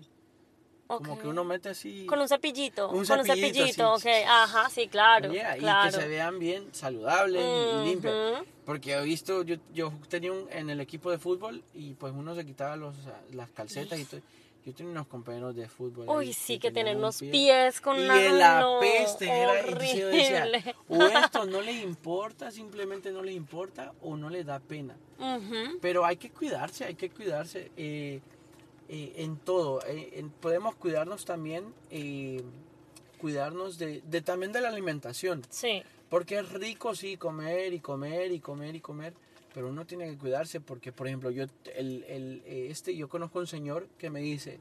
Como 0.87 1.13
Ok. 1.13 1.21
que 1.21 1.27
uno 1.27 1.43
mete 1.43 1.69
así. 1.69 2.05
Con 2.05 2.19
un 2.19 2.27
cepillito. 2.27 2.89
Un 2.89 3.05
con 3.05 3.19
un 3.21 3.25
cepillito, 3.25 3.53
cepillito, 3.59 3.99
sí. 3.99 4.09
ok. 4.09 4.15
Ajá, 4.27 4.69
sí, 4.69 4.87
claro. 4.89 5.31
Yeah, 5.31 5.55
claro. 5.57 5.89
Y 5.89 5.93
que 5.93 6.01
se 6.01 6.07
vean 6.07 6.39
bien 6.39 6.67
saludables 6.73 7.41
y- 7.41 7.81
y 7.81 7.85
limpias. 7.89 8.13
Ujú. 8.13 8.45
Porque 8.65 8.93
he 8.93 9.01
visto, 9.03 9.43
yo, 9.43 9.55
yo 9.73 9.91
tenía 10.09 10.31
un, 10.33 10.45
en 10.51 10.69
el 10.69 10.79
equipo 10.81 11.09
de 11.09 11.17
fútbol 11.17 11.63
y 11.73 11.93
pues 11.93 12.13
uno 12.15 12.35
se 12.35 12.45
quitaba 12.45 12.75
los, 12.75 12.95
las 13.31 13.49
calcetas 13.51 13.97
y 13.99 14.05
todo. 14.05 14.21
Yo 14.65 14.73
tenía 14.73 14.91
unos 14.93 15.07
compañeros 15.07 15.55
de 15.55 15.67
fútbol. 15.67 16.07
ahí 16.09 16.27
Uy, 16.27 16.33
sí, 16.33 16.57
que 16.59 16.69
un 16.69 16.97
unos 16.97 17.19
pie. 17.19 17.31
pies 17.31 17.81
con 17.81 17.99
y 17.99 18.03
una... 18.05 18.21
el 18.21 18.39
no, 18.39 18.77
apeste 18.77 19.25
era 19.27 19.59
entonces 19.59 19.95
yo 19.95 20.07
decía, 20.07 20.43
horrible. 20.43 20.75
o 20.87 21.03
esto 21.03 21.45
no 21.47 21.61
les 21.61 21.83
importa, 21.83 22.49
simplemente 22.51 23.11
no 23.11 23.23
les 23.23 23.35
importa 23.35 23.91
o 24.01 24.15
no 24.15 24.29
les 24.29 24.45
da 24.45 24.59
pena. 24.61 24.95
Ujú. 25.19 25.79
Pero 25.81 26.05
hay 26.05 26.15
que 26.15 26.29
cuidarse, 26.29 26.85
hay 26.85 26.95
que 26.95 27.09
cuidarse 27.09 27.71
eh, 27.75 28.21
eh, 28.95 29.13
en 29.23 29.37
todo. 29.37 29.81
eh, 29.87 30.11
en- 30.19 30.29
podemos 30.29 30.75
cuidarnos 30.75 31.25
también, 31.25 31.73
eh, 31.89 32.41
cuidarnos 33.19 33.77
de, 33.77 34.01
de 34.01 34.21
también 34.21 34.51
de 34.51 34.61
la 34.61 34.69
alimentación. 34.69 35.41
Sí. 35.49 35.81
Porque 36.09 36.37
es 36.39 36.49
rico, 36.51 36.93
sí, 36.95 37.17
comer 37.17 37.73
y 37.73 37.79
comer 37.79 38.31
y 38.31 38.39
comer 38.39 38.75
y 38.75 38.79
comer, 38.81 39.13
pero 39.53 39.69
uno 39.69 39.85
tiene 39.85 40.05
que 40.09 40.17
cuidarse 40.17 40.59
porque, 40.61 40.91
por 40.91 41.07
ejemplo, 41.07 41.31
yo, 41.31 41.45
el, 41.75 42.03
el, 42.07 42.43
este, 42.45 42.95
yo 42.95 43.09
conozco 43.09 43.39
un 43.39 43.47
señor 43.47 43.87
que 43.97 44.09
me 44.11 44.19
dice 44.21 44.59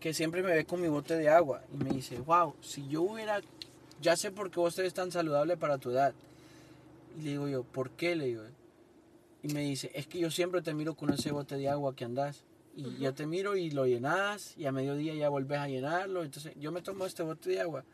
que 0.00 0.12
siempre 0.12 0.42
me 0.42 0.52
ve 0.52 0.64
con 0.66 0.80
mi 0.82 0.88
bote 0.88 1.16
de 1.16 1.28
agua 1.30 1.62
y 1.72 1.82
me 1.82 1.90
dice, 1.90 2.18
wow, 2.18 2.54
si 2.60 2.86
yo 2.88 3.02
hubiera, 3.02 3.40
ya 4.02 4.16
sé 4.16 4.30
por 4.32 4.50
qué 4.50 4.58
vos 4.60 4.78
eres 4.78 4.92
tan 4.94 5.10
saludable 5.12 5.56
para 5.56 5.78
tu 5.78 5.90
edad. 5.90 6.12
Y 7.18 7.22
le 7.22 7.30
digo 7.30 7.48
yo, 7.48 7.62
¿por 7.62 7.90
qué? 7.90 8.16
Le 8.16 8.26
digo. 8.26 8.42
Y 9.44 9.48
me 9.54 9.60
dice, 9.62 9.90
es 9.94 10.06
que 10.06 10.18
yo 10.18 10.30
siempre 10.30 10.60
te 10.60 10.74
miro 10.74 10.94
con 10.94 11.10
ese 11.12 11.30
bote 11.32 11.56
de 11.56 11.68
agua 11.68 11.94
que 11.96 12.04
andás. 12.04 12.42
Y 12.74 12.98
ya 12.98 13.12
te 13.12 13.26
miro 13.26 13.54
y 13.56 13.70
lo 13.70 13.86
llenas 13.86 14.54
y 14.56 14.66
a 14.66 14.72
mediodía 14.72 15.14
ya 15.14 15.28
volvés 15.28 15.58
a 15.58 15.68
llenarlo. 15.68 16.22
Entonces 16.24 16.52
yo 16.56 16.72
me 16.72 16.80
tomo 16.82 17.04
este 17.06 17.22
bote 17.22 17.50
de 17.50 17.60
agua. 17.60 17.84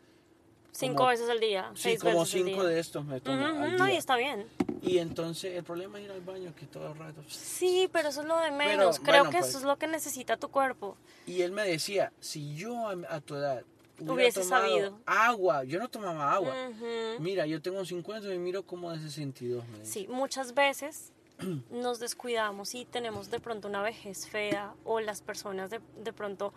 Cinco 0.71 0.97
Como- 0.97 1.09
veces 1.09 1.29
al 1.29 1.39
día. 1.39 1.71
Sí, 1.73 1.81
seis 1.83 1.99
como 1.99 2.19
veces 2.19 2.35
al 2.35 2.47
cinco 2.47 2.61
día. 2.61 2.69
de 2.69 2.79
estos 2.79 3.03
me 3.05 3.19
tomo 3.19 3.37
Ujú, 3.37 3.63
al 3.63 3.77
No, 3.77 3.87
y 3.87 3.91
día. 3.91 3.99
está 3.99 4.15
bien. 4.15 4.47
Y 4.81 4.99
entonces 4.99 5.55
el 5.55 5.63
problema 5.63 5.99
es 5.99 6.05
ir 6.05 6.11
al 6.11 6.21
baño, 6.21 6.53
que 6.55 6.65
todo 6.67 6.91
el 6.93 6.97
rato. 6.97 7.21
Sí, 7.27 7.89
pero 7.91 8.09
eso 8.09 8.21
es 8.21 8.27
lo 8.27 8.37
de 8.39 8.51
menos. 8.51 8.99
Creo 8.99 9.23
bueno, 9.25 9.31
que 9.31 9.37
pues. 9.39 9.49
eso 9.49 9.57
es 9.57 9.63
lo 9.65 9.77
que 9.77 9.87
necesita 9.87 10.37
tu 10.37 10.49
cuerpo. 10.49 10.95
Y 11.25 11.41
él 11.41 11.51
me 11.51 11.63
decía, 11.67 12.13
si 12.21 12.55
yo 12.55 12.87
a, 12.87 12.95
a 13.09 13.19
tu 13.19 13.35
edad 13.35 13.63
Hubiese 13.99 14.41
tomado 14.43 14.65
sabido. 14.69 14.99
agua, 15.05 15.65
yo 15.65 15.77
no 15.79 15.89
tomaba 15.89 16.31
agua. 16.31 16.55
Ujú. 16.69 17.21
Mira, 17.21 17.45
yo 17.45 17.61
tengo 17.61 17.83
50 17.83 18.27
y 18.27 18.29
me 18.29 18.37
miro 18.37 18.63
como 18.63 18.91
de 18.91 18.99
62. 18.99 19.67
Me. 19.67 19.85
Sí, 19.85 20.07
muchas 20.09 20.53
veces 20.53 21.11
nos 21.71 21.99
descuidamos 21.99 22.75
y 22.75 22.85
tenemos 22.85 23.29
de 23.31 23.39
pronto 23.39 23.67
una 23.67 23.81
vejez 23.81 24.27
fea 24.27 24.73
o 24.85 24.99
las 24.99 25.21
personas 25.21 25.69
de, 25.69 25.79
de 26.03 26.13
pronto 26.13 26.53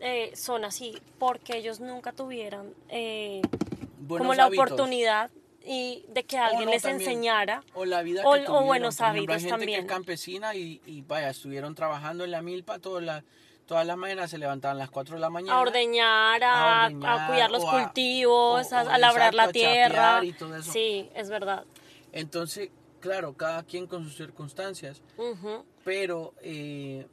eh, 0.00 0.32
son 0.34 0.64
así 0.64 1.00
porque 1.18 1.56
ellos 1.56 1.80
nunca 1.80 2.12
tuvieran 2.12 2.72
eh, 2.88 3.40
como 4.08 4.34
la 4.34 4.44
hábitos. 4.44 4.64
oportunidad 4.66 5.30
y 5.64 6.04
de 6.08 6.24
que 6.24 6.38
alguien 6.38 6.64
no, 6.64 6.70
les 6.72 6.82
también. 6.82 7.08
enseñara. 7.08 7.62
O 7.74 7.84
la 7.84 8.02
vida 8.02 8.22
O- 8.24 8.32
que 8.32 8.40
o 8.40 8.44
tuvieron. 8.44 8.66
buenos 8.66 8.96
Por 8.96 9.06
ejemplo, 9.06 9.32
hábitos 9.34 9.34
hay 9.36 9.40
gente 9.42 9.50
que 9.50 9.60
también. 9.60 9.80
es 9.80 9.86
campesina 9.86 10.54
y, 10.56 10.80
y 10.86 11.02
vaya, 11.02 11.30
estuvieron 11.30 11.74
trabajando 11.76 12.24
en 12.24 12.32
la 12.32 12.42
milpa 12.42 12.78
todas 12.80 13.02
las 13.04 13.22
todas 13.64 13.86
las 13.86 13.96
mañanas, 13.96 14.28
se 14.28 14.38
levantaban 14.38 14.76
a 14.76 14.80
las 14.80 14.90
4 14.90 15.14
de 15.14 15.20
la 15.20 15.30
mañana. 15.30 15.56
A 15.56 15.60
ordeñar, 15.62 16.42
a, 16.42 16.52
A 16.52 16.82
a 16.82 16.86
ordeñar, 16.86 17.28
cuidar 17.28 17.50
los 17.52 17.64
cultivos, 17.64 18.72
a, 18.72 18.98
labrar 18.98 19.34
la 19.34 19.52
tierra. 19.52 20.22
y 20.24 20.32
todo 20.32 20.56
eso. 20.56 20.70
Sí, 20.72 21.08
es 21.14 21.30
verdad. 21.30 21.64
Entonces, 22.10 22.70
claro, 23.02 23.36
cada 23.36 23.64
quien 23.64 23.86
con 23.86 24.04
sus 24.04 24.16
circunstancias, 24.16 25.02
pero 25.84 26.32
eh, 26.40 27.06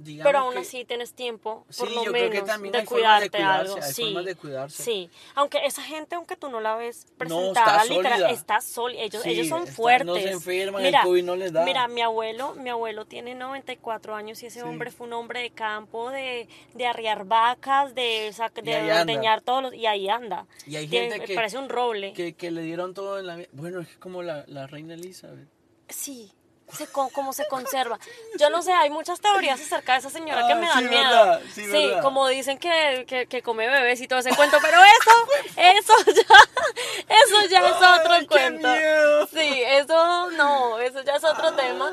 digamos 0.00 0.28
Pero 0.28 0.38
aún 0.38 0.54
que- 0.54 0.60
así 0.60 0.84
tienes 0.84 1.12
tiempo, 1.12 1.66
Sí, 1.68 1.80
por 1.80 1.90
lo 1.90 2.04
yo 2.04 2.12
creo 2.12 2.30
menos, 2.30 2.40
que 2.40 2.46
también 2.46 2.72
de 2.72 2.78
hay 2.78 2.86
formas 2.86 3.20
de 3.20 3.30
cuidarte 3.30 3.38
cuidarse, 3.38 3.72
algo. 3.72 3.84
hay 3.84 3.92
sí, 3.92 4.02
formas 4.04 4.24
de 4.24 4.34
cuidarse. 4.36 4.82
Sí, 4.84 5.10
aunque 5.34 5.58
esa 5.64 5.82
gente, 5.82 6.14
aunque 6.14 6.36
tú 6.36 6.48
no 6.48 6.60
la 6.60 6.76
ves 6.76 7.06
No, 7.10 7.16
presentada, 7.18 7.82
está 7.82 7.84
literal, 7.92 8.12
sólida. 8.20 8.30
está 8.30 8.60
sólida. 8.60 9.00
Ellos, 9.02 9.22
Sí, 9.22 9.30
ellos 9.30 9.48
son 9.48 9.62
está- 9.64 9.74
fuertes. 9.74 10.06
no 10.06 10.14
se 10.14 10.30
enferman, 10.30 10.82
el 10.82 10.86
mira, 10.88 11.02
COVID 11.02 11.24
no 11.24 11.36
les 11.36 11.52
da. 11.52 11.64
Mira, 11.64 11.88
mi 11.88 12.00
abuelo, 12.00 12.54
mi 12.54 12.70
abuelo 12.70 13.04
tiene 13.06 13.34
94 13.34 14.14
años 14.14 14.42
y 14.42 14.46
ese 14.46 14.62
hombre 14.62 14.90
fue 14.92 15.06
un 15.08 15.12
hombre 15.14 15.40
de 15.42 15.50
campo, 15.50 16.10
de, 16.10 16.48
de 16.74 16.86
arriar 16.86 17.24
vacas, 17.24 17.94
de, 17.94 18.32
de 18.62 18.92
ordeñar 18.92 19.40
todos 19.40 19.62
los... 19.62 19.74
Y 19.74 19.86
ahí 19.86 20.08
anda. 20.08 20.46
Y 20.66 20.76
hay 20.76 20.86
gente 20.88 21.20
que, 21.20 21.34
Parece 21.34 21.58
un 21.58 21.68
roble. 21.68 22.12
que, 22.12 22.34
que 22.34 22.50
le 22.50 22.62
dieron 22.62 22.94
todo 22.94 23.18
en 23.18 23.26
la 23.26 23.36
vida. 23.36 23.48
Bueno, 23.52 23.80
es 23.80 23.88
como 23.98 24.22
la, 24.22 24.44
la 24.46 24.66
reina 24.66 24.94
Elizabeth. 24.94 25.48
Sí, 25.88 26.32
se, 26.72 26.86
cómo 26.88 27.32
se 27.32 27.46
conserva. 27.48 27.98
Yo 28.38 28.50
no 28.50 28.62
sé, 28.62 28.72
hay 28.72 28.90
muchas 28.90 29.20
teorías 29.20 29.60
acerca 29.60 29.92
de 29.94 29.98
esa 30.00 30.10
señora 30.10 30.46
que 30.46 30.52
Ah, 30.52 30.56
me 30.56 30.66
sí, 30.66 30.72
dan 30.74 30.90
miedo. 30.90 31.02
verdad, 31.10 31.40
sí, 31.54 31.66
verdad. 31.66 32.02
como 32.02 32.28
dicen 32.28 32.58
que, 32.58 33.04
que, 33.08 33.26
que 33.26 33.42
come 33.42 33.66
bebés 33.68 34.00
y 34.00 34.08
todo 34.08 34.18
ese 34.18 34.34
cuento, 34.34 34.58
pero 34.62 34.78
eso, 34.82 35.56
eso 35.56 35.94
ya, 36.06 37.14
eso 37.14 37.48
ya 37.50 37.66
es 37.68 37.76
otro 38.00 38.12
Ay, 38.12 38.26
cuento. 38.26 38.68
miedo. 38.68 39.26
Sí, 39.28 39.62
eso 39.66 40.30
no, 40.32 40.78
eso 40.78 41.02
ya 41.02 41.16
es 41.16 41.24
otro 41.24 41.52
tema. 41.54 41.92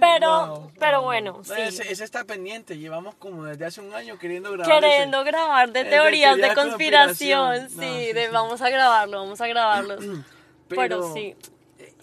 Pero- 0.00 0.46
wow, 0.46 0.72
pero 0.78 0.96
wow. 1.00 1.04
bueno, 1.04 1.40
sí. 1.44 1.52
Ese, 1.58 1.92
ese 1.92 2.04
está 2.04 2.24
pendiente. 2.24 2.78
Llevamos 2.78 3.14
como 3.16 3.44
desde 3.44 3.66
hace 3.66 3.82
un 3.82 3.92
año 3.92 4.18
queriendo 4.18 4.50
grabar. 4.50 4.80
Queriendo 4.80 5.20
ese. 5.20 5.30
grabar 5.30 5.72
de 5.72 5.84
teorías 5.84 6.36
de 6.36 6.42
teoría 6.42 6.48
de 6.48 6.54
conspiración, 6.54 7.48
conspiración. 7.50 7.68
sí, 7.70 7.76
No, 7.76 7.82
sí, 8.06 8.12
de 8.14 8.24
sí. 8.26 8.30
vamos 8.32 8.62
a 8.62 8.70
grabarlo, 8.70 9.18
vamos 9.18 9.40
a 9.42 9.46
grabarlo. 9.46 9.96
Pero, 10.68 10.80
Pero, 10.82 11.12
sí, 11.12 11.36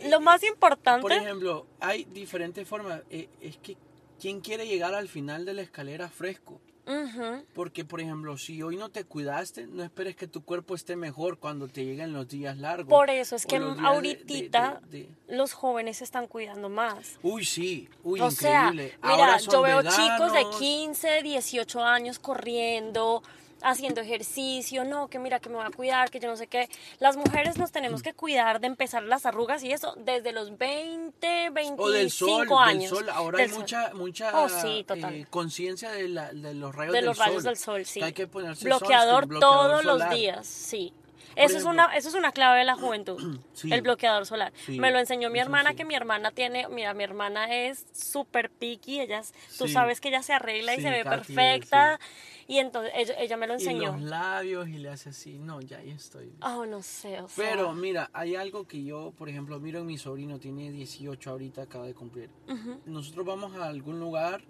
lo 0.05 0.19
más 0.21 0.43
importante, 0.43 1.01
Por 1.01 1.11
ejemplo, 1.11 1.65
hay 1.79 2.05
diferentes 2.05 2.67
formas. 2.67 3.01
Eh, 3.09 3.29
es 3.41 3.57
que, 3.57 3.77
¿quién 4.19 4.41
quiere 4.41 4.67
llegar 4.67 4.93
al 4.95 5.07
final 5.07 5.45
de 5.45 5.53
la 5.53 5.61
escalera 5.61 6.09
fresco? 6.09 6.59
Ujú. 6.87 7.43
Porque, 7.53 7.83
por 7.83 7.99
ejemplo, 7.99 8.37
si 8.37 8.63
hoy 8.63 8.77
no 8.77 8.87
te 8.87 9.03
cuidaste, 9.03 9.67
no 9.67 9.83
esperes 9.83 10.15
que 10.15 10.25
tu 10.25 10.45
cuerpo 10.45 10.73
esté 10.73 10.95
mejor 10.95 11.37
cuando 11.37 11.67
te 11.67 11.83
lleguen 11.83 12.13
los 12.13 12.29
días 12.29 12.57
largos. 12.57 12.87
Por 12.87 13.09
eso 13.09 13.35
es 13.35 13.45
que 13.45 13.57
ahorita 13.57 14.79
de- 14.89 14.97
de- 14.99 15.03
de- 15.27 15.35
los 15.35 15.51
jóvenes 15.51 15.97
se 15.97 16.05
están 16.05 16.27
cuidando 16.27 16.69
más. 16.69 17.19
Uy, 17.23 17.43
sí, 17.43 17.89
uy, 18.03 18.21
o 18.21 18.31
sea, 18.31 18.67
increíble. 18.69 18.97
mira, 19.03 19.13
Ahora 19.15 19.37
yo 19.37 19.61
veo 19.63 19.81
chicos 19.81 20.31
de 20.31 20.37
veganos. 20.37 20.59
15, 20.59 21.21
18 21.23 21.83
años 21.83 22.19
corriendo, 22.19 23.21
haciendo 23.61 24.01
ejercicio, 24.01 24.83
no, 24.85 25.07
que 25.09 25.19
mira, 25.19 25.39
que 25.39 25.49
me 25.49 25.55
voy 25.55 25.65
a 25.65 25.69
cuidar, 25.71 26.09
que 26.11 26.19
yo 26.19 26.27
no 26.29 26.37
sé 26.37 26.47
qué. 26.47 26.69
Las 26.99 27.17
mujeres 27.17 27.57
nos 27.57 27.71
tenemos 27.71 28.03
que 28.03 28.13
cuidar 28.13 28.59
de 28.59 28.67
empezar 28.67 29.03
las 29.03 29.25
arrugas 29.25 29.63
y 29.63 29.71
eso 29.71 29.95
desde 29.97 30.31
los 30.31 30.57
20, 30.57 31.49
25 31.49 31.83
O 31.83 31.89
del 31.89 32.11
sol, 32.11 32.47
años. 32.59 32.91
del 32.91 32.99
sol. 32.99 33.09
Ahora 33.09 33.37
Del 33.37 33.47
hay 33.47 33.49
sol. 33.51 33.59
mucha, 33.61 33.93
mucha 33.93 34.39
Oh, 34.43 34.49
sí, 34.49 34.85
eh, 34.89 35.25
conciencia 35.29 35.91
de, 35.91 36.07
la- 36.07 36.31
de 36.33 36.53
los 36.53 36.73
rayos 36.75 36.93
de 36.93 36.97
del 36.99 37.05
los 37.05 37.17
sol. 37.17 37.25
rayos 37.27 37.43
del 37.43 37.57
sol, 37.57 37.85
sí. 37.85 37.99
Que 37.99 38.05
hay 38.05 38.13
que 38.13 38.27
ponerse 38.27 38.65
bloqueador, 38.65 39.23
sunscreen, 39.23 39.39
todos 39.41 39.81
solar. 39.83 40.09
los 40.09 40.17
días, 40.17 40.45
sí. 40.47 40.93
Eso 41.35 41.55
es, 41.55 41.65
una, 41.65 41.95
eso 41.95 42.09
es 42.09 42.15
una 42.15 42.31
clave 42.31 42.57
de 42.59 42.65
la 42.65 42.73
juventud, 42.75 43.39
Sí. 43.53 43.71
el 43.71 43.83
bloqueador 43.83 44.25
solar. 44.25 44.51
Sí, 44.65 44.79
Me 44.79 44.89
lo 44.89 44.97
enseñó 44.97 45.29
mi 45.29 45.37
hermana, 45.39 45.69
sí. 45.71 45.75
que 45.75 45.85
mi 45.85 45.93
hermana 45.93 46.31
tiene, 46.31 46.67
mira, 46.67 46.95
mi 46.95 47.03
hermana 47.03 47.53
es 47.53 47.85
súper 47.93 48.49
picky, 48.49 49.01
ella 49.01 49.19
es- 49.19 49.33
tú 49.57 49.67
sabes 49.67 50.01
que 50.01 50.07
ella 50.09 50.23
se 50.23 50.33
arregla 50.33 50.73
y 50.75 50.81
se 50.81 50.89
ve 50.89 51.03
Katy, 51.03 51.15
perfecta, 51.33 51.99
y 52.47 52.59
entonces 52.59 52.91
ella, 52.95 53.13
ella 53.19 53.37
me 53.37 53.45
lo 53.47 53.53
Y 53.53 53.57
enseñó. 53.57 53.91
los 53.93 54.01
labios 54.01 54.67
y 54.69 54.77
le 54.77 54.89
hace 54.89 55.09
así. 55.09 55.37
No, 55.37 55.59
ya 55.61 55.77
ahí 55.79 55.91
estoy. 55.91 56.31
Oh, 56.41 56.65
no 56.65 56.81
sé, 56.81 57.19
o 57.21 57.27
sea. 57.27 57.49
Pero 57.49 57.73
mira, 57.73 58.09
hay 58.13 58.35
algo 58.35 58.65
que 58.67 58.83
yo, 58.83 59.13
por 59.17 59.27
ejemplo, 59.29 59.59
miro 59.59 59.79
en 59.79 59.85
mi 59.85 59.97
sobrino, 59.97 60.39
tiene 60.39 60.71
18 60.71 61.29
ahorita, 61.29 61.63
acaba 61.63 61.85
de 61.85 61.93
cumplir. 61.93 62.29
Ujú, 62.47 62.79
Nosotros 62.85 63.25
vamos 63.25 63.55
a 63.55 63.65
algún 63.67 63.99
lugar 63.99 64.41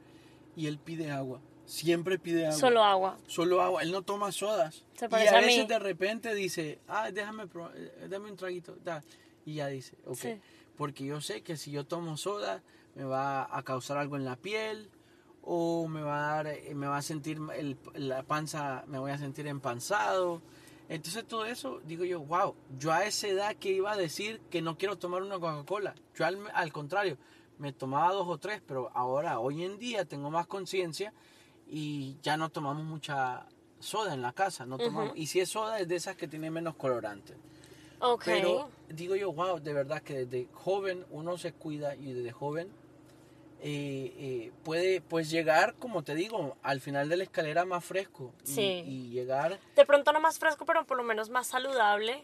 y 0.56 0.68
él 0.68 0.78
pide 0.78 1.12
agua. 1.12 1.42
Siempre 1.66 2.18
pide 2.18 2.46
agua. 2.46 2.58
Solo 2.58 2.84
agua. 2.84 3.18
Solo 3.28 3.62
agua. 3.62 3.82
Él 3.84 3.92
no 3.92 4.02
toma 4.02 4.32
sodas. 4.32 4.86
Se 4.94 5.06
y 5.06 5.10
parece 5.10 5.36
a 5.36 5.40
a 5.40 5.42
veces 5.42 5.64
mí. 5.64 5.68
de 5.68 5.80
repente 5.80 6.34
dice, 6.34 6.80
ah, 6.88 7.12
déjame, 7.12 7.44
eh, 7.76 8.08
dame 8.10 8.32
un 8.32 8.38
traguito. 8.38 8.76
da. 8.86 9.04
Y 9.46 9.56
ya 9.56 9.68
dice, 9.68 9.96
ok. 10.06 10.16
Sí. 10.18 10.40
Porque 10.78 11.04
yo 11.06 11.20
sé 11.20 11.42
que 11.42 11.58
si 11.58 11.72
yo 11.72 11.86
tomo 11.86 12.16
soda, 12.16 12.62
me 12.96 13.04
va 13.04 13.48
a 13.56 13.64
causar 13.64 13.98
algo 13.98 14.16
en 14.16 14.24
la 14.24 14.36
piel 14.38 14.90
o 15.50 15.88
me 15.88 16.02
va 16.02 16.18
a 16.18 16.36
dar, 16.44 16.48
eh, 16.48 16.74
me 16.76 16.88
va 16.88 16.98
a 16.98 17.02
sentir 17.02 17.40
el- 17.56 17.78
la 17.96 18.22
panza, 18.24 18.84
me 18.88 19.00
voy 19.00 19.12
a 19.12 19.18
sentir 19.18 19.48
empanzado. 19.48 20.42
Entonces 20.90 21.26
todo 21.26 21.46
eso, 21.46 21.80
digo 21.86 22.04
yo, 22.04 22.20
wow, 22.20 22.54
yo 22.78 22.92
a 22.92 23.06
esa 23.06 23.28
edad 23.30 23.56
que 23.56 23.70
iba 23.72 23.92
a 23.94 23.98
decir 23.98 24.42
que 24.50 24.62
no 24.62 24.78
quiero 24.78 24.98
tomar 24.98 25.22
una 25.22 25.36
Coca-Cola, 25.40 25.96
yo 26.16 26.26
al, 26.26 26.38
al 26.54 26.72
contrario, 26.74 27.18
me 27.60 27.72
tomaba 27.72 28.12
dos 28.14 28.28
o 28.28 28.38
tres, 28.38 28.62
pero 28.68 28.92
ahora, 28.94 29.40
hoy 29.40 29.64
en 29.64 29.78
día, 29.80 30.04
tengo 30.06 30.30
más 30.30 30.48
conciencia 30.48 31.14
y 31.70 32.18
ya 32.22 32.36
no 32.38 32.50
tomamos 32.50 32.84
mucha 32.84 33.46
soda 33.80 34.14
en 34.14 34.22
la 34.22 34.34
casa. 34.34 34.66
No 34.66 34.78
tomamos, 34.78 35.14
Y 35.18 35.28
si 35.28 35.40
es 35.40 35.50
soda, 35.50 35.80
es 35.80 35.88
de 35.88 35.96
esas 35.96 36.16
que 36.18 36.28
tiene 36.28 36.52
menos 36.52 36.76
colorante. 36.76 37.36
Ok. 38.00 38.24
Pero 38.26 38.70
digo 38.90 39.16
yo, 39.16 39.32
wow, 39.34 39.60
de 39.60 39.74
verdad 39.74 40.02
que 40.02 40.26
desde 40.26 40.50
joven 40.54 41.06
uno 41.10 41.38
se 41.38 41.54
cuida 41.54 41.96
y 41.96 42.14
desde 42.14 42.32
joven 42.32 42.70
eh, 43.70 44.14
eh, 44.18 44.52
puede 44.64 45.02
pues 45.02 45.30
llegar, 45.30 45.76
como 45.76 46.02
te 46.02 46.16
digo, 46.16 46.56
al 46.64 46.80
final 46.80 47.10
de 47.10 47.18
la 47.18 47.24
escalera 47.24 47.66
más 47.66 47.84
fresco. 47.84 48.32
Y, 48.46 48.48
Sí. 48.54 48.84
y 48.88 49.10
llegar 49.10 49.60
de 49.76 49.86
pronto 49.86 50.14
no 50.14 50.22
más 50.22 50.40
fresco, 50.40 50.66
pero 50.66 50.86
por 50.86 50.96
lo 50.96 51.04
menos 51.04 51.30
más 51.30 51.48
saludable. 51.48 52.24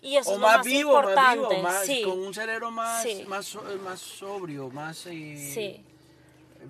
Y 0.00 0.16
eso 0.16 0.30
o 0.30 0.34
es 0.34 0.40
lo 0.40 0.46
más, 0.46 0.56
más 0.58 0.66
vivo, 0.66 0.92
más 0.94 1.02
importante. 1.02 1.48
vivo, 1.56 1.62
más, 1.62 1.84
sí, 1.86 2.02
con 2.02 2.18
un 2.18 2.32
cerebro 2.32 2.70
más, 2.70 3.02
Sí. 3.02 3.24
más, 3.28 3.54
más 3.82 4.00
sobrio, 4.00 4.70
más 4.70 5.04
eh, 5.06 5.50
sí. 5.54 5.82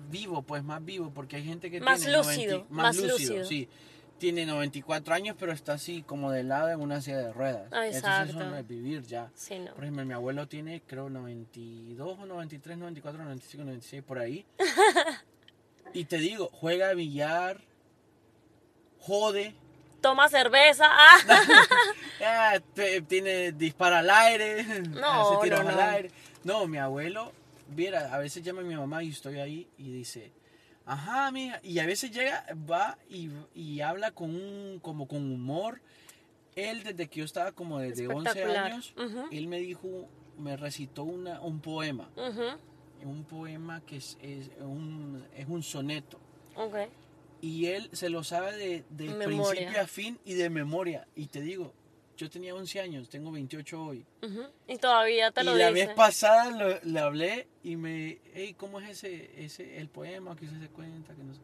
vivo, 0.09 0.41
pues 0.41 0.61
más 0.63 0.83
vivo, 0.83 1.11
porque 1.15 1.37
hay 1.37 1.45
gente 1.45 1.71
que 1.71 1.79
Más 1.79 2.01
tiene 2.01 2.17
lúcido, 2.17 2.65
más 2.69 2.97
lúcido. 2.97 3.45
sí. 3.45 3.69
Tiene 4.17 4.45
94 4.45 5.13
años, 5.13 5.35
pero 5.37 5.51
está 5.51 5.73
así 5.73 6.01
como 6.01 6.31
de 6.31 6.43
lado 6.43 6.69
en 6.69 6.79
una 6.79 7.01
silla 7.01 7.17
de 7.17 7.33
ruedas. 7.33 7.67
Ah, 7.71 7.85
Entonces 7.85 7.97
exacto. 7.97 8.39
eso 8.39 8.49
no 8.49 8.57
es 8.57 8.67
vivir 8.67 9.01
ya. 9.03 9.29
Sí, 9.35 9.59
no. 9.59 9.73
Por 9.73 9.83
ejemplo, 9.83 10.05
mi 10.05 10.13
abuelo 10.13 10.47
tiene, 10.47 10.81
creo, 10.81 11.09
92 11.09 12.19
o 12.19 12.25
93, 12.25 12.77
94, 12.77 13.23
95, 13.23 13.63
96, 13.65 14.03
por 14.03 14.19
ahí. 14.19 14.45
y 15.93 16.05
te 16.05 16.17
digo, 16.17 16.49
juega 16.53 16.93
billar, 16.93 17.59
jode, 18.99 19.53
Toma 20.05 20.29
cerveza. 20.29 20.85
Ah, 20.87 21.17
ah, 22.23 22.59
tiene, 23.07 23.53
dispara 23.53 23.99
al 23.99 24.09
aire, 24.11 24.63
No, 24.89 25.07
hace 25.07 25.43
tiros 25.43 25.63
no, 25.63 25.69
al 25.71 25.79
aire. 25.79 26.11
No, 26.43 26.67
mi 26.67 26.77
abuelo, 26.77 27.31
viera, 27.69 28.13
a 28.13 28.19
veces 28.19 28.43
llama 28.43 28.61
a 28.61 28.65
mi 28.65 28.75
mamá 28.75 29.01
y 29.01 29.09
estoy 29.09 29.39
ahí 29.39 29.67
y 29.79 29.91
dice, 29.91 30.31
ajá, 30.85 31.31
mija, 31.31 31.59
y 31.63 31.79
a 31.79 31.85
veces 31.85 32.11
llega, 32.11 32.45
va 32.69 32.97
y, 33.09 33.29
y 33.53 33.81
habla 33.81 34.11
con 34.11 34.29
un, 34.35 34.79
como 34.81 35.07
con 35.07 35.31
humor. 35.31 35.81
Él, 36.55 36.83
desde 36.83 37.07
que 37.07 37.19
yo 37.19 37.25
estaba 37.25 37.51
como 37.51 37.79
desde 37.79 38.07
11 38.07 38.29
Espectacular. 38.29 38.71
años, 38.71 38.93
él 39.31 39.47
me 39.47 39.59
dijo, 39.59 40.07
me 40.37 40.55
recitó 40.55 41.03
una, 41.03 41.41
un 41.41 41.59
poema. 41.59 42.09
un 43.03 43.23
poema 43.25 43.81
que 43.85 43.97
es, 43.97 44.17
es 44.21 44.49
un, 44.59 45.23
es 45.35 45.47
un 45.47 45.63
soneto. 45.63 46.19
ok. 46.55 46.75
Y 47.41 47.67
él 47.67 47.89
se 47.91 48.09
lo 48.09 48.23
sabe 48.23 48.55
de, 48.57 48.85
de 48.89 49.13
principio 49.25 49.79
a 49.81 49.85
fin 49.85 50.17
y 50.25 50.33
de 50.33 50.49
memoria. 50.49 51.07
Y 51.15 51.27
te 51.27 51.41
digo, 51.41 51.73
yo 52.17 52.29
tenía 52.29 52.55
11 52.55 52.79
años, 52.81 53.09
tengo 53.09 53.31
28 53.31 53.81
hoy. 53.83 54.05
Y 54.67 54.77
todavía 54.77 55.31
te 55.31 55.41
y 55.41 55.43
lo 55.45 55.55
la 55.55 55.69
dice. 55.71 55.87
vez 55.87 55.95
pasada 55.95 56.51
lo- 56.51 56.79
le 56.81 56.99
hablé 56.99 57.47
y 57.63 57.75
me, 57.75 58.19
hey, 58.33 58.55
¿cómo 58.57 58.79
es 58.79 58.89
ese, 58.89 59.31
ese 59.43 59.77
el 59.77 59.89
poema 59.89 60.35
que 60.35 60.45
usted 60.45 60.59
se 60.59 60.67
cuenta? 60.69 61.13
Que 61.13 61.23
no 61.23 61.33
sé. 61.33 61.39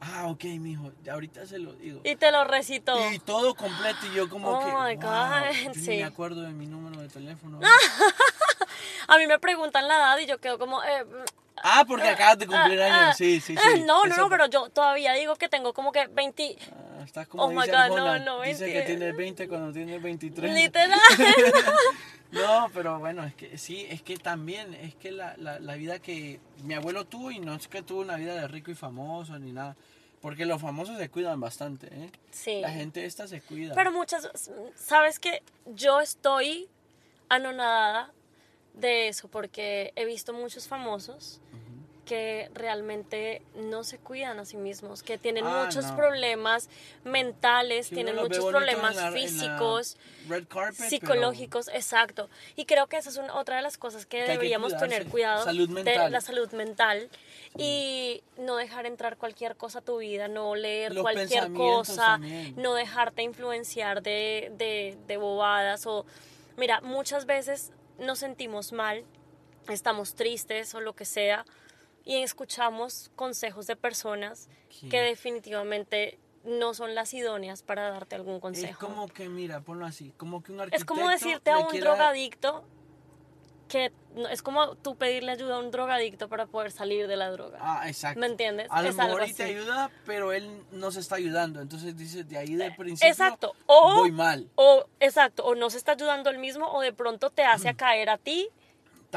Ah, 0.00 0.26
ok, 0.26 0.44
mijo, 0.58 0.92
ahorita 1.10 1.46
se 1.46 1.58
lo 1.58 1.72
digo. 1.74 2.00
Y 2.04 2.16
te 2.16 2.30
lo 2.30 2.44
recitó. 2.44 2.98
Y 3.12 3.18
todo 3.20 3.54
completo 3.54 3.98
y 4.12 4.14
yo 4.16 4.28
como 4.28 4.50
Oh 4.50 4.58
que, 4.60 4.66
my 4.66 4.96
wow, 4.96 5.10
God, 5.12 5.50
yo 5.64 5.68
ni 5.70 5.74
sí. 5.74 5.90
me 5.90 6.04
acuerdo 6.04 6.42
de 6.42 6.50
mi 6.52 6.66
número 6.66 7.00
de 7.00 7.08
teléfono. 7.08 7.60
A 9.08 9.18
mí 9.18 9.26
me 9.26 9.38
preguntan 9.38 9.86
la 9.88 9.96
edad 9.96 10.18
y 10.18 10.26
yo 10.26 10.38
quedo 10.38 10.58
como... 10.58 10.82
eh, 10.82 11.04
ah, 11.62 11.84
porque 11.86 12.08
acabas 12.08 12.38
de 12.38 12.46
cumplir 12.46 12.80
ah, 12.80 12.86
años, 12.86 13.08
ah, 13.10 13.14
sí, 13.14 13.40
sí, 13.40 13.56
sí. 13.56 13.80
No, 13.86 14.04
no, 14.04 14.12
Eso- 14.12 14.22
no, 14.22 14.28
pero 14.28 14.46
yo 14.46 14.68
todavía 14.70 15.12
digo 15.12 15.36
que 15.36 15.48
tengo 15.48 15.72
como 15.72 15.92
que 15.92 16.06
20... 16.06 16.56
Estás 17.04 17.28
como 17.28 17.44
Oh 17.44 17.50
my 17.50 17.56
dice 17.56 17.70
God, 17.70 17.80
Arjona, 17.80 18.18
no, 18.18 18.38
no, 18.38 18.42
dice 18.42 18.72
que 18.72 18.82
tienes 18.82 19.16
20 19.16 19.48
cuando 19.48 19.72
tienes 19.72 20.02
23. 20.02 20.54
Literal. 20.54 20.98
No, 22.32 22.68
pero 22.74 22.98
bueno, 22.98 23.22
es 23.22 23.34
que 23.36 23.56
sí, 23.58 23.86
es 23.88 24.02
que 24.02 24.16
también, 24.16 24.74
es 24.74 24.96
que 24.96 25.12
la, 25.12 25.36
la, 25.36 25.60
la 25.60 25.76
vida 25.76 26.00
que 26.00 26.40
mi 26.64 26.74
abuelo 26.74 27.04
tuvo 27.04 27.30
y 27.30 27.38
no 27.38 27.54
es 27.54 27.68
que 27.68 27.80
tuvo 27.80 28.00
una 28.00 28.16
vida 28.16 28.34
de 28.34 28.48
rico 28.48 28.72
y 28.72 28.74
famoso 28.74 29.38
ni 29.38 29.52
nada, 29.52 29.76
porque 30.20 30.44
los 30.44 30.60
famosos 30.60 30.98
se 30.98 31.08
cuidan 31.10 31.38
bastante, 31.38 31.86
¿eh? 31.92 32.10
Sí. 32.32 32.60
La 32.60 32.70
gente 32.70 33.04
esta 33.04 33.28
se 33.28 33.40
cuida. 33.40 33.74
Pero 33.74 33.92
muchas, 33.92 34.28
sabes 34.74 35.20
que 35.20 35.44
yo 35.66 36.00
estoy 36.00 36.68
anonadada 37.28 38.12
de 38.74 39.08
eso 39.08 39.28
porque 39.28 39.92
he 39.94 40.04
visto 40.04 40.32
muchos 40.32 40.66
famosos 40.66 41.40
que 42.04 42.50
realmente 42.54 43.42
no 43.54 43.84
se 43.84 43.98
cuidan 43.98 44.38
a 44.38 44.44
sí 44.44 44.56
mismos, 44.56 45.02
que 45.02 45.18
tienen 45.18 45.46
Ah, 45.46 45.64
muchos 45.64 45.86
no. 45.86 45.96
problemas 45.96 46.68
mentales, 47.04 47.88
Sí, 47.88 47.94
tienen 47.94 48.16
muchos 48.16 48.44
problemas 48.46 48.96
la- 48.96 49.12
físicos, 49.12 49.96
pero 50.28 50.88
psicológicos, 50.88 51.68
exacto. 51.68 52.28
Y 52.56 52.64
creo 52.64 52.86
que 52.86 52.96
esa 52.96 53.10
es 53.10 53.16
una, 53.16 53.34
otra 53.34 53.56
de 53.56 53.62
las 53.62 53.78
cosas 53.78 54.06
que, 54.06 54.22
deberíamos 54.22 54.76
tener 54.76 55.06
cuidado 55.06 55.44
Salud 55.44 55.68
de 55.82 56.08
la 56.10 56.20
salud 56.20 56.50
mental 56.52 57.08
y 57.56 58.22
no 58.36 58.56
dejar 58.56 58.86
entrar 58.86 59.16
cualquier 59.16 59.56
cosa 59.56 59.80
a 59.80 59.82
tu 59.82 59.98
vida, 59.98 60.28
no 60.28 60.54
leer 60.54 60.94
Los 60.94 61.02
cualquier 61.02 61.52
cosa, 61.52 62.18
también. 62.18 62.54
no 62.56 62.74
dejarte 62.74 63.22
influenciar 63.22 64.02
de, 64.02 64.52
de, 64.56 64.96
de 65.06 65.16
bobadas 65.16 65.86
o 65.86 66.04
mira, 66.56 66.80
muchas 66.80 67.26
veces 67.26 67.72
nos 67.98 68.18
sentimos 68.18 68.72
mal, 68.72 69.04
estamos 69.68 70.14
tristes 70.14 70.74
o 70.74 70.80
lo 70.80 70.94
que 70.94 71.04
sea 71.04 71.44
y 72.04 72.16
escuchamos 72.22 73.10
consejos 73.16 73.66
de 73.66 73.76
personas 73.76 74.48
Sí. 74.68 74.88
que 74.88 75.00
definitivamente 75.00 76.18
no 76.44 76.74
son 76.74 76.94
las 76.94 77.14
idóneas 77.14 77.62
para 77.62 77.88
darte 77.90 78.16
algún 78.16 78.34
es 78.36 78.40
consejo. 78.42 78.86
como 78.86 79.08
que, 79.08 79.28
mira, 79.28 79.60
ponlo 79.62 79.86
así, 79.86 80.12
como 80.18 80.42
que 80.42 80.52
un 80.52 80.60
arquitecto 80.60 80.82
Es 80.82 80.84
como 80.84 81.08
decirte 81.08 81.50
a 81.50 81.58
un 81.58 81.66
quiera- 81.68 81.90
drogadicto 81.90 82.64
que 83.68 83.90
es 84.30 84.42
como 84.42 84.76
tú 84.76 84.94
pedirle 84.96 85.32
ayuda 85.32 85.56
a 85.56 85.58
un 85.58 85.70
drogadicto 85.70 86.28
para 86.28 86.46
poder 86.46 86.70
salir 86.70 87.08
de 87.08 87.16
la 87.16 87.30
droga. 87.30 87.58
Ah, 87.60 87.88
exacto. 87.88 88.20
¿Me 88.20 88.26
entiendes? 88.26 88.68
A 88.70 88.82
lo 88.82 88.90
Es 88.90 88.98
algo 88.98 89.14
mejor 89.16 89.28
y 89.30 89.32
te 89.32 89.42
ayuda, 89.44 89.90
pero 90.04 90.32
él 90.32 90.62
no 90.70 90.90
se 90.92 91.00
está 91.00 91.16
ayudando. 91.16 91.60
Entonces 91.62 91.96
dices, 91.96 92.28
de 92.28 92.36
ahí 92.36 92.54
de 92.56 92.70
principio 92.72 93.10
Exacto. 93.10 93.54
O, 93.66 93.94
voy 93.96 94.12
mal. 94.12 94.48
o 94.56 94.84
exacto, 95.00 95.44
o 95.44 95.54
no 95.54 95.70
se 95.70 95.78
está 95.78 95.92
ayudando 95.92 96.28
él 96.30 96.38
mismo 96.38 96.70
o 96.70 96.82
de 96.82 96.92
pronto 96.92 97.30
te 97.30 97.42
hace 97.42 97.68
a 97.70 97.74
caer 97.76 98.10
a 98.10 98.18
ti. 98.18 98.48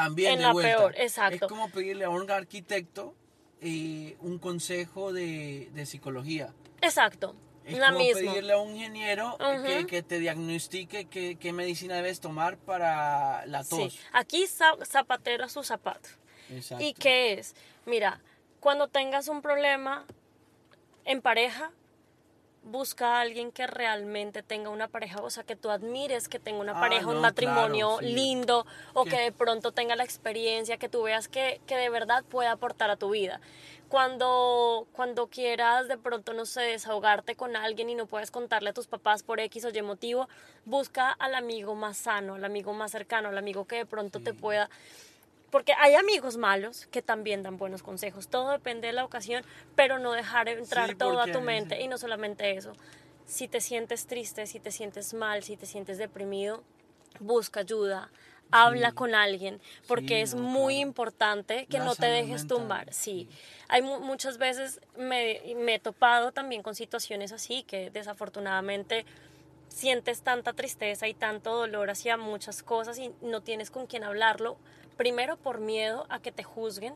También 0.04 0.34
en 0.34 0.38
de 0.40 0.44
la 0.46 0.54
vuelta. 0.54 0.78
peor, 0.78 0.96
exacto. 0.98 1.46
Es 1.46 1.50
como 1.52 1.70
pedirle 1.70 2.06
a 2.06 2.10
un 2.10 2.30
arquitecto 2.32 3.16
eh, 3.62 4.16
un 4.22 4.38
consejo 4.40 5.12
de, 5.12 5.70
de 5.74 5.86
psicología. 5.86 6.54
Exacto. 6.82 7.36
Es 7.66 7.78
la 7.80 7.88
como 7.88 8.00
misma. 8.00 8.32
pedirle 8.32 8.54
a 8.54 8.58
un 8.60 8.76
ingeniero 8.76 9.36
que, 9.38 9.80
Ujú. 9.80 9.88
que 9.88 10.02
te 10.04 10.20
diagnostique 10.20 11.06
qué, 11.10 11.36
qué 11.38 11.52
medicina 11.52 11.96
debes 11.96 12.20
tomar 12.22 12.58
para 12.58 13.46
la 13.48 13.64
tos. 13.64 13.94
Sí. 13.94 14.00
Aquí 14.14 14.46
za- 14.48 14.78
zapatero 14.86 15.44
a 15.46 15.50
su 15.50 15.64
zapato. 15.64 16.08
Exacto. 16.50 16.84
¿Y 16.84 16.94
qué 16.94 17.34
es? 17.34 17.56
Mira, 17.86 18.22
cuando 18.62 18.88
tengas 18.88 19.28
un 19.28 19.42
problema 19.42 20.06
en 21.04 21.22
pareja, 21.22 21.72
busca 22.68 23.18
a 23.18 23.22
alguien 23.22 23.52
que 23.52 23.66
realmente 23.66 24.44
tenga 24.44 24.70
una 24.70 24.88
pareja, 24.88 25.22
o 25.22 25.30
sea, 25.30 25.44
que 25.44 25.56
tú 25.56 25.70
admires 25.70 26.28
que 26.28 26.40
tenga 26.40 26.60
una 26.60 26.74
Ah, 26.78 26.80
pareja, 26.80 27.08
un 27.08 27.22
matrimonio 27.22 27.88
claro, 27.98 28.00
sí. 28.08 28.14
lindo, 28.14 28.66
o 28.94 29.04
Que- 29.06 29.10
que 29.12 29.18
de 29.22 29.32
pronto 29.32 29.72
tenga 29.72 29.96
la 29.96 30.04
experiencia, 30.04 30.78
que 30.78 30.90
tú 30.90 31.04
veas 31.04 31.28
que, 31.28 31.60
que 31.66 31.76
de 31.78 31.90
verdad 31.90 32.24
puede 32.30 32.50
aportar 32.50 32.90
a 32.90 32.98
tu 32.98 33.10
vida. 33.10 33.40
Cuando, 33.90 34.86
cuando 34.92 35.28
quieras 35.28 35.88
de 35.88 35.98
pronto, 35.98 36.34
no 36.34 36.46
sé, 36.46 36.62
desahogarte 36.62 37.36
con 37.36 37.56
alguien 37.56 37.90
y 37.90 37.96
no 37.96 38.06
puedes 38.06 38.32
contarle 38.32 38.70
a 38.72 38.74
tus 38.74 38.86
papás 38.86 39.24
por 39.24 39.40
X 39.40 39.64
o 39.66 39.70
Y 39.70 39.82
motivo, 39.82 40.28
busca 40.66 41.10
al 41.12 41.34
amigo 41.36 41.74
más 41.74 41.98
sano, 41.98 42.36
al 42.36 42.44
amigo 42.44 42.74
más 42.74 42.92
cercano, 42.92 43.30
al 43.30 43.38
amigo 43.38 43.66
que 43.66 43.78
de 43.78 43.86
pronto 43.86 44.20
te 44.20 44.34
pueda 44.34 44.70
porque 45.52 45.74
hay 45.78 45.96
amigos 45.96 46.38
malos 46.38 46.88
que 46.88 47.02
también 47.02 47.44
dan 47.44 47.58
buenos 47.58 47.84
consejos. 47.84 48.28
Todo 48.28 48.52
depende 48.52 48.88
de 48.88 48.94
la 48.94 49.06
ocasión, 49.06 49.44
pero 49.76 50.00
no 50.00 50.12
dejar 50.14 50.50
entrar 50.50 50.90
Sí, 50.90 50.96
todo 50.96 51.22
a 51.22 51.28
tu 51.28 51.42
mente. 51.42 51.82
Y 51.82 51.88
no 51.88 51.98
solamente 51.98 52.52
eso. 52.58 52.74
Si 53.26 53.48
te 53.48 53.62
sientes 53.62 54.08
triste, 54.08 54.46
si 54.48 54.60
te 54.60 54.72
sientes 54.72 55.14
mal, 55.14 55.44
si 55.44 55.58
te 55.58 55.66
sientes 55.66 55.98
deprimido, 55.98 56.64
busca 57.20 57.62
ayuda. 57.62 58.12
Habla 58.50 58.94
con 58.94 59.14
alguien, 59.14 59.60
porque 59.88 60.16
Sí, 60.20 60.22
es 60.22 60.34
no, 60.36 60.42
muy 60.44 60.76
claro. 60.76 60.88
importante 60.88 61.66
que 61.66 61.80
La 61.80 61.84
no 61.86 61.96
te 61.96 62.06
dejes 62.06 62.44
mental, 62.44 62.48
tumbar. 62.48 62.94
Sí, 62.94 63.28
sí. 63.30 63.38
hay 63.68 63.82
mu- 63.82 64.00
muchas 64.00 64.38
veces 64.38 64.80
me, 64.96 65.42
me 65.58 65.76
he 65.76 65.80
topado 65.80 66.32
también 66.32 66.64
con 66.64 66.74
situaciones 66.74 67.34
así 67.34 67.64
que 67.64 67.90
desafortunadamente 67.90 69.06
sientes 69.68 70.22
tanta 70.22 70.54
tristeza 70.54 71.10
y 71.10 71.14
tanto 71.14 71.56
dolor 71.58 71.90
hacia 71.90 72.16
muchas 72.16 72.64
cosas 72.64 72.98
y 73.00 73.12
no 73.22 73.42
tienes 73.42 73.70
con 73.70 73.86
quién 73.86 74.06
hablarlo. 74.06 74.58
Primero, 74.98 75.38
por 75.38 75.60
miedo 75.60 76.06
a 76.10 76.20
que 76.22 76.32
te 76.32 76.44
juzguen, 76.44 76.96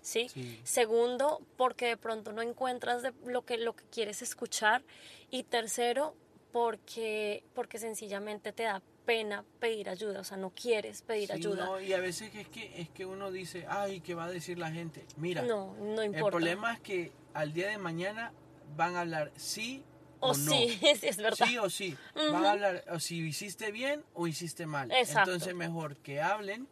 ¿sí? 0.00 0.28
Sí. 0.30 0.60
Segundo, 0.64 1.40
porque 1.56 1.86
de 1.86 1.96
pronto 1.96 2.32
no 2.32 2.42
encuentras 2.42 3.02
de 3.02 3.12
lo, 3.26 3.44
que, 3.44 3.58
lo 3.58 3.74
que 3.76 3.84
quieres 3.84 4.22
escuchar. 4.22 4.82
Y 5.30 5.44
tercero, 5.44 6.14
porque, 6.52 7.44
porque 7.54 7.78
sencillamente 7.78 8.52
te 8.52 8.64
da 8.64 8.82
pena 9.04 9.44
pedir 9.58 9.88
ayuda, 9.88 10.20
o 10.20 10.24
sea, 10.24 10.36
no 10.36 10.50
quieres 10.50 11.02
pedir 11.02 11.26
Sí, 11.28 11.32
ayuda. 11.34 11.64
no, 11.66 11.80
y 11.80 11.92
a 11.92 11.98
veces 11.98 12.32
es 12.36 12.46
que, 12.48 12.80
es 12.80 12.88
que 12.90 13.04
uno 13.04 13.32
dice, 13.32 13.66
ay, 13.68 14.00
¿qué 14.00 14.14
va 14.14 14.26
a 14.26 14.30
decir 14.30 14.58
la 14.58 14.70
gente? 14.70 15.04
Mira, 15.16 15.42
No, 15.42 15.74
no 15.74 16.02
el 16.02 16.14
importa. 16.14 16.30
problema 16.30 16.72
es 16.74 16.80
que 16.80 17.12
al 17.34 17.52
día 17.52 17.68
de 17.68 17.78
mañana 17.78 18.32
van 18.76 18.94
a 18.94 19.00
hablar 19.00 19.32
sí 19.36 19.82
o, 20.20 20.30
o 20.30 20.36
no. 20.36 20.52
sí, 20.52 20.68
sí, 20.80 21.06
es 21.08 21.16
verdad. 21.16 21.46
Sí 21.46 21.58
o 21.58 21.68
sí. 21.68 21.96
Van 22.14 22.44
a 22.44 22.52
hablar 22.52 22.84
o 22.92 23.00
si 23.00 23.18
hiciste 23.26 23.72
bien 23.72 24.04
o 24.14 24.28
hiciste 24.28 24.66
mal. 24.66 24.92
Exacto. 24.92 25.32
Entonces 25.32 25.54
mejor 25.56 25.96
que 25.96 26.20
hablen, 26.20 26.68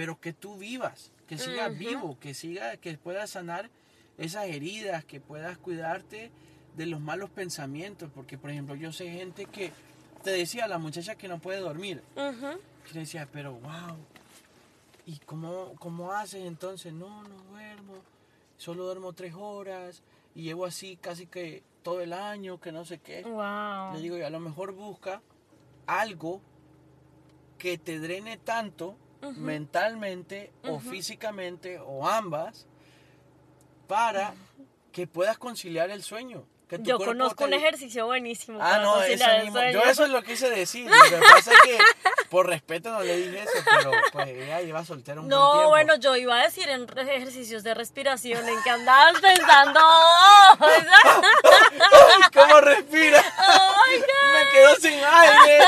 pero 0.00 0.18
que 0.18 0.32
tú 0.32 0.56
vivas. 0.56 1.12
que 1.26 1.36
sigas 1.36 1.76
vivo, 1.78 2.16
que 2.18 2.32
siga, 2.32 2.78
que 2.78 2.96
puedas 2.96 3.28
sanar 3.28 3.68
esas 4.16 4.46
heridas, 4.46 5.04
que 5.04 5.20
puedas 5.20 5.58
cuidarte 5.58 6.30
de 6.74 6.86
los 6.86 7.02
malos 7.02 7.28
pensamientos, 7.28 8.10
porque 8.14 8.38
por 8.38 8.48
ejemplo 8.50 8.74
yo 8.76 8.94
sé 8.94 9.10
gente 9.10 9.44
que 9.44 9.72
te 10.24 10.30
decía 10.30 10.66
la 10.68 10.78
muchacha 10.78 11.16
que 11.16 11.28
no 11.28 11.38
puede 11.38 11.60
dormir, 11.60 12.02
Ujú. 12.16 12.58
que 12.86 12.94
le 12.94 13.00
decía, 13.00 13.28
pero 13.30 13.52
wow, 13.52 13.98
¿y 15.04 15.18
cómo, 15.26 15.74
cómo 15.78 16.12
haces 16.12 16.46
entonces? 16.46 16.94
No, 16.94 17.22
no 17.24 17.36
duermo, 17.50 17.96
solo 18.56 18.84
duermo 18.84 19.12
tres 19.12 19.34
horas 19.36 20.02
y 20.34 20.44
llevo 20.44 20.64
así 20.64 20.96
casi 20.96 21.26
que 21.26 21.62
todo 21.82 22.00
el 22.00 22.14
año, 22.14 22.58
que 22.58 22.72
no 22.72 22.86
sé 22.86 23.00
qué. 23.00 23.20
Wow. 23.22 23.92
Le 23.96 24.00
digo, 24.00 24.16
y 24.16 24.22
a 24.22 24.30
lo 24.30 24.40
mejor 24.40 24.72
busca 24.72 25.20
algo 25.86 26.40
que 27.58 27.76
te 27.76 28.00
drene 28.00 28.38
tanto 28.38 28.96
mentalmente 29.36 30.52
o 30.64 30.78
físicamente 30.80 31.78
o 31.78 32.08
ambas 32.08 32.66
para 33.86 34.34
que 34.92 35.06
puedas 35.06 35.38
conciliar 35.38 35.90
el 35.90 36.02
sueño. 36.02 36.44
Que 36.68 36.78
tu 36.78 36.84
Yo 36.84 36.98
conozco 36.98 37.42
un 37.44 37.52
ejercicio 37.52 38.06
buenísimo. 38.06 38.60
Ah, 38.62 38.70
para 38.70 38.82
no, 38.84 39.02
el 39.02 39.42
mismo. 39.42 39.60
Yo 39.72 39.82
eso 39.82 40.04
es 40.04 40.10
lo 40.10 40.22
quise 40.22 40.48
decir. 40.50 40.88
Lo 40.88 41.02
que 41.02 41.16
pasa 41.34 41.52
es 41.52 41.60
que 41.62 41.78
por 42.28 42.46
respeto 42.46 42.92
no 42.92 43.00
le 43.02 43.16
dije 43.16 43.40
eso, 43.42 43.58
pero 43.68 43.90
pues 44.12 44.28
ella 44.28 44.60
lleva 44.60 44.84
soltera 44.84 45.20
un 45.20 45.26
buen 45.26 45.36
No, 45.36 45.50
tiempo. 45.50 45.68
bueno, 45.70 45.96
yo 45.96 46.14
iba 46.14 46.38
a 46.38 46.44
decir 46.44 46.68
en 46.68 46.86
ejercicios 46.96 47.64
de 47.64 47.74
respiración 47.74 48.48
en 48.48 48.62
que 48.62 48.70
andabas 48.70 49.20
pensando. 49.20 49.80
¡Ay, 50.60 52.22
¿Cómo 52.32 52.60
respira? 52.60 53.20
Oh 53.40 53.74
my 53.88 53.98
God. 53.98 54.34
Me 54.34 54.50
quedo 54.52 54.74
sin 54.76 54.92
aire. 55.04 55.64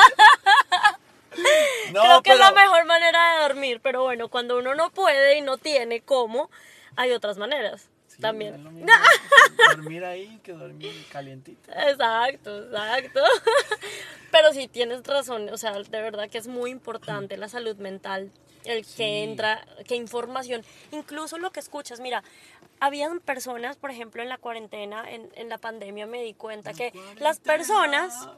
No, 1.93 2.03
Creo 2.03 2.23
que 2.23 2.33
es 2.33 2.39
la 2.39 2.53
mejor 2.53 2.85
manera 2.85 3.35
de 3.37 3.43
dormir, 3.43 3.81
pero 3.83 4.03
bueno, 4.03 4.29
cuando 4.29 4.59
uno 4.59 4.75
no 4.75 4.91
puede 4.91 5.39
y 5.39 5.41
no 5.43 5.59
tiene 5.59 6.01
cómo, 6.01 6.51
hay 6.97 7.13
otras 7.13 7.39
maneras 7.39 7.89
Sí, 8.09 8.21
también. 8.21 8.63
dormir 9.77 10.05
ahí 10.05 10.39
que 10.43 10.53
dormir 10.53 10.93
calientito. 11.11 11.71
Exacto, 11.73 12.65
exacto. 12.65 13.21
Pero 14.31 14.53
sí 14.53 14.69
tienes 14.69 15.03
razón, 15.05 15.49
o 15.51 15.57
sea, 15.57 15.73
de 15.73 16.03
verdad 16.03 16.29
que 16.29 16.39
es 16.39 16.47
muy 16.47 16.71
importante 16.71 17.37
la 17.39 17.49
salud 17.49 17.77
mental, 17.77 18.31
el 18.65 18.85
Sí. 18.85 18.97
que 18.99 19.25
entra, 19.25 19.67
qué 19.87 19.95
información, 19.97 20.63
incluso 20.91 21.39
lo 21.39 21.51
que 21.53 21.61
escuchas, 21.61 22.01
mira, 22.01 22.23
habían 22.81 23.21
personas, 23.21 23.77
por 23.77 23.91
ejemplo, 23.91 24.23
en 24.23 24.29
la 24.29 24.39
cuarentena, 24.39 25.11
en, 25.11 25.31
en 25.35 25.49
la 25.49 25.59
pandemia 25.59 26.07
me 26.07 26.23
di 26.23 26.35
cuenta 26.35 26.73
que 26.75 26.93
las 27.19 27.41
personas 27.41 28.29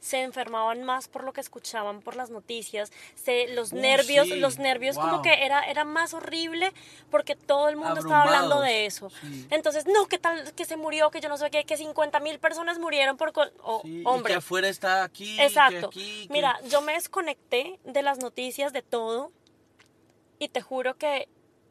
se 0.00 0.22
enfermaban 0.22 0.82
más 0.82 1.08
por 1.08 1.24
lo 1.24 1.32
que 1.32 1.40
escuchaban 1.40 2.00
por 2.00 2.16
las 2.16 2.30
noticias, 2.30 2.90
se, 3.14 3.48
los 3.54 3.72
nervios, 3.72 4.26
sí, 4.28 4.36
los 4.36 4.58
nervios 4.58 4.96
como 4.98 5.22
que 5.22 5.44
era, 5.44 5.62
era 5.70 5.84
más 5.84 6.14
horrible 6.14 6.72
porque 7.10 7.36
todo 7.36 7.68
el 7.68 7.76
mundo 7.76 8.00
estaba 8.00 8.22
hablando 8.24 8.60
de 8.60 8.86
eso. 8.86 9.10
sí. 9.10 9.46
Entonces, 9.50 9.86
no, 9.86 10.06
que 10.06 10.18
tal, 10.18 10.52
que 10.54 10.64
se 10.64 10.76
murió, 10.76 11.10
que 11.10 11.20
yo 11.20 11.28
no 11.28 11.36
sé 11.36 11.50
qué, 11.50 11.64
que 11.64 11.76
50 11.76 12.20
mil 12.20 12.38
personas 12.38 12.78
murieron 12.78 13.16
por... 13.16 13.32
co- 13.32 13.50
o- 13.62 13.82
Sí, 13.82 14.00
y 14.00 14.02
hombre, 14.06 14.32
que 14.34 14.38
afuera 14.38 14.68
está 14.68 15.04
aquí, 15.04 15.36
que 15.36 15.44
exacto. 15.46 15.86
aquí, 15.88 16.26
que- 16.26 16.32
Mira, 16.32 16.58
yo 16.68 16.80
me 16.82 16.94
desconecté 16.94 17.78
de 17.84 18.02
las 18.02 18.18
noticias, 18.18 18.72
de 18.72 18.82
todo, 18.82 19.30
y 20.38 20.48
te 20.48 20.60
juro 20.60 20.94
que 20.96 21.28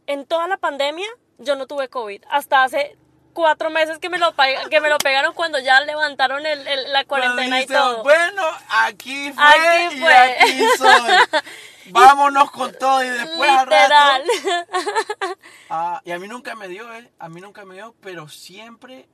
en 0.07 0.25
toda 0.25 0.47
la 0.47 0.57
pandemia 0.57 1.07
yo 1.37 1.55
no 1.55 1.67
tuve 1.67 1.89
COVID. 1.89 2.23
Hasta 2.29 2.63
hace 2.63 2.97
cuatro 3.31 3.69
meses 3.69 3.97
que 3.99 4.09
me 4.09 4.17
lo, 4.17 4.33
que 4.69 4.79
me 4.81 4.89
lo 4.89 4.97
pegaron 4.97 5.33
cuando 5.33 5.59
ya 5.59 5.79
levantaron 5.81 6.45
el- 6.45 6.67
el- 6.67 6.91
la 6.93 7.03
cuarentena 7.05 7.61
y 7.61 7.67
Cuando 7.67 7.83
todo. 7.83 8.03
dice, 8.03 8.03
Bueno, 8.03 8.43
aquí 8.69 9.31
fue, 9.33 9.43
Aquí 9.43 9.95
y 9.95 9.99
fue. 9.99 10.13
aquí 10.15 10.63
soy. 10.77 11.11
Vámonos 11.91 12.51
con 12.51 12.71
todo 12.77 13.03
y 13.03 13.09
después 13.09 13.49
al 13.49 13.65
Literal. 13.67 14.23
rato. 14.45 15.37
Ah, 15.69 16.01
y 16.05 16.11
a 16.11 16.19
mí 16.19 16.27
nunca 16.27 16.55
me 16.55 16.67
dio, 16.67 16.93
¿eh? 16.93 17.11
A 17.19 17.27
mí 17.27 17.41
nunca 17.41 17.65
me 17.65 17.75
dio, 17.75 17.95
pero 18.01 18.29
siempre 18.29 19.09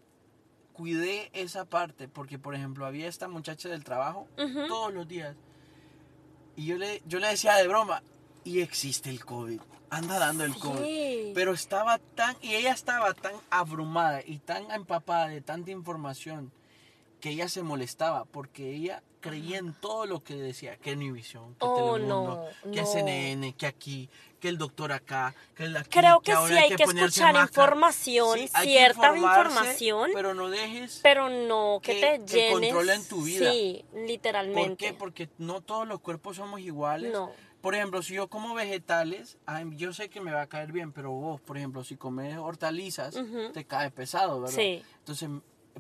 cuidé 0.74 1.30
esa 1.34 1.66
parte. 1.66 2.08
Porque, 2.08 2.38
por 2.38 2.56
ejemplo, 2.56 2.86
había 2.86 3.08
esta 3.08 3.28
muchacha 3.28 3.70
del 3.70 3.84
trabajo 3.84 4.28
todos 4.68 4.94
los 4.94 5.08
días. 5.08 5.36
Y 6.56 6.66
yo 6.66 6.76
le, 6.78 7.02
yo 7.06 7.20
le 7.20 7.28
decía 7.30 7.56
de 7.56 7.68
broma, 7.68 8.04
y 8.44 8.62
existe 8.62 9.10
el 9.10 9.24
COVID. 9.24 9.62
Anda 9.90 10.20
dando 10.20 10.44
el 10.44 10.56
COVID. 10.58 10.84
Sí. 10.84 11.32
Pero 11.34 11.54
estaba 11.54 11.98
tan, 12.16 12.36
y 12.42 12.56
ella 12.56 12.72
estaba 12.72 13.14
tan 13.14 13.34
abrumada 13.50 14.22
y 14.26 14.40
tan 14.40 14.70
empapada 14.72 15.28
de 15.30 15.42
tanta 15.42 15.72
información 15.72 16.52
que 17.22 17.30
ella 17.30 17.50
se 17.50 17.64
molestaba 17.64 18.26
porque 18.26 18.74
ella 18.76 19.02
creía 19.22 19.58
en 19.58 19.74
todo 19.74 20.06
lo 20.06 20.24
que 20.24 20.36
decía, 20.36 20.78
que 20.78 20.94
Univisión, 20.94 21.54
que 21.56 21.58
Oh, 21.66 21.94
Telemundo, 21.96 22.48
no, 22.66 22.72
que 22.72 22.82
no. 22.82 22.88
CNN, 22.88 23.54
que 23.54 23.66
aquí, 23.66 24.10
que 24.40 24.50
el 24.50 24.58
doctor 24.60 24.92
acá, 24.92 25.34
que 25.56 25.64
el 25.64 25.76
aquí, 25.78 25.90
Creo 25.90 26.20
que 26.22 26.32
ahora 26.34 26.56
sí 26.56 26.62
hay 26.64 26.76
que 26.76 26.84
escuchar 26.84 27.36
información, 27.36 28.38
Sí, 28.38 28.50
que 28.54 28.62
cierta 28.62 29.18
información, 29.18 30.12
pero 30.14 30.34
no 30.36 30.50
dejes 30.50 31.00
pero 31.02 31.30
no 31.30 31.80
que, 31.82 32.00
que 32.00 32.20
te 32.20 32.34
llenes. 32.36 32.52
controlen 32.72 33.08
tu 33.08 33.24
vida. 33.24 33.52
Sí, 33.52 33.84
literalmente. 33.96 34.68
¿Por 34.68 34.78
qué? 34.78 34.94
Porque 34.94 35.30
no 35.40 35.62
todos 35.62 35.88
los 35.88 36.00
cuerpos 36.00 36.36
somos 36.38 36.60
iguales. 36.60 37.12
No. 37.12 37.32
Por 37.68 37.76
ejemplo, 37.76 38.02
si 38.02 38.14
yo 38.14 38.30
como 38.30 38.54
vegetales, 38.56 39.38
ay, 39.46 39.66
yo 39.76 39.92
sé 39.92 40.08
que 40.10 40.22
me 40.22 40.32
va 40.32 40.44
a 40.44 40.48
caer 40.48 40.72
bien, 40.72 40.94
pero 40.94 41.12
vos, 41.12 41.42
por 41.42 41.58
ejemplo, 41.58 41.84
si 41.84 41.98
comes 41.98 42.38
hortalizas, 42.38 43.20
te 43.52 43.66
cae 43.66 43.92
pesado, 43.92 44.40
¿verdad? 44.40 44.56
Sí. 44.56 44.82
Entonces, 45.00 45.30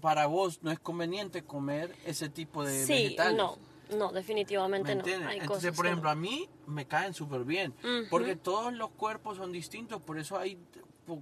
para 0.01 0.25
vos 0.25 0.61
no 0.63 0.71
es 0.71 0.79
conveniente 0.79 1.43
comer 1.43 1.95
ese 2.05 2.27
tipo 2.27 2.65
de 2.65 2.83
Sí, 2.85 2.91
vegetales. 2.91 3.37
no, 3.37 3.57
no, 3.97 4.11
definitivamente 4.11 4.95
¿Me 4.97 5.01
no. 5.01 5.29
Hay 5.29 5.37
Entonces, 5.39 5.47
cosas 5.69 5.75
por 5.77 5.85
ejemplo, 5.85 6.09
no. 6.09 6.11
a 6.11 6.15
mí 6.15 6.49
me 6.65 6.85
caen 6.87 7.13
súper 7.13 7.45
bien. 7.45 7.73
Porque 8.09 8.35
todos 8.35 8.73
los 8.73 8.89
cuerpos 8.89 9.37
son 9.37 9.53
distintos. 9.53 10.01
Por 10.01 10.19
eso 10.19 10.37
hay, 10.37 10.59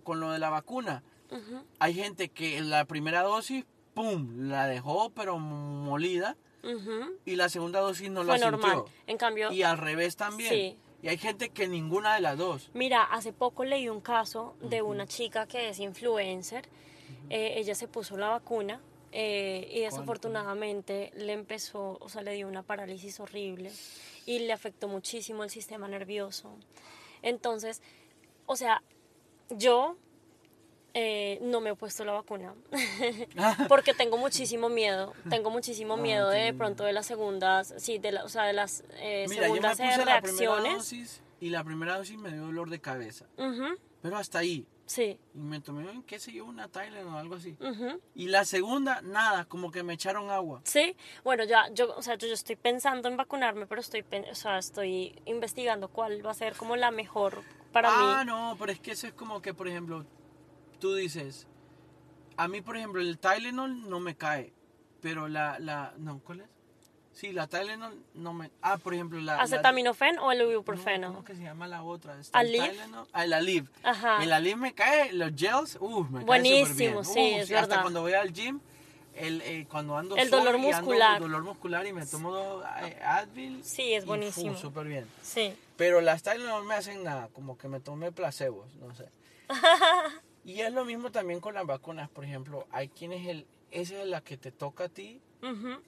con 0.03 0.19
lo 0.19 0.31
de 0.31 0.39
la 0.39 0.49
vacuna, 0.49 1.03
hay 1.77 1.93
gente 1.93 2.29
que 2.29 2.57
en 2.57 2.71
la 2.71 2.85
primera 2.85 3.21
dosis, 3.21 3.65
¡pum!, 3.93 4.47
la 4.49 4.65
dejó, 4.65 5.11
pero 5.11 5.37
molida. 5.37 6.35
Y 7.25 7.35
la 7.35 7.49
segunda 7.49 7.79
dosis 7.79 8.09
no 8.09 8.23
Fue 8.23 8.37
la 8.37 8.51
normal. 8.51 8.71
sintió. 8.71 8.93
En 9.07 9.17
cambio, 9.17 9.51
Y 9.51 9.63
al 9.63 9.77
revés 9.77 10.15
también. 10.15 10.49
Sí. 10.49 10.77
Y 11.01 11.07
hay 11.07 11.17
gente 11.17 11.49
que 11.49 11.67
ninguna 11.67 12.15
de 12.15 12.21
las 12.21 12.37
dos. 12.37 12.71
mira, 12.73 13.03
hace 13.03 13.31
poco 13.31 13.63
leí 13.63 13.89
un 13.89 14.01
caso 14.01 14.55
de 14.61 14.81
una 14.81 15.05
chica 15.05 15.45
que 15.45 15.69
es 15.69 15.79
influencer. 15.79 16.67
Eh, 17.29 17.53
ella 17.57 17.75
se 17.75 17.87
puso 17.87 18.17
la 18.17 18.29
vacuna 18.29 18.81
eh, 19.11 19.69
y 19.71 19.81
desafortunadamente 19.81 21.11
le 21.15 21.33
empezó, 21.33 21.97
o 22.01 22.09
sea, 22.09 22.21
le 22.23 22.33
dio 22.33 22.47
una 22.47 22.63
parálisis 22.63 23.19
horrible 23.19 23.71
y 24.25 24.39
le 24.39 24.53
afectó 24.53 24.87
muchísimo 24.87 25.43
el 25.43 25.49
sistema 25.51 25.87
nervioso. 25.87 26.55
Entonces, 27.21 27.81
o 28.47 28.55
sea, 28.55 28.81
yo 29.49 29.97
eh, 30.97 31.39
no 31.41 31.59
me 31.59 31.71
he 31.71 31.75
puesto 31.75 32.05
la 32.05 32.13
vacuna 32.13 32.55
porque 33.67 33.93
tengo 33.93 34.17
muchísimo 34.17 34.69
miedo. 34.69 35.13
Tengo 35.29 35.49
muchísimo 35.49 35.95
Ah, 35.95 35.97
miedo 35.97 36.29
de, 36.29 36.53
pronto 36.53 36.85
de 36.85 36.93
las 36.93 37.05
segundas, 37.05 37.73
sí, 37.77 37.97
de 37.97 38.13
la, 38.13 38.23
o 38.23 38.29
sea, 38.29 38.43
de 38.43 38.53
las 38.53 38.81
eh, 38.93 39.25
Mira, 39.29 39.47
yo 39.49 39.55
me 39.55 39.59
segundas 39.59 39.77
puse 39.77 39.93
eh, 39.93 39.97
la 39.97 40.21
reacciones. 40.21 40.73
dosis 40.75 41.21
y 41.41 41.49
la 41.49 41.65
primera 41.65 41.97
dosis 41.97 42.17
me 42.17 42.31
dio 42.31 42.43
dolor 42.43 42.69
de 42.69 42.79
cabeza. 42.79 43.25
Pero 44.01 44.17
hasta 44.17 44.39
ahí. 44.39 44.65
sí. 44.85 45.19
Y 45.33 45.39
me 45.39 45.59
tomé, 45.59 45.85
qué 46.07 46.17
sé 46.17 46.31
yo, 46.31 46.45
una 46.45 46.69
Tylenol 46.69 47.13
o 47.13 47.17
algo 47.17 47.35
así. 47.35 47.57
Y 48.13 48.27
la 48.29 48.45
segunda, 48.45 49.01
nada, 49.01 49.43
como 49.45 49.71
que 49.71 49.83
me 49.83 49.95
echaron 49.95 50.29
agua. 50.29 50.61
Sí, 50.63 50.95
bueno, 51.25 51.43
ya, 51.43 51.67
yo, 51.73 51.93
o 51.93 52.01
sea, 52.01 52.15
yo, 52.15 52.27
yo 52.27 52.33
estoy 52.35 52.55
pensando 52.55 53.09
en 53.09 53.17
vacunarme, 53.17 53.65
pero 53.67 53.81
estoy, 53.81 54.05
o 54.31 54.35
sea, 54.35 54.59
estoy 54.59 55.19
investigando 55.25 55.89
cuál 55.89 56.25
va 56.25 56.31
a 56.31 56.35
ser 56.35 56.55
como 56.55 56.77
la 56.77 56.91
mejor 56.91 57.41
para 57.73 57.89
ah, 57.91 58.19
mí. 58.23 58.27
no, 58.31 58.55
pero 58.57 58.71
es 58.71 58.79
que 58.79 58.91
eso 58.91 59.07
es 59.07 59.13
como 59.13 59.41
que, 59.41 59.53
por 59.53 59.67
ejemplo, 59.67 60.05
tú 60.79 60.93
dices, 60.95 61.47
a 62.37 62.47
mí, 62.47 62.61
por 62.61 62.77
ejemplo, 62.77 63.01
el 63.01 63.17
Tylenol 63.17 63.89
no 63.89 63.99
me 63.99 64.15
cae, 64.15 64.53
pero 65.01 65.27
la, 65.27 65.57
la, 65.59 65.93
no, 65.97 66.19
¿cuál 66.19 66.41
es? 66.41 66.47
Sí, 67.13 67.31
la 67.31 67.47
Tylenol 67.47 67.97
no 68.13 68.33
me, 68.33 68.51
ah, 68.61 68.77
por 68.77 68.93
ejemplo, 68.93 69.17
la... 69.19 69.37
la- 69.37 69.43
¿Acetaminofén 69.43 70.19
o 70.19 70.31
el 70.33 70.39
No, 70.39 70.51
ibuprofeno? 70.51 71.07
¿Cómo 71.07 71.23
que 71.23 71.33
se 71.35 71.43
llama 71.43 71.65
la 71.65 71.81
otra? 71.81 72.19
Está 72.19 72.41
el 72.41 72.47
¿Aleve? 72.49 72.69
Tylenol. 72.77 73.07
Ah, 73.13 73.23
el 73.23 73.33
Aleve. 73.33 73.67
Ajá. 73.83 74.21
El 74.23 74.33
Aleve 74.33 74.55
me 74.57 74.73
cae, 74.73 75.13
los 75.13 75.31
gels, 75.33 75.77
uff, 75.79 76.09
me 76.09 76.25
Buenísimo, 76.25 76.65
cae 76.65 76.73
súper 76.73 76.75
bien. 76.75 77.05
sí, 77.05 77.35
Uf, 77.35 77.41
es 77.43 77.51
Hasta 77.51 77.67
verdad. 77.67 77.81
cuando 77.83 78.01
voy 78.01 78.13
al 78.13 78.33
gym, 78.33 78.59
el, 79.15 79.41
eh, 79.43 79.65
cuando 79.71 79.97
ando 79.97 80.17
El 80.17 80.29
dolor 80.29 80.55
y 80.55 80.71
ando 80.71 80.77
muscular. 80.81 81.21
dolor 81.21 81.43
muscular 81.43 81.87
y 81.87 81.93
me 81.93 82.05
tomo 82.05 82.33
dos, 82.33 82.65
eh, 82.83 82.99
Advil. 83.01 83.63
Sí, 83.63 83.93
es 83.93 84.05
buenísimo. 84.05 84.57
súper 84.57 84.85
bien. 84.87 85.07
Sí. 85.21 85.55
Pero 85.77 86.01
las 86.01 86.21
Tylenol 86.21 86.63
no 86.63 86.65
me 86.65 86.75
hacen 86.75 87.01
nada, 87.01 87.29
como 87.31 87.57
que 87.57 87.69
me 87.69 87.79
tomé 87.79 88.11
placebos, 88.11 88.75
no 88.75 88.93
sé. 88.93 89.05
y 90.45 90.61
es 90.61 90.71
lo 90.71 90.85
mismo 90.85 91.11
también 91.11 91.39
con 91.41 91.55
las 91.55 91.65
vacunas, 91.65 92.09
por 92.09 92.23
ejemplo, 92.23 92.67
hay 92.71 92.87
quienes 92.89 93.27
el, 93.27 93.45
esa 93.71 94.01
es 94.01 94.07
la 94.07 94.21
que 94.21 94.37
te 94.37 94.51
toca 94.51 94.85
a 94.85 94.89
ti 94.89 95.19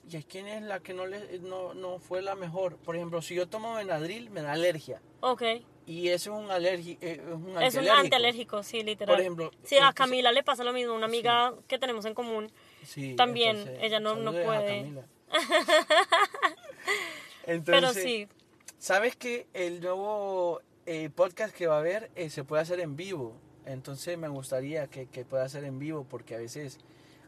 y 0.08 0.16
hay 0.16 0.24
quienes 0.24 0.62
la 0.64 0.82
que 0.82 0.94
no, 0.94 1.08
le, 1.08 1.40
no, 1.40 1.74
no 1.74 1.98
fue 2.00 2.22
la 2.22 2.36
mejor. 2.36 2.78
Por 2.78 2.96
ejemplo, 2.96 3.22
si 3.24 3.34
yo 3.34 3.48
tomo 3.48 3.74
Benadryl, 3.76 4.30
me 4.30 4.42
da 4.44 4.52
alergia. 4.52 5.02
Ok. 5.22 5.42
Y 5.88 6.10
eso 6.10 6.38
es 6.38 6.44
un, 6.46 6.52
alergi, 6.52 6.98
eh, 7.02 7.22
es 7.22 7.34
un 7.34 7.34
Es 7.34 7.34
un 7.34 7.58
antialérgico. 7.58 7.94
antialérgico, 7.98 8.64
sí, 8.64 8.84
literal. 8.84 9.16
Por 9.16 9.22
ejemplo, 9.22 9.52
Sí, 9.64 9.76
a 9.76 9.78
entonces- 9.90 9.96
Camila 9.96 10.32
le 10.32 10.44
pasa 10.44 10.64
lo 10.64 10.74
mismo, 10.74 10.94
una 10.94 11.06
amiga 11.08 11.54
que 11.68 11.80
tenemos 11.80 12.06
en 12.06 12.14
común. 12.14 12.52
Sí, 12.84 13.16
También, 13.16 13.56
entonces, 13.58 13.80
ella 13.84 14.00
no- 14.00 14.16
no 14.18 14.30
a 14.32 14.44
puede. 14.44 14.78
Camila. 14.82 15.08
Pero 17.46 17.56
Entonces, 17.56 18.04
sí. 18.04 18.28
¿Sabes 18.78 19.16
que 19.16 19.48
el 19.54 19.80
nuevo 19.82 20.62
eh, 20.86 21.10
podcast 21.10 21.56
que 21.56 21.68
va 21.68 21.76
a 21.76 21.80
haber 21.80 22.12
eh, 22.16 22.30
se 22.30 22.44
puede 22.44 22.62
hacer 22.62 22.80
en 22.80 22.96
vivo. 22.96 23.36
Entonces 23.68 24.18
me 24.18 24.30
gustaría 24.30 24.88
que, 24.88 25.08
que 25.08 25.26
pueda 25.26 25.48
ser 25.50 25.64
en 25.66 25.78
vivo 25.78 26.06
porque 26.10 26.36
a 26.36 26.38
veces 26.38 26.80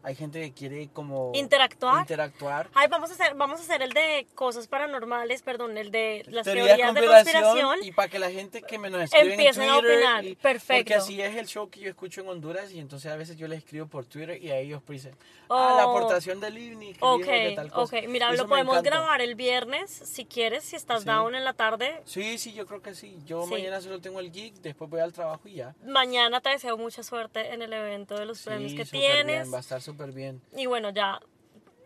hay 0.09 0.15
gente 0.15 0.41
que 0.41 0.51
quiere 0.51 0.89
como 0.91 1.31
Interactuar. 1.35 2.01
interactuar. 2.01 2.67
Ay, 2.73 2.87
vamos 2.89 3.11
a 3.11 3.13
hacer, 3.13 3.35
vamos 3.35 3.59
a 3.59 3.63
hacer 3.63 3.81
el 3.83 3.91
de 3.93 4.25
cosas 4.33 4.67
paranormales, 4.67 5.43
perdón, 5.43 5.77
el 5.77 5.91
de 5.91 6.23
las 6.27 6.43
Teorías 6.45 6.65
teorías 6.77 6.93
de 6.95 7.01
conspiración, 7.01 7.43
conspiración. 7.43 7.83
y 7.83 7.91
para 7.91 8.09
que 8.09 8.17
la 8.19 8.31
gente 8.31 8.61
que 8.63 8.77
me 8.79 8.89
nos 8.89 9.03
escribe 9.03 9.33
Empiecen 9.33 9.63
en 9.63 9.69
a 9.69 9.73
Twitter 9.79 9.95
opinar. 9.97 10.25
y- 10.25 10.35
Perfecto. 10.35 10.79
porque 10.81 10.95
así 10.95 11.21
es 11.21 11.35
el 11.35 11.45
show 11.47 11.69
que 11.69 11.79
yo 11.79 11.89
escucho 11.89 12.21
en 12.21 12.27
Honduras 12.29 12.71
y 12.71 12.79
entonces 12.79 13.11
a 13.11 13.15
veces 13.15 13.37
yo 13.37 13.47
les 13.47 13.59
escribo 13.59 13.85
por 13.87 14.05
Twitter 14.05 14.41
y 14.41 14.49
a 14.49 14.57
ellos 14.57 14.81
dicen 14.87 15.15
ah 15.49 15.75
la 15.77 15.87
Oh. 15.87 15.95
aportación 15.95 16.39
del 16.39 16.57
IVNI 16.57 16.93
que 16.93 16.99
Ok, 17.01 17.17
dijo 17.19 17.31
que 17.31 17.53
tal 17.55 17.71
cosa 17.71 17.97
ok. 17.97 18.03
Mira, 18.07 18.33
Eso 18.33 18.43
lo 18.43 18.49
podemos 18.49 18.81
grabar 18.81 19.21
el 19.21 19.35
viernes, 19.35 19.91
si 19.91 20.25
quieres, 20.25 20.63
si 20.63 20.75
estás 20.75 21.01
Sí. 21.01 21.05
down 21.07 21.35
en 21.35 21.43
la 21.43 21.53
tarde. 21.53 22.01
sí 22.05 22.37
sí 22.39 22.53
yo 22.53 22.65
creo 22.65 22.81
que 22.81 22.95
sí 22.95 23.17
yo 23.25 23.43
Sí. 23.43 23.51
mañana 23.51 23.79
solo 23.81 24.01
tengo 24.01 24.19
el 24.19 24.31
geek 24.31 24.55
después 24.55 24.89
voy 24.89 25.01
al 25.01 25.13
trabajo 25.13 25.47
y 25.47 25.55
ya 25.55 25.75
Mañana 25.85 26.41
te 26.41 26.49
deseo 26.49 26.77
mucha 26.77 27.03
suerte 27.03 27.53
en 27.53 27.61
el 27.61 27.71
evento 27.73 28.15
de 28.17 28.25
los 28.25 28.41
premios 28.41 28.71
Sí, 28.71 28.77
que 28.77 28.85
súper 28.85 28.99
tienes. 28.99 29.25
bien, 29.43 29.53
va 29.53 29.57
a 29.57 29.61
estar 29.61 29.81
súper 29.99 30.13
bien 30.13 30.41
Y 30.55 30.65
bueno, 30.65 30.89
ya 30.91 31.19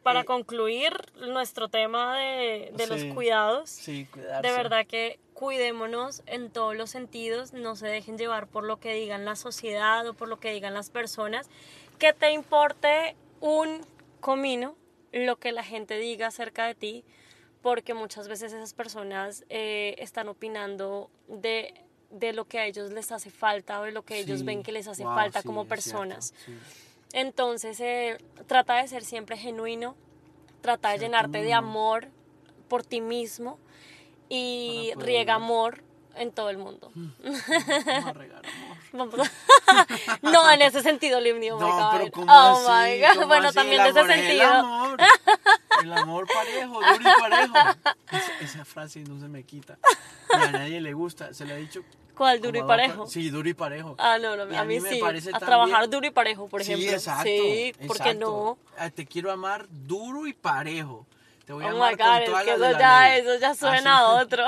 para 0.04 0.22
Eh, 0.22 0.26
concluir 0.26 0.94
nuestro 1.18 1.70
tema 1.70 2.18
de, 2.18 2.72
de 2.76 2.84
Sí. 2.86 2.90
los 2.90 3.04
cuidados, 3.16 3.70
sí 3.70 4.06
cuidarse 4.12 4.48
de 4.48 4.54
verdad 4.54 4.86
que 4.86 5.18
cuidémonos 5.34 6.24
en 6.26 6.50
todos 6.52 6.76
los 6.76 6.90
sentidos, 6.90 7.54
no 7.54 7.76
se 7.76 7.88
dejen 7.88 8.18
llevar 8.18 8.48
por 8.48 8.64
lo 8.66 8.78
que 8.80 8.94
digan 8.94 9.24
la 9.26 9.36
sociedad 9.36 10.06
o 10.08 10.14
por 10.14 10.28
lo 10.28 10.40
que 10.40 10.52
digan 10.54 10.74
las 10.74 10.90
personas, 10.90 11.50
que 12.00 12.12
te 12.14 12.32
importe 12.32 13.16
un 13.40 13.82
comino 14.20 14.76
lo 15.14 15.38
que 15.38 15.52
la 15.52 15.64
gente 15.64 15.98
diga 15.98 16.28
acerca 16.28 16.66
de 16.66 16.76
ti, 16.76 17.04
porque 17.62 17.94
muchas 17.94 18.28
veces 18.28 18.52
esas 18.52 18.74
personas 18.74 19.46
eh, 19.50 19.96
están 20.00 20.28
opinando 20.28 21.10
de, 21.28 21.74
de 22.10 22.34
lo 22.34 22.46
que 22.46 22.60
a 22.60 22.66
ellos 22.66 22.92
les 22.92 23.12
hace 23.12 23.30
falta 23.30 23.80
o 23.80 23.84
de 23.84 23.92
lo 23.92 24.04
que 24.04 24.18
ellos 24.18 24.40
Sí, 24.40 24.46
ven 24.46 24.64
que 24.64 24.72
les 24.72 24.88
hace 24.88 25.04
wow, 25.04 25.14
falta 25.14 25.44
como 25.44 25.62
cierto, 25.64 25.70
personas. 25.70 26.34
sí. 26.46 26.52
Entonces, 27.14 27.80
eh, 27.80 28.18
trata 28.48 28.76
de 28.76 28.88
ser 28.88 29.06
siempre 29.06 29.38
genuino, 29.38 29.96
trata 30.62 30.90
de 30.90 31.00
llenarte 31.00 31.44
de 31.44 31.54
amor 31.54 32.10
por 32.68 32.84
ti 32.84 33.02
mismo 33.02 33.60
y 34.30 34.92
poder 34.94 35.06
riega 35.08 35.36
amor 35.36 35.84
en 36.16 36.32
todo 36.32 36.50
el 36.50 36.58
mundo. 36.58 36.92
Vamos 36.96 38.06
a 38.06 38.14
regar 38.14 38.42
amor. 38.46 38.74
No, 40.22 40.52
en 40.52 40.62
ese 40.62 40.82
sentido, 40.82 41.18
oh 41.20 41.22
my 41.22 41.50
No, 41.50 41.90
pero 41.94 42.12
¿cómo 42.12 42.32
oh 42.32 42.68
así? 42.70 42.92
my 42.94 43.00
God. 43.02 43.14
¿Cómo 43.16 43.28
Bueno, 43.28 43.48
así? 43.48 43.56
también 43.56 43.84
de 43.84 43.90
ese 43.90 44.00
amor 44.00 44.12
es 44.12 44.18
El 44.20 44.26
sentido. 44.28 44.54
amor, 44.54 44.98
el 45.82 45.94
amor 45.94 46.28
parejo, 46.28 46.74
duro 46.74 47.00
y 47.10 47.22
parejo. 47.22 47.54
Esa, 48.12 48.40
esa 48.42 48.66
frase 48.66 49.00
no 49.04 49.20
se 49.20 49.28
me 49.28 49.44
quita. 49.44 49.80
Y 50.30 50.36
a 50.48 50.52
nadie 50.52 50.80
le 50.82 50.94
gusta. 50.94 51.34
Se 51.34 51.46
le 51.46 51.54
ha 51.54 51.58
dicho. 51.58 51.84
¿Cuál 52.16 52.42
duro 52.42 52.58
y 52.58 52.62
a 52.62 52.68
parejo? 52.68 53.04
pa- 53.06 53.10
Sí, 53.10 53.30
duro 53.30 53.50
y 53.50 53.54
parejo. 53.54 53.96
Ah, 53.98 54.18
no, 54.20 54.36
no, 54.36 54.52
Y 54.52 54.56
a 54.56 54.64
mí, 54.64 54.80
me 54.80 54.92
sí. 54.92 55.00
parece 55.00 55.32
A 55.34 55.40
trabajar 55.40 55.80
bien. 55.82 55.92
duro 55.92 56.08
y 56.08 56.12
parejo, 56.12 56.48
por 56.48 56.62
ejemplo. 56.62 56.88
Sí, 56.88 56.94
exacto. 56.94 57.24
Sí, 57.24 57.74
¿por 57.88 57.98
qué 57.98 58.10
exacto. 58.12 58.20
no? 58.32 58.58
Ah, 58.78 58.90
Te 58.90 59.06
quiero 59.06 59.32
amar 59.32 59.68
duro 59.70 60.28
y 60.28 60.34
parejo. 60.34 61.06
Te 61.46 61.52
voy 61.54 61.66
a 61.66 61.68
Oh 61.68 61.76
amar 61.76 61.92
my 61.92 61.98
con 61.98 62.08
God, 62.08 62.18
es 62.20 62.26
todas 62.26 62.44
que 62.46 62.58
las 62.58 62.60
eso 62.70 62.80
ya, 62.80 63.16
eso 63.18 63.36
ya 63.40 63.56
suena 63.56 63.98
Así. 63.98 64.06
a 64.06 64.10
otro. 64.22 64.44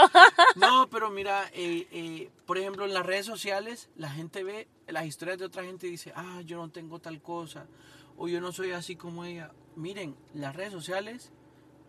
No, 0.56 0.88
pero 0.90 1.10
mira, 1.10 1.50
eh, 1.54 1.88
eh, 1.92 2.30
por 2.46 2.58
ejemplo, 2.58 2.86
en 2.86 2.94
las 2.94 3.06
redes 3.06 3.26
sociales, 3.26 3.90
la 3.98 4.10
gente 4.10 4.44
ve 4.44 4.68
las 4.88 5.06
historias 5.06 5.38
de 5.38 5.46
otra 5.46 5.64
gente 5.64 5.88
y 5.88 5.92
dice, 5.92 6.14
ah, 6.16 6.42
yo 6.46 6.58
no 6.58 6.70
tengo 6.70 7.00
tal 7.00 7.22
cosa, 7.22 7.66
o 8.18 8.28
yo 8.30 8.40
no 8.40 8.52
soy 8.54 8.72
así 8.72 8.96
como 8.96 9.26
ella. 9.26 9.52
Miren, 9.76 10.16
las 10.34 10.56
redes 10.56 10.72
sociales, 10.72 11.32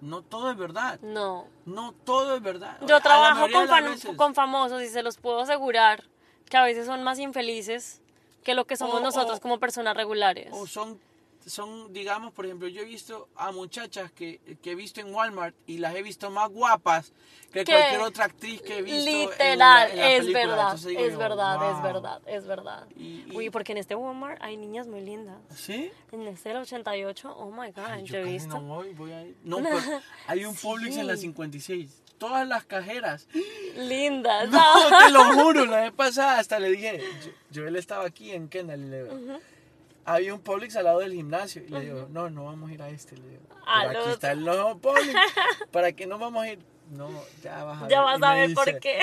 no 0.01 0.23
todo 0.23 0.51
es 0.51 0.57
verdad. 0.57 1.01
No. 1.03 1.47
No 1.65 1.93
todo 2.05 2.37
es 2.37 2.43
verdad. 2.43 2.79
Yo 2.87 3.01
trabajo 3.01 3.47
con, 3.53 3.67
fan- 3.69 4.35
famosos 4.35 4.83
y 4.83 4.89
se 4.89 5.03
los 5.03 5.17
puedo 5.19 5.41
asegurar 5.41 6.05
que 6.49 6.57
a 6.57 6.63
veces 6.63 6.87
son 6.87 7.03
más 7.03 7.19
infelices 7.19 8.01
que 8.45 8.55
lo 8.55 8.67
que 8.67 8.77
somos 8.77 8.97
O- 8.97 9.01
nosotros 9.01 9.39
o- 9.39 9.41
como 9.41 9.59
personas 9.59 9.97
regulares. 9.97 10.49
O 10.53 10.67
son, 10.67 11.01
son, 11.47 11.93
digamos, 11.93 12.33
por 12.33 12.45
ejemplo, 12.45 12.67
yo 12.69 12.83
he 12.83 12.85
visto 12.85 13.29
a 13.37 13.53
muchachas 13.53 14.11
que, 14.13 14.41
que 14.63 14.73
he 14.73 14.75
visto 14.75 15.01
en 15.01 15.15
Walmart 15.15 15.55
y 15.67 15.79
las 15.79 15.95
he 15.95 16.03
visto 16.03 16.29
más 16.31 16.49
guapas 16.51 17.13
que 17.53 17.65
Que 17.65 17.73
cualquier 17.73 18.01
otra 18.01 18.25
actriz 18.27 18.61
que 18.63 18.79
he 18.79 18.83
visto. 18.83 19.09
en 19.39 19.59
la- 19.59 19.87
Literal, 19.87 19.91
en 19.93 19.97
la 19.99 20.13
es 20.13 20.33
verdad, 20.33 20.77
digo 20.79 21.01
es 21.01 21.17
verdad, 21.17 21.55
es 21.71 21.75
"Wow". 21.75 21.83
verdad, 21.83 22.23
es 22.27 22.47
verdad. 22.47 22.87
Y- 22.97 23.25
y- 23.29 23.37
Uy, 23.37 23.51
porque 23.51 23.73
en 23.73 23.79
este 23.79 23.95
Walmart 23.95 24.43
hay 24.43 24.57
niñas 24.57 24.87
muy 24.89 25.01
lindas. 25.01 25.39
¿Sí? 25.55 25.91
En 26.13 26.27
este 26.27 26.49
del 26.51 26.59
88, 26.59 27.35
oh 27.37 27.51
my 27.51 27.71
god, 27.71 27.85
Ay, 27.87 28.03
yo 28.05 28.19
he 28.19 28.25
visto. 28.25 28.49
No 28.61 28.63
voy, 28.63 28.93
voy 28.95 29.13
a 29.13 29.23
ir. 29.25 29.37
No, 29.45 29.59
pero 29.59 29.79
hay 30.27 30.45
un 30.45 30.55
Publix 30.57 30.97
en 30.97 31.07
la 31.07 31.15
Sí. 31.15 31.23
56. 31.23 32.03
Todas 32.19 32.49
las 32.49 32.65
cajeras. 32.65 33.29
Lindas. 33.77 34.49
No, 34.49 34.63
te 35.05 35.11
lo 35.11 35.25
juro, 35.35 35.67
la 35.67 35.81
vez 35.83 35.93
pasada 35.93 36.39
hasta 36.39 36.59
le 36.59 36.71
dije, 36.71 37.01
yo, 37.25 37.31
yo 37.63 37.69
él 37.69 37.77
estaba 37.77 38.07
aquí 38.07 38.33
en 38.33 38.49
Kendall 38.49 38.81
y 38.81 38.89
le 38.89 39.03
digo, 39.05 39.39
había 40.07 40.33
un 40.33 40.41
Publix 40.41 40.77
al 40.77 40.85
lado 40.85 41.01
del 41.01 41.13
gimnasio 41.13 41.63
y 41.65 41.69
le 41.69 41.81
digo, 41.81 42.07
no, 42.11 42.31
no 42.31 42.45
vamos 42.47 42.71
a 42.71 42.73
ir 42.73 42.81
a 42.83 42.89
este, 42.89 43.17
le 43.17 43.29
digo, 43.29 43.43
Al 43.67 43.89
pero 43.89 44.01
aquí 44.01 44.11
está 44.13 44.33
el 44.33 44.45
nuevo 44.45 44.79
Publix, 44.79 45.15
¿para 45.73 45.93
qué 45.93 46.07
no 46.07 46.19
vamos 46.19 46.43
a 46.45 46.49
ir? 46.53 46.59
No, 46.89 47.11
ya 47.43 47.65
vas 47.65 47.83
a 47.83 47.89
Ya 47.89 48.01
ver. 48.03 48.07
vas 48.07 48.17
Y 48.17 48.21
me 48.21 48.27
a 48.29 48.35
ver 48.35 48.49
dice, 48.49 48.55
por 48.73 48.79
qué. 48.81 48.99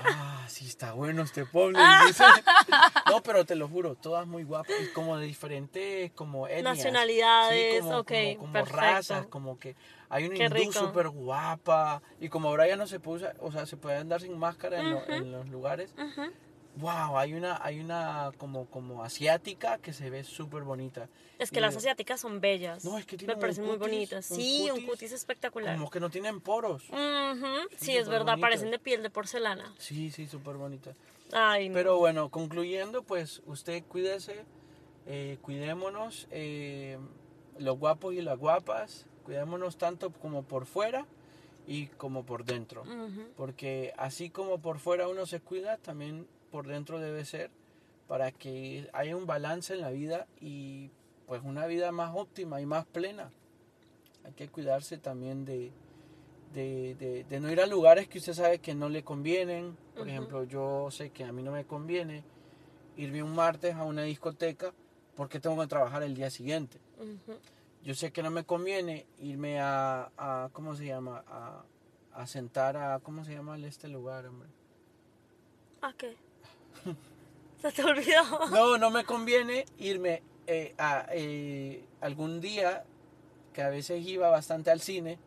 Ah, 0.00 0.46
sí 0.48 0.66
está 0.66 0.92
bueno 0.94 1.22
este 1.22 1.44
Publix, 1.52 1.78
dice. 2.06 2.24
No, 3.10 3.22
pero 3.22 3.44
te 3.44 3.54
lo 3.56 3.68
juro, 3.68 3.94
todas 3.94 4.26
muy 4.26 4.42
guapas 4.42 4.74
como 4.94 5.18
de 5.18 5.26
diferentes 5.26 6.10
como 6.12 6.48
etnias. 6.48 6.64
Nacionalidades, 6.78 7.80
como, 7.82 7.98
ok, 7.98 8.08
como, 8.38 8.38
como 8.52 8.64
razas, 8.64 9.26
como 9.26 9.58
que 9.58 9.76
hay 10.08 10.24
una 10.24 10.36
Qué 10.36 10.44
hindú 10.44 10.72
súper 10.72 11.08
guapa 11.10 12.00
y 12.20 12.28
como 12.30 12.48
ahora 12.48 12.66
ya 12.66 12.76
no 12.76 12.86
se 12.86 13.00
puede 13.00 13.18
usar, 13.18 13.36
o 13.40 13.52
sea, 13.52 13.66
se 13.66 13.76
puede 13.76 13.96
andar 13.98 14.22
sin 14.22 14.38
máscara 14.38 14.80
en, 14.80 14.90
lo- 14.92 15.06
en 15.08 15.32
los 15.32 15.46
lugares. 15.48 15.92
Ujú. 15.98 16.30
Wow, 16.76 17.16
hay 17.18 17.32
una 17.32 17.58
hay 17.64 17.80
una 17.80 18.32
como 18.36 18.66
como 18.66 19.02
asiática 19.02 19.78
que 19.78 19.92
se 19.94 20.10
ve 20.10 20.24
súper 20.24 20.62
bonita. 20.62 21.08
Es 21.38 21.50
Y 21.50 21.54
que 21.54 21.60
las 21.60 21.70
digo, 21.70 21.78
asiáticas 21.78 22.20
son 22.20 22.40
bellas. 22.40 22.84
No, 22.84 22.98
es 22.98 23.06
que 23.06 23.16
tienen 23.16 23.36
Me 23.36 23.40
parecen 23.40 23.64
muy 23.64 23.78
cutis, 23.78 23.92
bonitas. 23.92 24.30
un 24.30 24.36
Sí, 24.36 24.68
un 24.72 24.86
cutis 24.86 25.12
espectacular. 25.12 25.74
Como 25.74 25.90
que 25.90 26.00
no 26.00 26.10
tienen 26.10 26.40
poros. 26.40 26.84
Ujú, 26.90 27.68
Sí, 27.70 27.86
Sí, 27.86 27.96
es 27.96 28.08
verdad, 28.08 28.38
parecen 28.40 28.70
de 28.70 28.78
piel 28.78 29.02
de 29.02 29.10
porcelana. 29.10 29.74
Sí, 29.78 30.10
sí, 30.10 30.26
súper 30.26 30.56
bonita. 30.56 30.94
Ay, 31.32 31.68
no. 31.70 31.74
Pero 31.74 31.96
bueno, 31.98 32.30
concluyendo, 32.30 33.02
pues 33.02 33.42
usted 33.46 33.82
cuídese, 33.84 34.44
eh, 35.06 35.38
cuidémonos, 35.40 36.28
eh, 36.30 36.98
los 37.58 37.78
guapos 37.78 38.12
y 38.14 38.20
las 38.20 38.38
guapas, 38.38 39.06
cuidémonos 39.24 39.78
tanto 39.78 40.10
como 40.12 40.42
por 40.42 40.66
fuera 40.66 41.06
y 41.66 41.86
como 41.86 42.24
por 42.24 42.44
dentro. 42.44 42.82
Ujú. 42.82 43.28
Porque 43.36 43.92
así 43.96 44.28
como 44.30 44.58
por 44.60 44.78
fuera 44.78 45.08
uno 45.08 45.24
se 45.26 45.40
cuida, 45.40 45.78
también 45.78 46.26
por 46.50 46.66
dentro 46.66 46.98
debe 47.00 47.24
ser 47.24 47.50
para 48.08 48.30
que 48.32 48.88
haya 48.92 49.16
un 49.16 49.26
balance 49.26 49.74
en 49.74 49.80
la 49.80 49.90
vida 49.90 50.26
y 50.40 50.90
pues 51.26 51.42
una 51.44 51.66
vida 51.66 51.90
más 51.92 52.12
óptima 52.14 52.60
y 52.60 52.66
más 52.66 52.86
plena. 52.86 53.30
Hay 54.24 54.32
que 54.32 54.48
cuidarse 54.48 54.96
también 54.98 55.44
de, 55.44 55.72
de, 56.54 56.94
de- 56.96 57.24
de 57.24 57.40
no 57.40 57.50
ir 57.50 57.60
a 57.60 57.66
lugares 57.66 58.08
que 58.08 58.18
usted 58.18 58.32
sabe 58.34 58.58
que 58.60 58.74
no 58.74 58.88
le 58.88 59.02
convienen. 59.02 59.76
Por 59.94 60.08
ejemplo, 60.08 60.44
yo 60.44 60.88
sé 60.90 61.10
que 61.10 61.24
a 61.24 61.32
mí 61.32 61.42
no 61.42 61.50
me 61.52 61.64
conviene 61.64 62.22
irme 62.96 63.22
un 63.22 63.34
martes 63.34 63.74
a 63.74 63.84
una 63.84 64.02
discoteca 64.02 64.72
porque 65.16 65.40
tengo 65.40 65.60
que 65.60 65.66
trabajar 65.66 66.02
el 66.02 66.14
día 66.14 66.30
siguiente. 66.30 66.78
Yo 67.82 67.94
sé 67.94 68.10
que 68.12 68.22
no 68.22 68.30
me 68.30 68.44
conviene 68.44 69.06
irme 69.20 69.60
a, 69.60 70.10
a 70.16 70.48
¿cómo 70.52 70.74
se 70.74 70.86
llama? 70.86 71.24
A, 71.28 71.62
a 72.14 72.26
sentar 72.26 72.76
a, 72.76 72.98
¿cómo 73.00 73.24
se 73.24 73.32
llama 73.34 73.56
este 73.58 73.88
lugar, 73.88 74.26
hombre? 74.26 74.48
¿A 75.82 75.92
qué? 75.92 76.16
¿Se 77.62 77.72
te 77.72 77.82
olvidó? 77.82 78.48
No, 78.50 78.78
no 78.78 78.90
me 78.90 79.04
conviene 79.04 79.64
irme 79.78 80.22
eh, 80.46 80.74
a 80.78 81.06
eh, 81.10 81.84
algún 82.00 82.40
día 82.40 82.84
que 83.52 83.62
a 83.62 83.68
veces 83.68 84.06
iba 84.06 84.28
bastante 84.28 84.70
al 84.70 84.80
cine, 84.80 85.18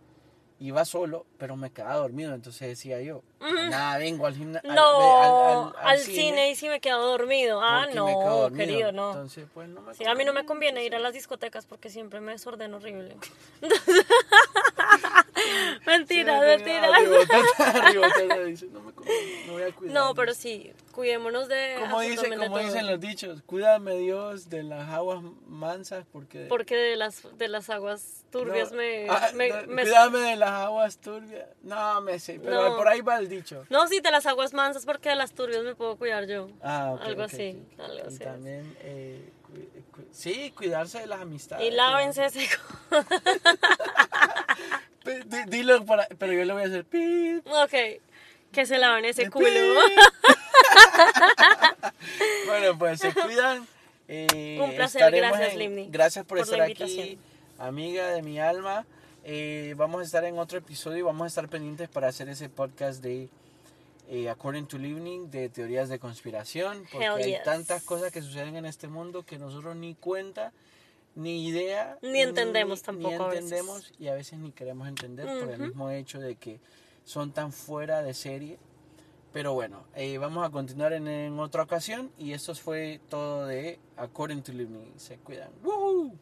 iba 0.60 0.86
solo, 0.86 1.26
pero 1.38 1.56
me 1.56 1.72
quedaba 1.72 1.96
dormido, 1.96 2.34
entonces 2.34 2.68
decía 2.68 3.02
yo, 3.02 3.24
nada, 3.40 3.98
vengo 3.98 4.28
al 4.28 4.36
gimnasio. 4.36 4.72
No, 4.72 5.74
al, 5.78 6.00
cine 6.00 6.52
y 6.52 6.56
si 6.56 6.70
me 6.70 6.80
quedo 6.80 7.06
dormido. 7.06 7.60
Ah, 7.62 7.88
no, 7.94 8.06
dormido. 8.06 8.52
querido, 8.54 8.92
no. 8.92 9.10
Entonces, 9.10 9.48
pues 9.54 9.68
no 9.68 9.82
me 9.82 9.96
Sí, 9.96 10.06
a 10.06 10.14
mí 10.16 10.26
no 10.26 10.34
me 10.34 10.46
conviene 10.46 10.86
ir 10.86 10.96
a 10.96 11.00
las 11.00 11.14
discotecas 11.14 11.66
porque 11.66 11.90
siempre 11.90 12.20
me 12.20 12.34
desordeno 12.34 12.78
horrible. 12.78 13.18
Mentiras, 15.86 16.42
mentiras. 16.42 16.92
No 19.84 20.14
pero 20.14 20.34
sí, 20.34 20.72
cuidémonos 20.92 21.48
de 21.48 21.78
Como, 21.80 22.02
dice, 22.02 22.30
como 22.38 22.60
dicen 22.60 22.86
los 22.88 23.00
dichos, 23.00 23.42
cuídame 23.46 23.96
Dios 23.98 24.50
de 24.50 24.64
las 24.64 24.90
aguas 24.90 25.22
mansas 25.48 26.06
porque... 26.12 26.46
Porque 26.48 26.76
de 26.76 26.96
las, 26.96 27.24
de 27.38 27.48
las 27.48 27.70
aguas 27.70 28.26
turbias 28.30 28.72
No, 28.72 28.78
me, 28.78 29.08
ah, 29.10 29.30
me- 29.34 29.50
no, 29.50 29.68
me- 29.68 29.82
Cuídame 29.84 30.20
de 30.20 30.36
las 30.36 30.50
aguas 30.52 30.98
turbias. 31.00 31.48
No, 31.64 32.02
me 32.02 32.20
sé, 32.20 32.40
pero 32.44 32.70
No. 32.72 32.78
por 32.78 32.88
ahí 32.88 33.02
va 33.02 33.18
el 33.18 33.28
dicho. 33.30 33.66
No, 33.70 33.88
sí, 33.88 34.00
de 34.02 34.12
las 34.12 34.26
aguas 34.26 34.54
mansas 34.54 34.86
porque 34.86 35.10
de 35.10 35.16
las 35.16 35.34
turbias 35.34 35.64
me 35.64 35.74
puedo 35.76 35.96
cuidar 35.98 36.28
yo. 36.28 36.50
Ah, 36.62 36.96
Algo 37.02 37.24
así, 37.24 37.64
algo 37.80 37.96
Y 37.98 38.02
así 38.02 38.14
es. 38.16 38.20
también, 38.20 38.78
eh, 38.82 39.32
cu- 39.42 39.54
cu- 40.02 40.08
sí, 40.12 40.52
cuidarse 40.56 41.00
de 41.00 41.08
las 41.08 41.22
amistades. 41.22 41.66
Y 41.68 41.72
lávense 41.72 42.26
ese... 42.26 42.48
Dilo, 45.48 45.86
para, 45.86 46.08
pero 46.18 46.34
yo 46.34 46.46
le 46.46 46.54
voy 46.54 46.64
a 46.64 46.66
hacer 46.66 46.86
pip. 46.86 47.46
ok, 47.48 47.74
que 48.52 48.66
se 48.66 48.78
laven 48.78 49.06
ese 49.06 49.26
de 49.26 49.30
culo. 49.30 49.48
bueno, 52.48 52.78
pues 52.78 53.00
se 53.00 53.14
cuidan. 53.14 53.68
Eh, 54.08 54.60
Un 54.62 54.76
placer, 54.76 55.12
gracias, 55.14 55.54
en- 55.54 55.60
Limni, 55.60 55.88
Gracias 55.92 56.26
por, 56.26 56.40
por 56.40 56.46
estar 56.46 56.62
aquí, 56.62 57.18
amiga 57.60 58.08
de 58.10 58.22
mi 58.24 58.40
alma. 58.40 58.86
Eh, 59.24 59.76
vamos 59.78 60.02
a 60.02 60.04
estar 60.04 60.24
en 60.24 60.40
otro 60.40 60.58
episodio 60.58 60.98
y 60.98 61.02
vamos 61.04 61.26
a 61.26 61.28
estar 61.28 61.48
pendientes 61.48 61.90
para 61.90 62.08
hacer 62.08 62.28
ese 62.30 62.50
podcast 62.50 63.04
de 63.04 63.30
eh, 64.10 64.30
According 64.30 64.66
to 64.66 64.80
Living, 64.80 65.30
de 65.30 65.50
teorías 65.50 65.90
de 65.90 66.00
conspiración, 66.00 66.86
porque 66.92 67.08
hay 67.08 67.38
tantas 67.44 67.84
cosas 67.84 68.12
que 68.12 68.22
suceden 68.24 68.56
en 68.56 68.66
este 68.66 68.88
mundo 68.88 69.24
que 69.24 69.38
nosotros 69.38 69.76
ni 69.76 69.94
cuenta, 69.94 70.52
ni 71.20 71.46
idea, 71.48 71.98
Ni 72.02 72.22
entendemos 72.22 72.80
ni 72.80 72.86
tampoco 72.86 73.24
a 73.26 73.28
veces. 73.28 73.44
entendemos 73.44 73.92
y 74.00 74.08
a 74.08 74.14
veces 74.14 74.40
ni 74.40 74.52
queremos 74.52 74.88
entender 74.88 75.26
por 75.40 75.50
el 75.52 75.60
mismo 75.60 75.90
hecho 75.92 76.20
de 76.20 76.36
que 76.36 76.60
son 77.04 77.32
tan 77.34 77.52
fuera 77.52 78.02
de 78.02 78.14
serie. 78.14 78.58
Pero 79.32 79.54
bueno, 79.54 79.84
eh, 79.96 80.18
vamos 80.18 80.46
a 80.48 80.50
continuar 80.50 80.94
en, 80.94 81.08
en 81.08 81.40
otra 81.40 81.62
ocasión 81.64 82.12
y 82.18 82.32
esto 82.34 82.56
fue 82.56 83.00
todo 83.10 83.46
de 83.46 83.78
According 83.98 84.42
to 84.42 84.52
Living. 84.54 84.94
Se 84.98 85.18
cuidan. 85.18 85.52
¡Woohoo! 85.64 86.14